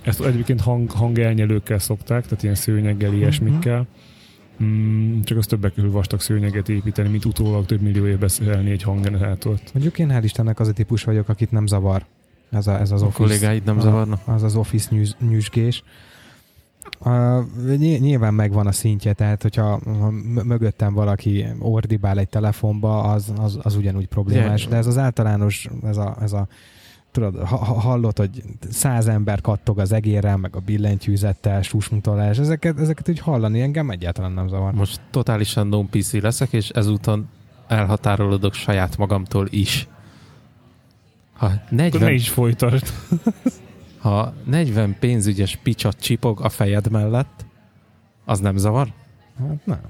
Ezt 0.03 0.21
egyébként 0.21 0.61
hang, 0.61 0.91
hangelnyelőkkel 0.91 1.79
szokták, 1.79 2.23
tehát 2.23 2.43
ilyen 2.43 2.55
szőnyeggel, 2.55 3.13
ilyesmikkel. 3.13 3.79
Uh-huh 3.79 3.87
Mm, 4.63 5.21
csak 5.21 5.37
az 5.37 5.45
többek 5.45 5.73
közül 5.73 5.91
vastag 5.91 6.21
szőnyeget 6.21 6.69
építeni, 6.69 7.09
mint 7.09 7.25
utólag 7.25 7.65
több 7.65 7.81
millió 7.81 8.07
év 8.07 8.17
beszélni 8.17 8.71
egy 8.71 8.83
hanggenerátort. 8.83 9.69
Mondjuk 9.73 9.99
én 9.99 10.09
hál' 10.11 10.23
Istennek 10.23 10.59
az 10.59 10.67
a 10.67 10.73
típus 10.73 11.03
vagyok, 11.03 11.29
akit 11.29 11.51
nem 11.51 11.67
zavar. 11.67 12.05
Ez, 12.51 12.67
a, 12.67 12.79
ez 12.79 12.91
az 12.91 13.01
a 13.01 13.05
office, 13.05 13.23
kollégáid 13.23 13.63
nem 13.63 13.79
zavarna? 13.79 14.19
Az 14.25 14.43
az 14.43 14.55
office 14.55 14.87
nyűs, 14.91 15.15
nyűsgés. 15.29 15.83
Uh, 16.99 17.45
nyilván 17.77 18.33
megvan 18.33 18.67
a 18.67 18.71
szintje, 18.71 19.13
tehát 19.13 19.41
hogyha 19.41 19.79
mögöttem 20.43 20.93
valaki 20.93 21.45
ordibál 21.59 22.19
egy 22.19 22.29
telefonba, 22.29 23.01
az, 23.01 23.33
az, 23.37 23.59
az 23.61 23.75
ugyanúgy 23.75 24.07
problémás, 24.07 24.67
de 24.67 24.75
ez 24.75 24.87
az 24.87 24.97
általános, 24.97 25.69
ez 25.83 25.97
a, 25.97 26.17
ez 26.21 26.33
a 26.33 26.47
tudod, 27.11 27.47
ha, 27.47 27.57
hallod, 27.57 28.17
hogy 28.17 28.43
száz 28.69 29.07
ember 29.07 29.41
kattog 29.41 29.79
az 29.79 29.91
egérrel, 29.91 30.37
meg 30.37 30.55
a 30.55 30.59
billentyűzettel, 30.59 31.61
susmutolás, 31.61 32.37
ezeket, 32.37 32.79
ezeket 32.79 33.09
úgy 33.09 33.19
hallani 33.19 33.61
engem 33.61 33.89
egyáltalán 33.89 34.31
nem 34.31 34.47
zavar. 34.47 34.73
Most 34.73 35.01
totálisan 35.09 35.67
non 35.67 35.89
PC 35.89 36.13
leszek, 36.13 36.53
és 36.53 36.69
ezúton 36.69 37.29
elhatárolódok 37.67 38.53
saját 38.53 38.97
magamtól 38.97 39.47
is. 39.49 39.87
Ha 41.33 41.51
40... 41.69 42.01
Ne 42.01 42.11
is 42.11 42.29
folytasd. 42.29 42.93
ha 43.99 44.33
40 44.43 44.95
pénzügyes 44.99 45.55
picsat 45.55 45.99
csipog 45.99 46.41
a 46.41 46.49
fejed 46.49 46.89
mellett, 46.91 47.45
az 48.25 48.39
nem 48.39 48.57
zavar? 48.57 48.93
Hát 49.37 49.65
nem. 49.65 49.81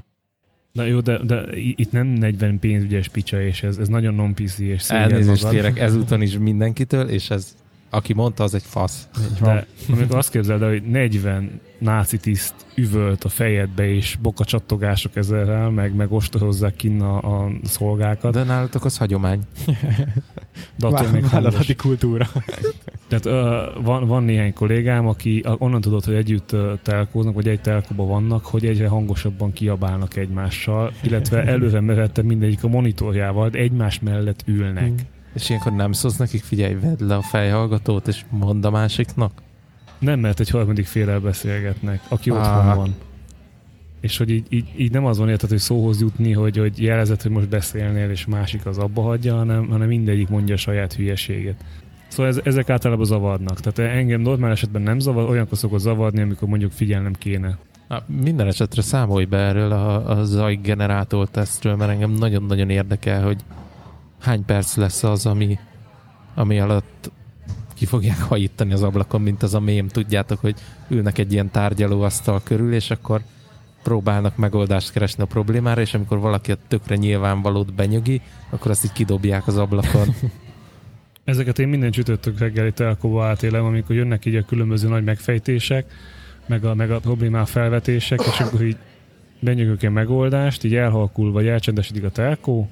Na 0.71 0.83
jó, 0.83 0.99
de, 0.99 1.17
de 1.23 1.43
itt 1.57 1.91
nem 1.91 2.07
40 2.07 2.59
pénzügyes 2.59 3.07
picsa, 3.07 3.41
és 3.41 3.63
ez, 3.63 3.77
ez 3.77 3.87
nagyon 3.87 4.13
non-PC, 4.13 4.59
és 4.59 4.81
szégyen 4.81 5.03
Elnézést 5.03 5.43
magad. 5.43 5.55
kérek 5.57 5.79
ezúton 5.79 6.21
is 6.21 6.37
mindenkitől, 6.37 7.07
és 7.09 7.29
ez, 7.29 7.55
aki 7.89 8.13
mondta, 8.13 8.43
az 8.43 8.53
egy 8.53 8.63
fasz. 8.63 9.07
De 9.41 9.65
amikor 9.91 10.17
azt 10.17 10.31
képzeld 10.31 10.61
el, 10.61 10.69
hogy 10.69 10.83
40 10.83 11.59
náci 11.77 12.17
tiszt 12.17 12.53
üvölt 12.75 13.23
a 13.23 13.29
fejedbe, 13.29 13.89
és 13.89 14.17
bokacsattogások 14.21 15.15
ezerrel, 15.15 15.69
meg, 15.69 15.95
meg 15.95 16.11
ostorozzák 16.11 16.75
kinn 16.75 17.01
a, 17.01 17.43
a 17.43 17.51
szolgákat, 17.63 18.33
De 18.33 18.43
nálatok 18.43 18.85
az 18.85 18.97
hagyomány. 18.97 19.41
de 20.75 20.87
attól 20.87 21.09
még 21.11 21.75
kultúra. 21.75 22.27
Tehát 23.09 23.25
uh, 23.25 23.83
van, 23.83 24.07
van 24.07 24.23
néhány 24.23 24.53
kollégám, 24.53 25.07
aki 25.07 25.43
onnan 25.57 25.81
tudod, 25.81 26.03
hogy 26.03 26.13
együtt 26.13 26.55
telkóznak, 26.81 27.33
vagy 27.33 27.47
egy 27.47 27.61
telkóban 27.61 28.07
vannak, 28.07 28.45
hogy 28.45 28.65
egyre 28.65 28.87
hangosabban 28.87 29.53
kiabálnak 29.53 30.15
egymással, 30.15 30.91
illetve 31.07 31.43
előre 31.43 31.79
merette 31.79 32.21
mindegyik 32.21 32.63
a 32.63 32.67
monitorjával, 32.67 33.49
de 33.49 33.59
egymás 33.59 33.99
mellett 33.99 34.43
ülnek. 34.45 34.89
Mm. 34.89 34.95
És 35.33 35.49
ilyenkor 35.49 35.71
nem 35.71 35.91
szólsz 35.91 36.17
nekik, 36.17 36.43
figyelj, 36.43 36.73
vedd 36.73 37.07
le 37.07 37.15
a 37.15 37.21
fejhallgatót, 37.21 38.07
és 38.07 38.25
mondd 38.29 38.65
a 38.65 38.69
másiknak. 38.69 39.31
Nem, 39.99 40.19
mert 40.19 40.39
egy 40.39 40.49
harmadik 40.49 40.85
félel 40.85 41.19
beszélgetnek, 41.19 42.01
aki 42.07 42.29
Ah. 42.29 42.37
otthon 42.37 42.75
van. 42.75 42.95
És 44.01 44.17
hogy 44.17 44.29
így, 44.29 44.45
így, 44.49 44.67
így 44.77 44.91
nem 44.91 45.05
az 45.05 45.17
van 45.17 45.29
érted, 45.29 45.49
hogy 45.49 45.57
szóhoz 45.57 46.01
jutni, 46.01 46.31
hogy, 46.31 46.57
hogy 46.57 46.81
jelezett, 46.81 47.21
hogy 47.21 47.31
most 47.31 47.49
beszélnél, 47.49 48.09
és 48.09 48.25
másik 48.25 48.65
az 48.65 48.77
abba 48.77 49.01
hagyja, 49.01 49.35
hanem, 49.35 49.67
hanem 49.67 49.87
mindegyik 49.87 50.29
mondja 50.29 50.53
a 50.53 50.57
saját 50.57 50.93
hülyeséget. 50.93 51.63
Szóval 52.09 52.31
ez, 52.31 52.39
ezek 52.43 52.69
általában 52.69 53.05
zavarnak. 53.05 53.59
Tehát 53.59 53.93
engem 53.95 54.21
normál 54.21 54.51
esetben 54.51 54.81
nem 54.81 54.99
zavar, 54.99 55.29
olyankor 55.29 55.57
szokott 55.57 55.79
zavarni, 55.79 56.21
amikor 56.21 56.47
mondjuk 56.47 56.71
figyelnem 56.71 57.13
kéne. 57.13 57.57
Na, 57.87 58.03
minden 58.05 58.47
esetre 58.47 58.81
számolj 58.81 59.25
be 59.25 59.37
erről 59.37 59.71
a, 59.71 60.09
a 60.09 60.23
zajgenerátor 60.23 61.29
tesztről, 61.29 61.75
mert 61.75 61.91
engem 61.91 62.11
nagyon-nagyon 62.11 62.69
érdekel, 62.69 63.23
hogy 63.23 63.37
hány 64.19 64.45
perc 64.45 64.75
lesz 64.75 65.03
az, 65.03 65.25
ami, 65.25 65.59
ami 66.35 66.59
alatt 66.59 67.11
ki 67.73 67.85
fogják 67.85 68.21
hajítani 68.21 68.73
az 68.73 68.83
ablakon, 68.83 69.21
mint 69.21 69.43
az 69.43 69.53
a 69.53 69.59
mém, 69.59 69.87
tudjátok, 69.87 70.39
hogy 70.39 70.55
ülnek 70.87 71.17
egy 71.17 71.33
ilyen 71.33 71.51
tárgyalóasztal 71.51 72.41
körül, 72.43 72.73
és 72.73 72.91
akkor 72.91 73.21
próbálnak 73.83 74.35
megoldást 74.35 74.91
keresni 74.91 75.23
a 75.23 75.25
problémára, 75.25 75.81
és 75.81 75.93
amikor 75.93 76.19
valaki 76.19 76.51
a 76.51 76.57
tökre 76.67 76.95
nyilvánvalót 76.95 77.73
benyögi, 77.73 78.21
akkor 78.49 78.71
azt 78.71 78.83
így 78.85 78.91
kidobják 78.91 79.47
az 79.47 79.57
ablakon. 79.57 80.07
Ezeket 81.29 81.59
én 81.59 81.67
minden 81.67 81.91
csütörtök 81.91 82.39
reggeli 82.39 82.71
telkóba 82.71 83.25
átélem, 83.25 83.65
amikor 83.65 83.95
jönnek 83.95 84.25
így 84.25 84.35
a 84.35 84.41
különböző 84.45 84.87
nagy 84.87 85.03
megfejtések, 85.03 85.85
meg 86.45 86.65
a, 86.65 86.73
meg 86.75 86.91
a 86.91 86.99
problémá 86.99 87.45
felvetések, 87.45 88.19
és 88.31 88.39
akkor 88.39 88.61
így 88.63 88.77
benyögök 89.39 89.83
egy 89.83 89.91
megoldást, 89.91 90.63
így 90.63 90.75
elhalkul, 90.75 91.31
vagy 91.31 91.47
elcsendesedik 91.47 92.03
a 92.03 92.09
telkó, 92.09 92.69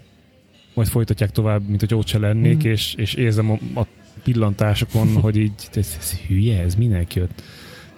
majd 0.74 0.88
folytatják 0.88 1.32
tovább, 1.32 1.68
mint 1.68 1.80
hogy 1.80 1.94
ott 1.94 2.08
se 2.08 2.18
lennék, 2.20 2.58
Mhm. 2.58 2.68
és, 2.68 2.94
és 2.94 3.14
érzem 3.14 3.52
a, 3.52 3.80
a 3.80 3.86
pillantásokon, 4.24 5.08
hogy 5.22 5.38
így, 5.38 5.54
ez, 5.74 5.96
ez 6.00 6.14
hülye, 6.20 6.62
ez 6.62 6.76
minek 6.76 7.14
jött. 7.16 7.44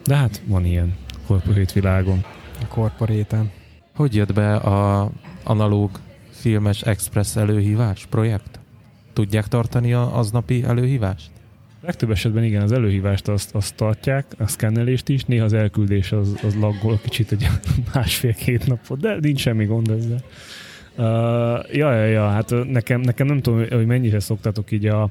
De 0.05 0.16
hát 0.16 0.41
van 0.45 0.66
ilyen 0.66 0.95
korporét 1.28 1.72
világon. 1.74 2.26
A 2.62 2.68
korporéten. 2.68 3.51
Hogy 3.95 4.16
jött 4.16 4.34
be 4.34 4.55
a 4.55 5.12
analóg 5.43 5.89
filmes 6.32 6.82
express 6.82 7.36
előhívás 7.36 8.05
projekt? 8.10 8.59
Tudják 9.20 9.47
tartani 9.47 9.93
a 9.93 10.17
aznapi 10.17 10.63
előhívást? 10.63 11.30
Legtöbb 11.82 12.11
esetben 12.11 12.43
igen, 12.43 12.61
az 12.61 12.72
előhívást 12.72 13.28
azt, 13.28 13.55
azt 13.55 13.76
tartják, 13.76 14.26
a 14.38 14.47
szkennelést 14.47 15.09
is, 15.09 15.24
néha 15.24 15.45
az 15.45 15.53
elküldés 15.53 16.11
az, 16.11 16.39
az 16.43 16.55
laggol 16.55 16.99
kicsit 17.03 17.32
egy 17.32 17.47
másfél-két 17.93 18.67
napot, 18.67 18.99
de 18.99 19.17
nincs 19.22 19.39
semmi 19.39 19.65
gond 19.65 19.89
ezzel. 19.89 20.22
Uh, 20.97 21.76
ja, 21.76 21.93
ja, 21.93 22.05
ja, 22.05 22.30
hát 22.30 22.53
nekem, 22.67 23.01
nekem 23.01 23.28
nem 23.28 23.41
tudom, 23.41 23.65
hogy 23.70 23.86
mennyire 23.86 24.20
szoktátok 24.20 24.72
így 24.72 24.86
a, 24.86 25.09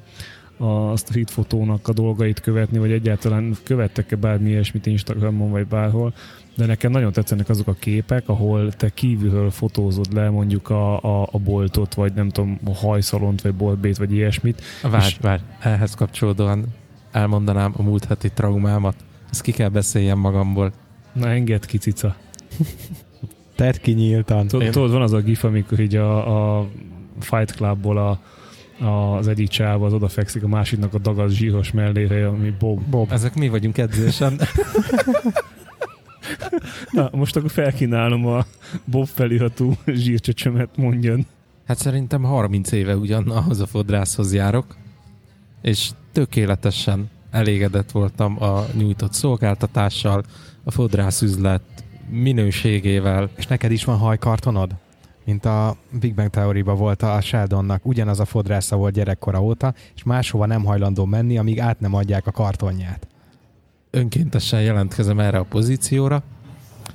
a 0.56 0.96
street 0.96 1.30
fotónak 1.30 1.88
a 1.88 1.92
dolgait 1.92 2.40
követni, 2.40 2.78
vagy 2.78 2.92
egyáltalán 2.92 3.56
követtek-e 3.62 4.16
bármi 4.16 4.48
ilyesmit 4.48 4.86
Instagramon, 4.86 5.50
vagy 5.50 5.66
bárhol, 5.66 6.14
de 6.58 6.66
nekem 6.66 6.90
nagyon 6.90 7.12
tetszenek 7.12 7.48
azok 7.48 7.66
a 7.66 7.74
képek, 7.78 8.28
ahol 8.28 8.72
te 8.72 8.88
kívülről 8.88 9.50
fotózod 9.50 10.12
le 10.12 10.30
mondjuk 10.30 10.70
a, 10.70 11.02
a, 11.02 11.28
a 11.32 11.38
boltot, 11.38 11.94
vagy 11.94 12.12
nem 12.12 12.28
tudom, 12.28 12.58
a 12.64 12.74
hajszalont, 12.74 13.42
vagy 13.42 13.54
boltbét, 13.54 13.96
vagy 13.96 14.12
ilyesmit, 14.12 14.62
Várj, 14.82 15.04
És- 15.06 15.18
várj, 15.20 15.42
ehhez 15.60 15.94
kapcsolódóan 15.94 16.64
elmondanám 17.12 17.72
a 17.76 17.82
múlt 17.82 18.04
heti 18.04 18.30
traumámat. 18.34 18.94
Ezt 19.30 19.40
ki 19.42 19.52
kell 19.52 19.68
beszéljem 19.68 20.18
magamból. 20.18 20.72
Na 21.12 21.28
engedd 21.28 21.66
ki, 21.66 21.78
cica. 21.78 22.16
Tedd 23.54 23.74
ki 23.82 23.92
nyíltan. 23.92 24.46
Tudod, 24.46 24.90
van 24.90 25.02
az 25.02 25.12
a 25.12 25.20
gif, 25.20 25.44
amikor 25.44 25.80
így 25.80 25.96
a, 25.96 26.58
a 26.60 26.68
Fight 27.18 27.50
Clubból 27.52 27.98
a, 27.98 28.20
a, 28.84 29.16
az 29.16 29.28
egyik 29.28 29.48
csáv 29.48 29.82
az 29.82 29.92
odafekszik 29.92 30.42
a 30.42 30.48
másiknak 30.48 30.94
a 30.94 30.98
dagaz 30.98 31.32
zsíros 31.32 31.72
mellére, 31.72 32.28
ami 32.28 32.54
Bob. 32.58 32.80
Bob. 32.90 33.12
Ezek 33.12 33.34
mi 33.34 33.48
vagyunk 33.48 33.78
edzésen. 33.78 34.40
Na, 36.90 37.08
most 37.12 37.36
akkor 37.36 37.50
felkínálom 37.50 38.26
a 38.26 38.44
Bob 38.84 39.06
feliratú 39.06 39.72
zsírcsöcsömet, 39.86 40.76
mondjon. 40.76 41.26
Hát 41.66 41.78
szerintem 41.78 42.22
30 42.22 42.72
éve 42.72 42.96
ugyan 42.96 43.30
ahhoz 43.30 43.60
a 43.60 43.66
fodrászhoz 43.66 44.32
járok, 44.34 44.76
és 45.62 45.90
tökéletesen 46.12 47.10
elégedett 47.30 47.90
voltam 47.90 48.42
a 48.42 48.66
nyújtott 48.72 49.12
szolgáltatással, 49.12 50.24
a 50.64 50.70
fodrászüzlet 50.70 51.62
minőségével. 52.10 53.30
És 53.36 53.46
neked 53.46 53.70
is 53.70 53.84
van 53.84 53.98
hajkartonod? 53.98 54.74
Mint 55.24 55.44
a 55.44 55.76
Big 56.00 56.14
Bang 56.14 56.30
theory 56.30 56.62
volt 56.62 57.02
a 57.02 57.20
Sheldonnak. 57.20 57.86
Ugyanaz 57.86 58.20
a 58.20 58.24
fodrásza 58.24 58.76
volt 58.76 58.94
gyerekkora 58.94 59.42
óta, 59.42 59.74
és 59.94 60.02
máshova 60.02 60.46
nem 60.46 60.64
hajlandó 60.64 61.04
menni, 61.04 61.38
amíg 61.38 61.60
át 61.60 61.80
nem 61.80 61.94
adják 61.94 62.26
a 62.26 62.30
kartonját. 62.30 63.06
Önkéntesen 63.90 64.62
jelentkezem 64.62 65.20
erre 65.20 65.38
a 65.38 65.44
pozícióra, 65.44 66.22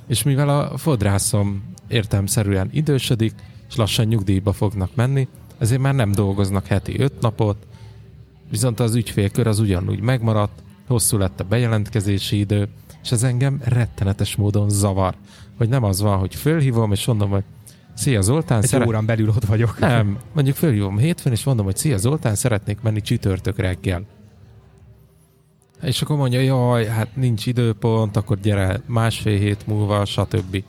és 0.06 0.22
mivel 0.22 0.48
a 0.48 0.76
fodrászom 0.76 1.74
értelmszerűen 1.88 2.68
idősödik, 2.72 3.34
és 3.68 3.76
lassan 3.76 4.06
nyugdíjba 4.06 4.52
fognak 4.52 4.94
menni, 4.94 5.28
ezért 5.58 5.80
már 5.80 5.94
nem 5.94 6.12
dolgoznak 6.12 6.66
heti 6.66 7.00
öt 7.00 7.20
napot, 7.20 7.66
viszont 8.50 8.80
az 8.80 8.94
ügyfélkör 8.94 9.46
az 9.46 9.58
ugyanúgy 9.58 10.00
megmaradt, 10.00 10.62
hosszú 10.86 11.16
lett 11.16 11.40
a 11.40 11.44
bejelentkezési 11.44 12.38
idő, 12.38 12.68
és 13.02 13.12
ez 13.12 13.22
engem 13.22 13.60
rettenetes 13.64 14.36
módon 14.36 14.70
zavar, 14.70 15.14
hogy 15.56 15.68
nem 15.68 15.82
az 15.84 16.00
van, 16.00 16.18
hogy 16.18 16.34
fölhívom, 16.34 16.92
és 16.92 17.06
mondom, 17.06 17.30
hogy 17.30 17.44
Szia 17.94 18.20
Zoltán, 18.20 18.62
Egy 18.62 18.68
szeret... 18.68 18.86
órán 18.86 19.06
belül 19.06 19.28
ott 19.28 19.44
vagyok. 19.44 19.78
Nem, 19.78 20.18
mondjuk 20.32 20.56
fölhívom 20.56 20.98
hétfőn, 20.98 21.32
és 21.32 21.44
mondom, 21.44 21.64
hogy 21.64 21.76
Szia 21.76 21.96
Zoltán, 21.96 22.34
szeretnék 22.34 22.80
menni 22.80 23.00
csütörtök 23.00 23.58
reggel. 23.58 24.02
És 25.84 26.02
akkor 26.02 26.16
mondja, 26.16 26.40
jaj, 26.40 26.86
hát 26.86 27.16
nincs 27.16 27.46
időpont, 27.46 28.16
akkor 28.16 28.40
gyere 28.40 28.80
másfél 28.86 29.38
hét 29.38 29.66
múlva, 29.66 30.04
stb. 30.04 30.64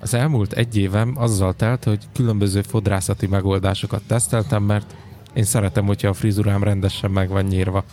Az 0.00 0.14
elmúlt 0.14 0.52
egy 0.52 0.76
évem 0.76 1.14
azzal 1.16 1.54
telt, 1.54 1.84
hogy 1.84 2.08
különböző 2.12 2.62
fodrászati 2.62 3.26
megoldásokat 3.26 4.02
teszteltem, 4.06 4.62
mert 4.62 4.94
én 5.34 5.44
szeretem, 5.44 5.86
hogyha 5.86 6.08
a 6.08 6.12
frizurám 6.12 6.62
rendesen 6.62 7.10
meg 7.10 7.28
van 7.28 7.44
nyírva. 7.44 7.84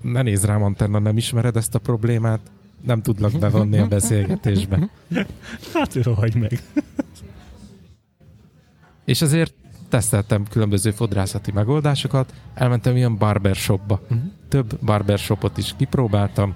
Ne 0.00 0.22
nézz 0.22 0.44
rám, 0.44 0.62
Antenna, 0.62 0.98
nem 0.98 1.16
ismered 1.16 1.56
ezt 1.56 1.74
a 1.74 1.78
problémát? 1.78 2.40
Nem 2.84 3.02
tudlak 3.02 3.38
bevonni 3.38 3.78
a 3.78 3.86
beszélgetésbe. 3.86 4.88
Hát 5.74 5.94
rohagy 5.94 6.34
meg. 6.34 6.62
És 9.04 9.22
ezért 9.22 9.54
teszteltem 9.88 10.44
különböző 10.50 10.90
fodrászati 10.90 11.52
megoldásokat, 11.52 12.34
elmentem 12.54 12.96
ilyen 12.96 13.18
barbershopba. 13.18 14.00
Mhm. 14.08 14.18
Több 14.48 14.78
barbershopot 14.84 15.58
is 15.58 15.74
kipróbáltam. 15.76 16.54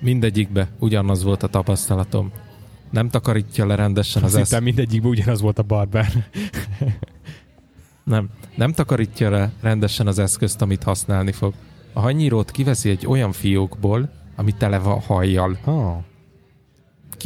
Mindegyikbe 0.00 0.68
ugyanaz 0.78 1.22
volt 1.22 1.42
a 1.42 1.48
tapasztalatom. 1.48 2.32
Nem 2.90 3.08
takarítja 3.08 3.66
le 3.66 3.74
rendesen 3.74 4.22
az 4.22 4.34
Azt 4.34 4.40
esz... 4.40 4.48
hittem 4.48 4.62
mindegyikben 4.62 5.10
ugyanaz 5.10 5.40
volt 5.40 5.58
a 5.58 5.62
barber. 5.62 6.06
Nem, 8.04 8.28
nem 8.54 8.72
takarítja 8.72 9.30
le 9.30 9.52
rendesen 9.60 10.06
az 10.06 10.18
eszközt, 10.18 10.62
amit 10.62 10.82
használni 10.82 11.32
fog. 11.32 11.54
A 11.92 12.00
hanyírót 12.00 12.50
kiveszi 12.50 12.90
egy 12.90 13.06
olyan 13.06 13.32
fiókból, 13.32 14.10
ami 14.36 14.52
tele 14.52 14.78
van 14.78 15.00
hajjal. 15.00 15.58
Oh. 15.64 15.96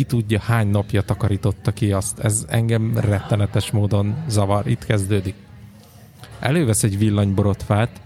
Ki 0.00 0.06
tudja, 0.06 0.40
hány 0.40 0.68
napja 0.68 1.02
takarította 1.02 1.72
ki 1.72 1.92
azt. 1.92 2.18
Ez 2.18 2.46
engem 2.48 2.98
rettenetes 2.98 3.70
módon 3.70 4.14
zavar. 4.28 4.66
Itt 4.66 4.84
kezdődik. 4.84 5.34
Elővesz 6.38 6.82
egy 6.82 6.98
villanyborotfát, 6.98 8.00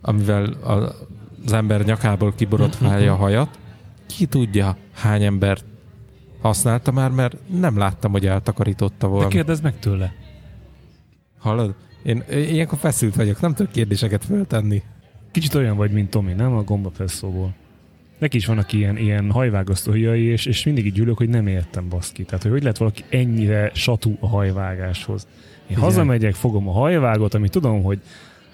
amivel 0.00 0.44
a, 0.44 0.72
az 1.44 1.52
ember 1.52 1.84
nyakából 1.84 2.34
kiborotfálja 2.34 3.12
a 3.12 3.16
hajat. 3.16 3.58
Ki 4.06 4.26
tudja, 4.26 4.76
hány 4.92 5.22
ember 5.24 5.58
használta 6.40 6.92
már, 6.92 7.10
mert 7.10 7.36
nem 7.48 7.78
láttam, 7.78 8.12
hogy 8.12 8.26
eltakarította 8.26 9.06
De 9.06 9.06
volna. 9.06 9.28
kérdezd 9.28 9.62
meg 9.62 9.78
tőle. 9.78 10.14
Hallod? 11.38 11.74
Én 12.02 12.22
ilyenkor 12.30 12.78
feszült 12.78 13.14
vagyok, 13.14 13.40
nem 13.40 13.54
tudok 13.54 13.72
kérdéseket 13.72 14.24
föltenni. 14.24 14.82
Kicsit 15.30 15.54
olyan 15.54 15.76
vagy, 15.76 15.90
mint 15.92 16.10
Tomi, 16.10 16.32
nem? 16.32 16.52
A 16.52 16.62
gombapresszóból. 16.62 17.54
Neki 18.18 18.36
is 18.36 18.46
vannak 18.46 18.72
ilyen, 18.72 18.96
ilyen 18.96 19.30
hajvágasztójai, 19.30 20.22
és, 20.22 20.46
és 20.46 20.64
mindig 20.64 20.86
így 20.86 20.98
ülök, 20.98 21.16
hogy 21.16 21.28
nem 21.28 21.46
értem 21.46 21.88
baszki. 21.88 22.24
Tehát, 22.24 22.42
hogy 22.42 22.50
hogy 22.50 22.62
lehet 22.62 22.78
valaki 22.78 23.04
ennyire 23.08 23.70
satú 23.74 24.16
a 24.20 24.28
hajvágáshoz. 24.28 25.26
Én 25.30 25.66
Igen. 25.66 25.82
hazamegyek, 25.82 26.34
fogom 26.34 26.68
a 26.68 26.72
hajvágot, 26.72 27.34
amit 27.34 27.50
tudom, 27.50 27.82
hogy 27.82 28.00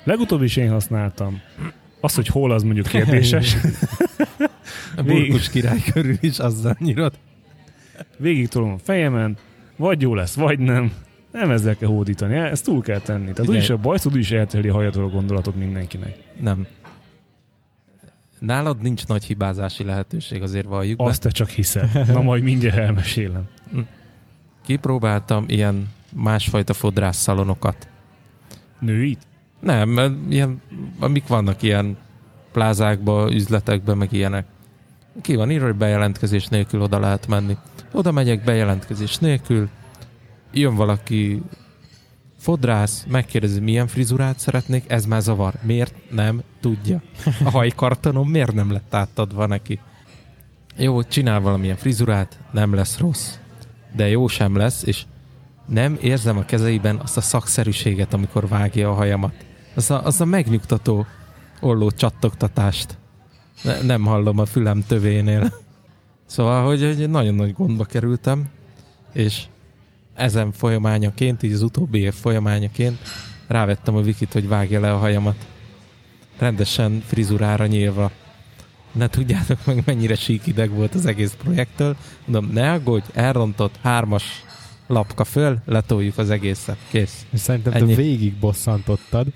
legutóbb 0.04 0.42
is 0.42 0.56
én 0.56 0.70
használtam. 0.70 1.40
Az, 2.00 2.14
hogy 2.14 2.26
hol, 2.26 2.50
az 2.52 2.62
mondjuk 2.62 2.86
kérdéses. 2.86 3.56
A 4.96 5.02
burkus 5.02 5.50
király 5.50 5.82
körül 5.92 6.16
is 6.20 6.38
azzal 6.38 6.76
nyírod. 6.78 7.12
Végig 8.16 8.48
tolom 8.48 8.72
a 8.72 8.78
fejemen, 8.78 9.36
vagy 9.76 10.00
jó 10.00 10.14
lesz, 10.14 10.34
vagy 10.34 10.58
nem. 10.58 10.92
Nem 11.32 11.50
ezzel 11.50 11.76
kell 11.76 11.88
hódítani, 11.88 12.34
ezt 12.34 12.64
túl 12.64 12.82
kell 12.82 13.00
tenni. 13.00 13.32
Tehát 13.32 13.50
úgyis 13.50 13.70
a 13.70 13.76
bajsz, 13.76 14.06
úgyis 14.06 14.30
eltereli 14.30 14.68
a 14.68 14.72
hajadról 14.72 15.04
a 15.04 15.08
gondolatot 15.08 15.56
mindenkinek. 15.56 16.16
Nem. 16.40 16.66
Nálad 18.42 18.80
nincs 18.80 19.06
nagy 19.06 19.24
hibázási 19.24 19.84
lehetőség, 19.84 20.42
azért 20.42 20.66
valljuk 20.66 20.98
be. 20.98 21.04
Azt 21.04 21.22
te 21.22 21.30
csak 21.30 21.48
hiszed. 21.48 22.06
Na 22.06 22.22
majd 22.22 22.42
mindjárt 22.42 22.76
elmesélem. 22.76 23.48
Kipróbáltam 24.64 25.44
ilyen 25.48 25.88
másfajta 26.12 26.72
fodrásszalonokat. 26.72 27.88
Nőit? 28.78 29.26
Nem, 29.60 30.18
ilyen, 30.28 30.60
amik 30.98 31.26
vannak 31.26 31.62
ilyen 31.62 31.96
plázákba, 32.52 33.32
üzletekbe, 33.32 33.94
meg 33.94 34.12
ilyenek. 34.12 34.46
Ki 35.20 35.34
van 35.34 35.50
írva, 35.50 35.66
hogy 35.66 35.74
bejelentkezés 35.74 36.46
nélkül 36.46 36.80
oda 36.80 36.98
lehet 36.98 37.26
menni. 37.26 37.56
Oda 37.92 38.12
megyek 38.12 38.44
bejelentkezés 38.44 39.18
nélkül, 39.18 39.68
jön 40.52 40.74
valaki 40.74 41.42
fodrász, 42.42 43.04
megkérdezi, 43.08 43.60
milyen 43.60 43.86
frizurát 43.86 44.38
szeretnék, 44.38 44.84
ez 44.86 45.06
már 45.06 45.20
zavar. 45.20 45.54
Miért 45.60 45.94
nem 46.10 46.42
tudja? 46.60 47.02
A 47.44 47.50
hajkartonom 47.50 48.28
miért 48.28 48.52
nem 48.52 48.72
lett 48.72 48.94
átadva 48.94 49.46
neki? 49.46 49.80
Jó, 50.76 51.02
csinál 51.02 51.40
valamilyen 51.40 51.76
frizurát, 51.76 52.38
nem 52.50 52.74
lesz 52.74 52.98
rossz. 52.98 53.34
De 53.96 54.08
jó 54.08 54.26
sem 54.26 54.56
lesz, 54.56 54.82
és 54.82 55.02
nem 55.66 55.98
érzem 56.00 56.38
a 56.38 56.44
kezeiben 56.44 56.96
azt 56.96 57.16
a 57.16 57.20
szakszerűséget, 57.20 58.14
amikor 58.14 58.48
vágja 58.48 58.90
a 58.90 58.94
hajamat. 58.94 59.34
Az 59.74 59.90
a, 59.90 60.04
az 60.04 60.20
a 60.20 60.24
megnyugtató 60.24 61.06
olló 61.60 61.90
csattogtatást. 61.90 62.98
Ne, 63.62 63.82
nem 63.82 64.04
hallom 64.04 64.38
a 64.38 64.46
fülem 64.46 64.84
tövénél. 64.86 65.52
Szóval, 66.26 66.66
hogy, 66.66 66.82
hogy 66.82 67.10
nagyon 67.10 67.34
nagy 67.34 67.52
gondba 67.52 67.84
kerültem, 67.84 68.48
és 69.12 69.42
ezen 70.14 70.52
folyamányaként, 70.52 71.42
így 71.42 71.52
az 71.52 71.62
utóbbi 71.62 71.98
év 71.98 72.14
folyamányaként 72.14 72.98
rávettem 73.46 73.96
a 73.96 74.00
Vikit, 74.00 74.32
hogy 74.32 74.48
vágja 74.48 74.80
le 74.80 74.92
a 74.92 74.98
hajamat. 74.98 75.46
Rendesen 76.38 77.02
frizurára 77.06 77.66
nyílva. 77.66 78.10
Ne 78.92 79.08
tudjátok 79.08 79.66
meg, 79.66 79.82
mennyire 79.86 80.14
sík 80.14 80.46
ideg 80.46 80.70
volt 80.70 80.94
az 80.94 81.06
egész 81.06 81.36
projektől. 81.42 81.96
Mondom, 82.24 82.52
ne 82.52 82.72
aggódj, 82.72 83.06
elrontott, 83.14 83.74
hármas 83.82 84.44
lapka 84.86 85.24
föl, 85.24 85.58
letoljuk 85.64 86.18
az 86.18 86.30
egészet. 86.30 86.76
Kész. 86.90 87.26
És 87.30 87.40
szerintem 87.40 87.72
Ennyi. 87.72 87.94
te 87.94 88.02
végig 88.02 88.34
bosszantottad. 88.34 89.26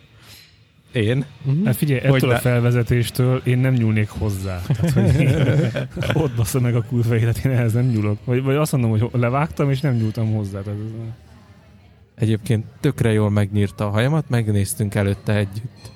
Én? 0.96 1.24
Hát 1.64 1.76
figyelj, 1.76 2.00
Hogy 2.00 2.16
ettől 2.16 2.30
a 2.30 2.38
felvezetéstől 2.38 3.40
én 3.44 3.58
nem 3.58 3.72
nyúlnék 3.72 4.08
hozzá. 4.08 4.62
Tehát, 4.66 4.90
hogy 4.90 5.20
én, 5.20 5.70
ott 6.22 6.34
bassza 6.36 6.60
meg 6.60 6.74
a 6.74 6.82
kulfejelet, 6.82 7.44
én 7.44 7.52
ehhez 7.52 7.72
nem 7.72 7.84
nyúlok. 7.84 8.18
Vagy, 8.24 8.42
vagy 8.42 8.56
azt 8.56 8.72
mondom, 8.72 8.90
hogy 8.90 9.08
levágtam, 9.12 9.70
és 9.70 9.80
nem 9.80 9.94
nyúltam 9.94 10.34
hozzá. 10.34 10.60
Tehát 10.60 10.78
ez, 10.78 11.12
Egyébként 12.14 12.64
tökre 12.80 13.12
jól 13.12 13.30
megnyírta 13.30 13.86
a 13.86 13.90
hajamat, 13.90 14.28
megnéztünk 14.28 14.94
előtte 14.94 15.34
együtt 15.34 15.90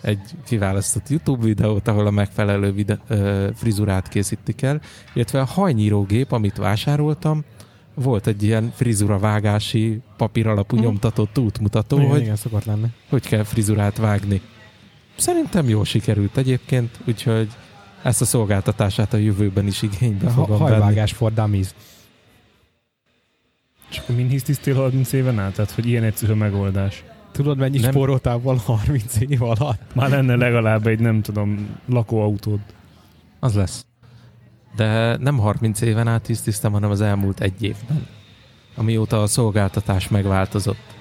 egy 0.00 0.20
kiválasztott 0.44 1.08
YouTube 1.08 1.44
videót, 1.44 1.88
ahol 1.88 2.06
a 2.06 2.10
megfelelő 2.10 2.72
vide- 2.72 3.00
ö, 3.08 3.48
frizurát 3.54 4.08
készítik 4.08 4.62
el, 4.62 4.80
illetve 5.14 5.40
a 5.40 5.44
hajnyírógép, 5.44 6.32
amit 6.32 6.56
vásároltam, 6.56 7.44
volt 7.98 8.26
egy 8.26 8.42
ilyen 8.42 8.72
frizuravágási 8.74 10.00
papír 10.16 10.46
alapú 10.46 10.76
Mhm. 10.76 10.84
nyomtatott 10.84 11.38
útmutató, 11.38 11.96
igen, 11.96 12.10
hogy 12.10 12.20
igen, 12.20 12.36
szokott 12.36 12.64
lenni. 12.64 12.86
hogy 13.08 13.26
kell 13.28 13.42
frizurát 13.42 13.96
vágni. 13.96 14.40
Szerintem 15.16 15.68
jól 15.68 15.84
sikerült 15.84 16.36
egyébként, 16.36 16.98
úgyhogy 17.06 17.48
ezt 18.02 18.20
a 18.20 18.24
szolgáltatását 18.24 19.12
a 19.12 19.16
jövőben 19.16 19.66
is 19.66 19.82
igénybe 19.82 20.24
Ha, 20.26 20.30
fogom 20.42 20.58
venni. 20.58 20.70
hajvágás 20.70 21.12
for 21.12 21.32
dummies. 21.32 21.68
és 23.90 23.98
akkor 23.98 24.16
mind 24.16 24.30
hisztisztél 24.30 24.74
30 24.74 25.12
éven 25.12 25.38
át? 25.38 25.54
Tehát, 25.54 25.70
hogy 25.70 25.86
ilyen 25.86 26.04
egyszerű 26.04 26.32
a 26.32 26.36
megoldás. 26.36 27.04
Tudod, 27.32 27.58
mennyi 27.58 27.78
Nem. 27.78 27.90
spóroltál 27.90 28.38
volna 28.38 28.60
30 28.60 29.16
év 29.28 29.42
alatt? 29.42 29.94
Már 29.94 30.10
lenne 30.10 30.36
legalább 30.36 30.86
egy, 30.86 30.98
nem 30.98 31.22
tudom, 31.22 31.68
lakóautód. 31.88 32.58
Az 33.40 33.54
lesz. 33.54 33.86
De 34.76 35.16
nem 35.16 35.38
30 35.38 35.80
éven 35.80 36.08
át 36.08 36.22
tisztiztem, 36.22 36.72
hanem 36.72 36.90
az 36.90 37.00
elmúlt 37.00 37.40
egy 37.40 37.62
évben. 37.62 38.06
Amióta 38.74 39.22
a 39.22 39.26
szolgáltatás 39.26 40.08
megváltozott. 40.08 40.94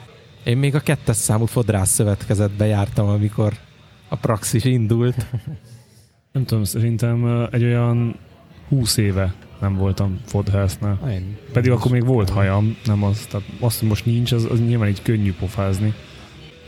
Én 0.43 0.57
még 0.57 0.76
a 0.76 0.80
kettes 0.80 1.15
számú 1.15 1.45
fodrász 1.45 1.89
szövetkezetbe 1.89 2.65
jártam, 2.65 3.07
amikor 3.07 3.53
a 4.09 4.15
praxis 4.15 4.63
indult. 4.63 5.26
Nem 6.32 6.45
tudom, 6.45 6.63
szerintem 6.63 7.47
egy 7.51 7.63
olyan 7.63 8.19
20 8.69 8.97
éve 8.97 9.34
nem 9.59 9.76
voltam 9.76 10.19
fodhásznál. 10.26 10.99
Pedig 11.53 11.71
akkor 11.71 11.91
még 11.91 12.05
volt 12.05 12.30
hajam, 12.30 12.78
nem 12.86 13.03
az. 13.03 13.28
Tehát 13.30 13.47
azt, 13.59 13.80
hogy 13.80 13.88
most 13.88 14.05
nincs, 14.05 14.32
az, 14.32 14.47
az 14.51 14.59
nyilván 14.59 14.89
így 14.89 15.01
könnyű 15.01 15.34
pofázni. 15.34 15.93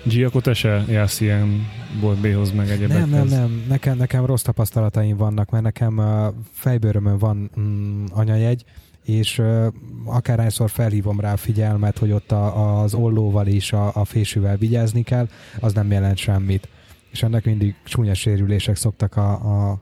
G, 0.07 0.23
akkor 0.23 0.41
te 0.41 0.53
se 0.53 0.83
jársz 0.89 1.21
ilyen 1.21 1.67
boltbéhoz 1.99 2.51
meg 2.51 2.69
egyebekhez. 2.69 3.09
Nem, 3.09 3.09
nem, 3.09 3.27
nem. 3.27 3.65
Nekem, 3.67 3.97
nekem 3.97 4.25
rossz 4.25 4.41
tapasztalataim 4.41 5.17
vannak, 5.17 5.49
mert 5.49 5.63
nekem 5.63 5.97
uh, 5.97 6.33
fejbőrömön 6.51 7.17
van 7.17 7.51
mm, 7.59 8.05
anyajegy, 8.11 8.63
és 9.03 9.39
uh, 9.39 9.67
akárhányszor 10.05 10.69
felhívom 10.69 11.19
rá 11.19 11.33
a 11.33 11.37
figyelmet, 11.37 11.97
hogy 11.97 12.11
ott 12.11 12.31
a, 12.31 12.81
az 12.81 12.93
ollóval 12.93 13.47
és 13.47 13.73
a, 13.73 13.95
a 13.95 14.05
fésűvel 14.05 14.57
vigyázni 14.57 15.03
kell, 15.03 15.27
az 15.59 15.73
nem 15.73 15.91
jelent 15.91 16.17
semmit. 16.17 16.67
És 17.11 17.23
ennek 17.23 17.45
mindig 17.45 17.75
csúnya 17.83 18.13
sérülések 18.13 18.75
szoktak 18.75 19.15
a, 19.15 19.29
a, 19.31 19.81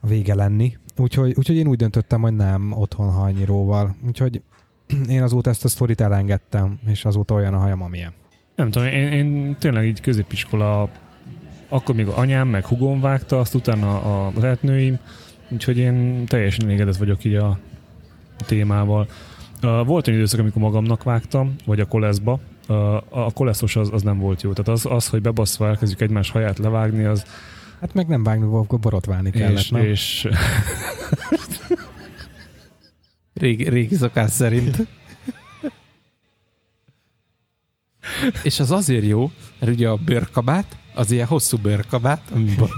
a 0.00 0.06
vége 0.06 0.34
lenni. 0.34 0.76
Úgyhogy, 0.96 1.34
úgyhogy 1.36 1.56
én 1.56 1.66
úgy 1.66 1.76
döntöttem, 1.76 2.20
hogy 2.20 2.34
nem 2.34 2.72
otthon 2.72 3.12
hajnyíróval. 3.12 3.96
Úgyhogy 4.06 4.42
én 5.08 5.22
azóta 5.22 5.50
ezt 5.50 5.64
a 5.64 5.68
sztorit 5.68 6.00
elengedtem, 6.00 6.78
és 6.86 7.04
azóta 7.04 7.34
olyan 7.34 7.54
a 7.54 7.58
hajam, 7.58 7.82
amilyen. 7.82 8.12
Nem 8.54 8.70
tudom, 8.70 8.88
én, 8.88 9.12
én 9.12 9.56
tényleg 9.58 9.86
így 9.86 10.00
középiskola, 10.00 10.88
akkor 11.68 11.94
még 11.94 12.06
anyám, 12.06 12.48
meg 12.48 12.66
hugom 12.66 13.00
vágta, 13.00 13.40
azt 13.40 13.54
utána 13.54 14.00
a 14.26 14.32
lehetnőim, 14.40 14.98
úgyhogy 15.48 15.78
én 15.78 16.26
teljesen 16.26 16.64
elégedett 16.64 16.96
vagyok 16.96 17.24
így 17.24 17.34
a 17.34 17.58
témával. 18.46 19.08
Volt 19.60 20.08
egy 20.08 20.14
időszak, 20.14 20.40
amikor 20.40 20.62
magamnak 20.62 21.02
vágtam, 21.02 21.54
vagy 21.64 21.80
a 21.80 21.86
koleszba. 21.86 22.40
A 23.08 23.32
koleszos 23.32 23.76
az, 23.76 23.88
az 23.92 24.02
nem 24.02 24.18
volt 24.18 24.42
jó. 24.42 24.52
Tehát 24.52 24.80
az, 24.80 24.86
az 24.86 25.08
hogy 25.08 25.20
bebaszva 25.20 25.66
elkezdjük 25.66 26.00
egymás 26.00 26.30
haját 26.30 26.58
levágni, 26.58 27.04
az 27.04 27.24
Hát 27.80 27.94
meg 27.94 28.06
nem 28.06 28.22
vágni, 28.22 28.44
akkor 28.44 28.78
borotválni 28.78 29.30
kellett, 29.30 29.58
és, 29.58 29.70
nem? 29.70 29.84
és 29.84 30.28
Régi, 33.34 33.68
régi 33.68 33.94
szokás 33.94 34.30
szerint. 34.30 34.86
És 38.42 38.60
az 38.60 38.70
azért 38.70 39.04
jó, 39.04 39.30
mert 39.58 39.72
ugye 39.72 39.88
a 39.88 39.96
bőrkabát, 39.96 40.76
az 40.94 41.10
ilyen 41.10 41.26
hosszú 41.26 41.56
bőrkabát, 41.56 42.22
ami 42.34 42.54
bo- 42.58 42.70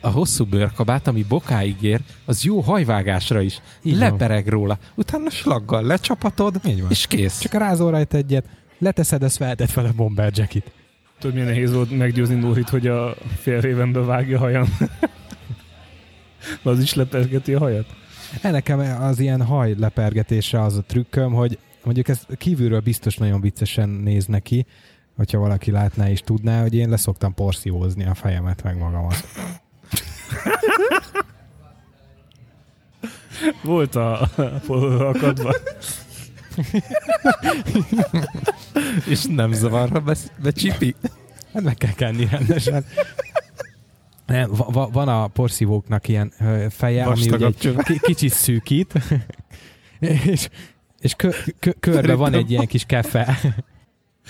a 0.00 0.08
hosszú 0.10 0.44
bőrkabát, 0.44 1.06
ami 1.06 1.22
bokáig 1.28 1.82
ér, 1.82 2.00
az 2.24 2.44
jó 2.44 2.60
hajvágásra 2.60 3.40
is. 3.40 3.60
Így 3.82 3.98
van. 3.98 4.10
Lepereg 4.10 4.46
róla. 4.48 4.78
Utána 4.94 5.30
slaggal 5.30 5.82
lecsapatod, 5.82 6.60
Így 6.66 6.80
van. 6.80 6.90
és 6.90 7.06
kész. 7.06 7.38
Csak 7.38 7.52
rázol 7.52 7.90
rajta 7.90 8.16
egyet, 8.16 8.44
leteszed, 8.78 9.22
ezt 9.22 9.36
feltett 9.36 9.70
fel 9.70 9.84
a 9.86 9.92
bomber 9.92 10.32
jacket. 10.34 10.72
tudod, 11.18 11.34
milyen 11.36 11.48
nehéz 11.50 11.72
volt 11.72 11.96
meggyőzni 11.96 12.34
Nórit, 12.34 12.68
hogy 12.68 12.86
a 12.86 13.14
félrévenbe 13.40 14.00
vágja 14.00 14.36
a 14.36 14.40
hajam. 14.40 14.78
az 16.62 16.80
is 16.80 16.94
lepergeti 16.94 17.54
a 17.54 17.58
hajat? 17.58 17.86
Nekem 18.42 18.78
az 19.02 19.18
ilyen 19.18 19.42
haj 19.42 19.74
lepergetésre 19.78 20.62
az 20.62 20.76
a 20.76 20.82
trükköm, 20.82 21.32
hogy 21.32 21.58
mondjuk 21.84 22.08
ez 22.08 22.26
kívülről 22.38 22.80
biztos 22.80 23.16
nagyon 23.16 23.40
viccesen 23.40 23.88
néz 23.88 24.26
neki, 24.26 24.66
hogyha 25.16 25.38
valaki 25.38 25.70
látná 25.70 26.10
és 26.10 26.20
tudná, 26.20 26.60
hogy 26.60 26.74
én 26.74 26.88
leszoktam 26.88 27.34
porszívózni 27.34 28.04
a 28.04 28.14
fejemet 28.14 28.62
meg 28.62 28.78
magamat. 28.78 29.22
Volt 33.62 33.94
a, 33.94 34.20
a 34.20 34.28
akadva. 35.08 35.54
És 39.08 39.24
nem 39.24 39.52
zavar, 39.52 39.90
ha 39.90 40.00
be, 40.00 40.16
becsipi. 40.42 40.94
Hát 41.52 41.62
meg 41.62 41.74
kell 41.74 41.92
kenni 41.92 42.26
rendesen. 42.30 42.84
Nem, 44.26 44.50
va- 44.50 44.74
va- 44.74 44.92
van 44.92 45.08
a 45.08 45.26
porszívóknak 45.26 46.08
ilyen 46.08 46.32
feje, 46.70 47.04
ami 47.04 47.14
Vastagabb 47.14 47.54
ugye 47.58 47.72
egy 47.84 48.00
kicsit 48.00 48.32
szűkít, 48.32 48.92
és, 50.32 50.48
és 51.02 51.14
kö, 51.14 51.30
kö, 51.58 51.70
körbe 51.80 52.14
van 52.14 52.34
egy 52.34 52.50
ilyen 52.50 52.66
kis 52.66 52.84
kefe. 52.84 53.38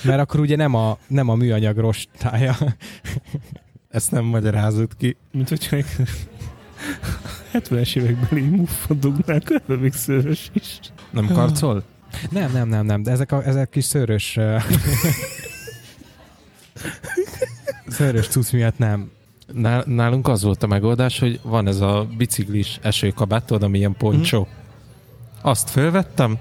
Mert 0.05 0.21
akkor 0.21 0.41
ugye 0.41 0.57
nem 0.57 0.75
a, 0.75 0.99
nem 1.07 1.29
a 1.29 1.35
műanyag 1.35 1.77
rostája. 1.77 2.57
Ezt 3.91 4.11
nem 4.11 4.25
magyarázod 4.25 4.97
ki. 4.97 5.17
Mint 5.33 5.49
hogyha 5.49 5.77
egy 5.77 5.87
70-es 7.53 7.97
évekbeli 7.97 8.41
muffot 8.41 8.99
dugnál, 8.99 9.41
körbe 9.41 9.77
még 9.77 9.93
szőrös 9.93 10.51
is. 10.53 10.79
Nem 11.11 11.27
karcol? 11.27 11.83
Nem, 12.31 12.53
nem, 12.53 12.69
nem, 12.69 12.87
nem, 12.87 13.03
de 13.03 13.11
ezek 13.11 13.33
a, 13.33 13.45
ezek 13.47 13.69
kis 13.69 13.85
szőrös... 13.85 14.39
szőrös 17.87 18.29
cucc 18.29 18.53
miatt 18.53 18.79
nem. 18.79 19.11
Nál- 19.53 19.87
Nálunk 19.87 20.29
az 20.29 20.43
volt 20.43 20.63
a 20.63 20.67
megoldás, 20.67 21.19
hogy 21.19 21.41
van 21.43 21.67
ez 21.67 21.81
a 21.81 22.09
biciklis 22.17 22.79
esőkabát, 22.83 23.45
tudod, 23.45 23.63
ami 23.63 23.79
ilyen 23.79 23.97
poncsó. 23.97 24.49
Azt 25.41 25.71
fölvettem, 25.71 26.39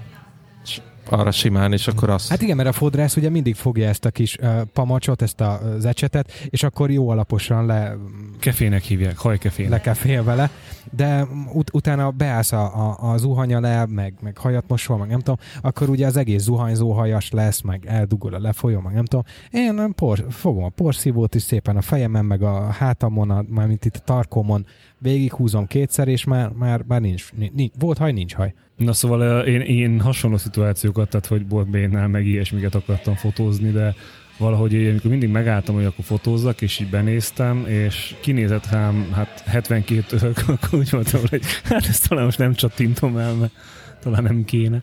arra 1.12 1.30
simán, 1.30 1.72
és 1.72 1.88
akkor 1.88 2.10
azt... 2.10 2.28
Hát 2.28 2.42
igen, 2.42 2.56
mert 2.56 2.68
a 2.68 2.72
fodrász 2.72 3.16
ugye 3.16 3.30
mindig 3.30 3.54
fogja 3.54 3.88
ezt 3.88 4.04
a 4.04 4.10
kis 4.10 4.36
uh, 4.36 4.60
pamacsot, 4.72 5.22
ezt 5.22 5.40
a 5.40 5.60
ecsetet, 5.82 6.32
és 6.50 6.62
akkor 6.62 6.90
jó 6.90 7.08
alaposan 7.08 7.66
le, 7.66 7.96
Kefének 8.38 8.82
hívják, 8.82 9.18
hajkefének. 9.18 9.70
le 9.70 9.80
kell 9.80 9.94
fél 9.94 10.24
vele, 10.24 10.50
de 10.90 11.26
ut- 11.52 11.74
utána 11.74 12.10
beállsz 12.10 12.52
a, 12.52 12.88
a, 12.88 13.10
a 13.10 13.16
zuhany 13.16 13.54
alá, 13.54 13.84
meg, 13.84 14.14
meg 14.20 14.38
hajat 14.38 14.64
mosol, 14.68 14.98
meg 14.98 15.08
nem 15.08 15.18
tudom, 15.18 15.36
akkor 15.60 15.88
ugye 15.88 16.06
az 16.06 16.16
egész 16.16 16.42
zuhanyzó 16.42 16.92
hajas 16.92 17.30
lesz, 17.30 17.60
meg 17.60 17.86
eldugol 17.86 18.34
a 18.34 18.38
lefolyó, 18.38 18.80
meg 18.80 18.94
nem 18.94 19.04
tudom. 19.04 19.24
Én 19.50 19.92
por, 19.94 20.26
fogom 20.30 20.64
a 20.64 20.68
porszívót 20.68 21.34
is 21.34 21.42
szépen 21.42 21.76
a 21.76 21.82
fejemen, 21.82 22.24
meg 22.24 22.42
a 22.42 22.70
hátamon, 22.70 23.30
a, 23.30 23.44
mármint 23.48 23.84
itt 23.84 23.96
a 23.96 24.04
tarkomon, 24.04 24.66
végighúzom 25.02 25.66
kétszer, 25.66 26.08
és 26.08 26.24
már, 26.24 26.48
már, 26.48 26.84
már 26.86 27.00
nincs, 27.00 27.32
nincs, 27.52 27.72
volt 27.78 27.98
haj, 27.98 28.12
nincs 28.12 28.34
haj. 28.34 28.54
Na 28.76 28.92
szóval 28.92 29.46
én, 29.46 29.60
én 29.60 30.00
hasonló 30.00 30.36
szituációkat, 30.36 31.08
tehát 31.08 31.26
hogy 31.26 31.46
boltbénnél 31.46 32.06
meg 32.06 32.26
ilyesmiket 32.26 32.74
akartam 32.74 33.14
fotózni, 33.14 33.70
de 33.70 33.94
valahogy 34.38 34.72
én, 34.72 34.90
amikor 34.90 35.10
mindig 35.10 35.28
megálltam, 35.28 35.74
hogy 35.74 35.84
akkor 35.84 36.04
fotózzak, 36.04 36.60
és 36.60 36.78
így 36.78 36.90
benéztem, 36.90 37.66
és 37.66 38.14
kinézett 38.20 38.70
rám, 38.70 39.12
hát 39.12 39.42
72 39.46 40.16
örök, 40.16 40.38
akkor 40.48 40.78
úgy 40.78 40.90
voltam, 40.90 41.20
hogy 41.30 41.42
hát 41.64 41.86
ezt 41.86 42.08
talán 42.08 42.24
most 42.24 42.38
nem 42.38 42.54
csattintom 42.54 43.16
el, 43.16 43.34
mert 43.34 43.52
talán 44.00 44.22
nem 44.22 44.44
kéne. 44.44 44.82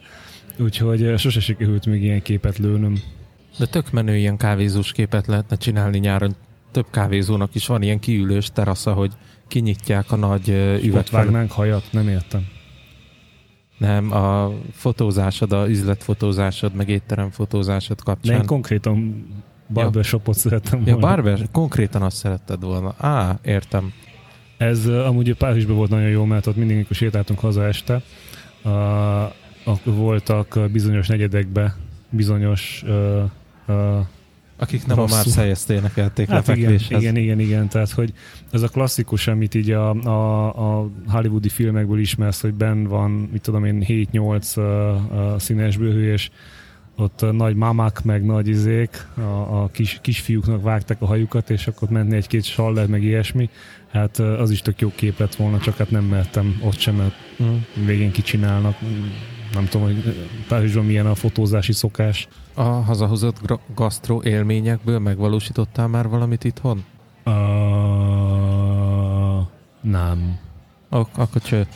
Úgyhogy 0.57 1.17
sose 1.17 1.39
sikerült 1.39 1.85
még 1.85 2.03
ilyen 2.03 2.21
képet 2.21 2.57
lőnöm. 2.57 2.99
De 3.57 3.65
tök 3.65 3.91
menő 3.91 4.15
ilyen 4.15 4.37
kávézós 4.37 4.91
képet 4.91 5.27
lehetne 5.27 5.55
csinálni 5.55 5.97
nyáron. 5.97 6.35
Több 6.71 6.85
kávézónak 6.91 7.55
is 7.55 7.67
van 7.67 7.81
ilyen 7.81 7.99
kiülős 7.99 8.49
terasza, 8.53 8.93
hogy 8.93 9.11
kinyitják 9.49 10.11
a 10.11 10.15
nagy 10.15 10.49
ö, 10.49 10.77
Ott 10.93 11.09
vágnánk 11.09 11.51
hajat, 11.51 11.83
nem 11.91 12.07
értem. 12.07 12.47
Nem, 13.77 14.11
a 14.11 14.51
fotózásod, 14.71 15.51
a 15.51 15.69
üzletfotózásod, 15.69 16.73
meg 16.73 16.89
étterem 16.89 17.29
fotózásod 17.29 17.97
De 17.97 18.03
kapcsán. 18.03 18.35
én 18.39 18.45
konkrétan 18.45 19.25
barbershopot 19.73 20.35
szerettem 20.35 20.79
Ja, 20.85 20.85
volna. 20.93 21.07
barber, 21.07 21.47
konkrétan 21.51 22.01
azt 22.01 22.17
szeretted 22.17 22.63
volna. 22.63 22.93
Á, 22.97 23.39
értem. 23.43 23.93
Ez 24.57 24.87
amúgy 24.87 25.33
Párizsban 25.33 25.75
volt 25.75 25.89
nagyon 25.89 26.09
jó, 26.09 26.23
mert 26.25 26.47
ott 26.47 26.55
mindig, 26.55 26.75
amikor 26.75 26.95
sétáltunk 26.95 27.39
haza 27.39 27.65
este, 27.65 28.01
uh, 28.63 28.71
akkor 29.63 29.93
voltak 29.93 30.59
bizonyos 30.71 31.07
negyedekbe 31.07 31.75
bizonyos 32.09 32.83
uh, 32.87 33.23
uh, 33.67 33.99
Akik 34.59 34.85
nem 34.85 34.97
Rosszul. 34.97 35.17
a 35.17 35.21
Marseille-ezt 35.23 35.69
énekelték 35.69 36.29
hát 36.29 36.47
igen, 36.47 36.79
igen, 36.89 37.15
igen, 37.15 37.39
igen, 37.39 37.67
tehát 37.67 37.91
hogy 37.91 38.13
ez 38.51 38.61
a 38.61 38.67
klasszikus, 38.67 39.27
amit 39.27 39.55
így 39.55 39.71
a, 39.71 39.93
a, 39.93 40.47
a 40.81 40.89
hollywoodi 41.07 41.49
filmekből 41.49 41.99
ismersz, 41.99 42.41
hogy 42.41 42.53
ben 42.53 42.83
van, 42.83 43.11
mit 43.11 43.41
tudom 43.41 43.65
én, 43.65 43.85
7-8 43.87 44.57
uh, 44.57 45.33
uh, 45.33 45.39
színes 45.39 45.77
bőhő, 45.77 46.11
és 46.11 46.29
ott 46.95 47.25
nagy 47.31 47.55
mamák, 47.55 48.03
meg 48.03 48.25
nagy 48.25 48.47
izék, 48.47 49.07
a, 49.17 49.21
a 49.61 49.69
kis, 49.71 49.99
kisfiúknak 50.01 50.61
vágták 50.63 51.01
a 51.01 51.05
hajukat, 51.05 51.49
és 51.49 51.67
akkor 51.67 51.83
ott 51.83 51.89
menni 51.89 52.15
egy-két 52.15 52.43
saller, 52.43 52.87
meg 52.87 53.03
ilyesmi. 53.03 53.49
Hát 53.91 54.19
az 54.19 54.51
is 54.51 54.61
tök 54.61 54.81
jó 54.81 54.91
kép 54.95 55.19
lett 55.19 55.35
volna, 55.35 55.59
csak 55.59 55.77
hát 55.77 55.91
nem 55.91 56.03
mertem 56.03 56.59
ott 56.63 56.77
sem, 56.77 56.95
mert 56.95 57.13
Mm. 57.43 57.85
végén 57.85 58.11
kicsinálnak. 58.11 58.75
Nem 59.53 59.65
tudom, 59.65 59.87
hogy 59.87 60.27
Párizsban 60.47 60.85
milyen 60.85 61.05
a 61.05 61.15
fotózási 61.15 61.73
szokás. 61.73 62.27
A 62.53 62.61
hazahozott 62.61 63.59
gasztro 63.75 64.21
élményekből 64.23 64.99
megvalósítottál 64.99 65.87
már 65.87 66.07
valamit 66.07 66.43
itthon? 66.43 66.83
Uh, 67.25 67.33
nem. 69.81 70.39
Ak- 70.89 71.17
akkor 71.17 71.41
cső. 71.41 71.67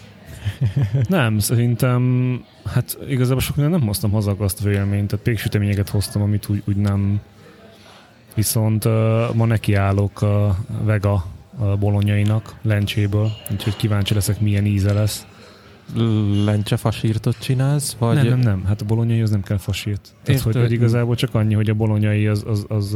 Nem, 1.07 1.39
szerintem, 1.39 2.43
hát 2.65 2.97
igazából 3.09 3.41
sok 3.41 3.55
nem 3.55 3.81
hoztam 3.81 4.11
haza 4.11 4.35
a 4.39 4.69
élményt, 4.69 5.07
tehát 5.07 5.25
péksüteményeket 5.25 5.89
hoztam, 5.89 6.21
amit 6.21 6.49
úgy, 6.49 6.63
úgy 6.65 6.75
nem. 6.75 7.21
Viszont 8.35 8.85
uh, 8.85 9.33
ma 9.33 9.45
nekiállok 9.45 10.21
a 10.21 10.57
vega 10.83 11.25
a 11.59 11.77
bolonyainak, 11.77 12.55
lencséből, 12.61 13.31
úgyhogy 13.51 13.75
kíváncsi 13.75 14.13
leszek, 14.13 14.39
milyen 14.39 14.65
íze 14.65 14.93
lesz. 14.93 15.25
Lencse 16.45 16.77
fasírtot 16.77 17.39
csinálsz? 17.39 17.95
Vagy 17.99 18.15
Nem, 18.15 18.27
nem, 18.27 18.39
nem, 18.39 18.65
hát 18.65 18.81
a 18.81 18.85
bolonyai 18.85 19.21
az 19.21 19.29
nem 19.29 19.41
kell 19.41 19.57
fasírt. 19.57 20.15
Tehát, 20.23 20.41
hogy, 20.41 20.55
hogy 20.55 20.71
igazából 20.71 21.15
csak 21.15 21.35
annyi, 21.35 21.53
hogy 21.53 21.69
a 21.69 21.73
bolonyai 21.73 22.27
az, 22.27 22.43
az, 22.47 22.65
az 22.67 22.91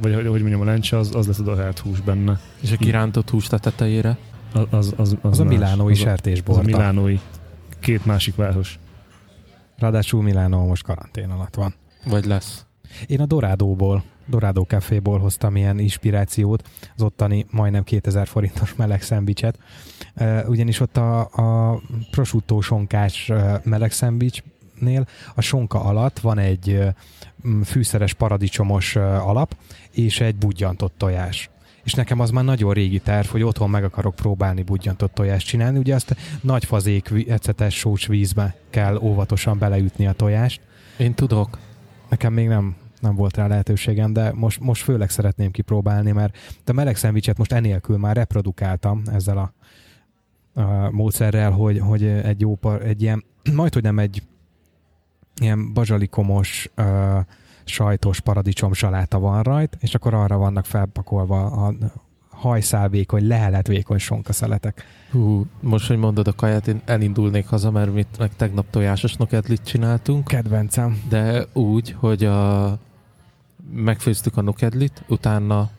vagy 0.00 0.14
hogy 0.14 0.26
hogy 0.26 0.40
mondjam, 0.40 0.60
a 0.60 0.64
lencse 0.64 0.96
az, 0.96 1.14
az 1.14 1.26
lesz 1.26 1.38
a 1.38 1.42
dahált 1.42 1.78
hús 1.78 2.00
benne. 2.00 2.40
És 2.60 2.72
a 2.72 2.76
kirántott 2.76 3.30
húst 3.30 3.52
a 3.52 3.58
tetejére? 3.58 4.16
Az, 4.52 4.62
az, 4.70 4.94
az, 4.96 5.16
az, 5.20 5.30
Az 5.30 5.40
a 5.40 5.44
milánói 5.44 5.92
az 5.92 5.98
a, 5.98 6.00
az 6.02 6.06
a 6.06 6.08
sertésborda. 6.08 6.62
milánói. 6.62 7.18
Két 7.80 8.06
másik 8.06 8.34
város. 8.34 8.78
Ráadásul 9.78 10.22
Milánó 10.22 10.66
most 10.66 10.82
karantén 10.82 11.30
alatt 11.30 11.54
van. 11.54 11.74
Vagy 12.04 12.24
lesz? 12.24 12.64
Én 13.06 13.20
a 13.20 13.26
Dorádóból, 13.26 14.02
Dorádó 14.28 14.62
Caféból 14.62 15.18
hoztam 15.18 15.56
ilyen 15.56 15.78
inspirációt, 15.78 16.68
az 16.96 17.02
ottani 17.02 17.46
majdnem 17.50 17.84
2000 17.84 18.26
forintos 18.26 18.74
meleg 18.74 19.02
szendvicset. 19.02 19.58
Ugyanis 20.46 20.80
ott 20.80 20.96
a, 20.96 21.20
a 21.20 21.80
prosciutto 22.10 22.60
sonkás 22.60 23.32
meleg 23.62 23.92
szendvicsnél 23.92 25.06
a 25.34 25.40
sonka 25.40 25.80
alatt 25.80 26.18
van 26.18 26.38
egy 26.38 26.80
fűszeres 27.64 28.14
paradicsomos 28.14 28.96
alap, 28.96 29.56
és 29.90 30.20
egy 30.20 30.36
budjantott 30.36 30.94
tojás. 30.96 31.50
És 31.84 31.94
nekem 31.94 32.20
az 32.20 32.30
már 32.30 32.44
nagyon 32.44 32.72
régi 32.72 32.98
terv, 32.98 33.26
hogy 33.26 33.42
otthon 33.42 33.70
meg 33.70 33.84
akarok 33.84 34.14
próbálni 34.14 34.62
budjantott 34.62 35.14
tojást 35.14 35.46
csinálni. 35.46 35.78
Ugye 35.78 35.94
azt 35.94 36.16
nagy 36.40 36.64
fazék 36.64 37.10
ecetes 37.28 37.74
sós 37.74 38.06
vízbe 38.06 38.56
kell 38.70 38.96
óvatosan 38.96 39.58
beleütni 39.58 40.06
a 40.06 40.12
tojást, 40.12 40.60
Én 40.98 41.14
tudok. 41.14 41.58
Nekem 42.08 42.32
még 42.32 42.48
nem, 42.48 42.76
nem 43.00 43.14
volt 43.14 43.36
rá 43.36 43.46
lehetőségem, 43.46 44.12
de 44.12 44.32
most, 44.34 44.60
most 44.60 44.82
főleg 44.82 45.10
szeretném 45.10 45.50
kipróbálni, 45.50 46.12
mert 46.12 46.36
a 46.66 46.72
meleg 46.72 46.96
szendvicset 46.96 47.38
most 47.38 47.52
enélkül 47.52 47.96
már 47.96 48.16
reprodukáltam 48.16 49.02
ezzel 49.12 49.38
a, 49.38 49.52
a 50.60 50.90
módszerrel, 50.90 51.50
hogy, 51.50 51.78
hogy 51.78 52.04
egy 52.04 52.40
jó 52.40 52.54
par, 52.54 52.82
egy 52.82 53.02
ilyen, 53.02 53.24
majd 53.54 53.74
hogy 53.74 53.82
nem 53.82 53.98
egy 53.98 54.22
ilyen 55.40 55.72
bazsalikomos 55.72 56.70
uh, 56.76 57.18
sajtos 57.64 58.20
paradicsom 58.20 58.72
saláta 58.72 59.18
van 59.18 59.42
rajt, 59.42 59.76
és 59.80 59.94
akkor 59.94 60.14
arra 60.14 60.36
vannak 60.36 60.64
felpakolva 60.64 61.46
a 61.46 61.74
hajszálvékony, 62.38 63.26
leheletvékony 63.26 63.98
sonkaszeletek. 63.98 64.84
Hú, 65.10 65.46
most, 65.60 65.88
hogy 65.88 65.96
mondod 65.96 66.26
a 66.26 66.32
kaját, 66.32 66.68
én 66.68 66.80
elindulnék 66.84 67.46
haza, 67.46 67.70
mert 67.70 67.94
mit 67.94 68.18
meg 68.18 68.36
tegnap 68.36 68.70
tojásos 68.70 69.16
nokedlit 69.16 69.64
csináltunk, 69.64 70.26
Kedvencem. 70.26 71.02
de 71.08 71.44
úgy, 71.52 71.96
hogy 71.98 72.24
a 72.24 72.78
megfőztük 73.72 74.36
a 74.36 74.40
nokedlit, 74.40 75.02
utána 75.08 75.70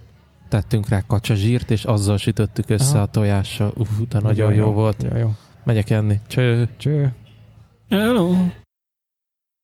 tettünk 0.49 0.89
rá 0.89 1.03
kacsazsírt, 1.07 1.71
és 1.71 1.83
azzal 1.83 2.17
sütöttük 2.17 2.69
össze 2.69 2.93
Aha. 2.93 3.01
a 3.01 3.05
tojással. 3.05 3.73
Uf, 3.77 3.89
de 4.09 4.19
nagyon 4.19 4.53
jó 4.53 4.71
volt. 4.71 5.03
Jó, 5.11 5.17
jó. 5.17 5.31
Megyek 5.63 5.89
enni. 5.89 6.19
Cső! 6.27 6.69
Cső. 6.77 7.13
Hello! 7.89 8.33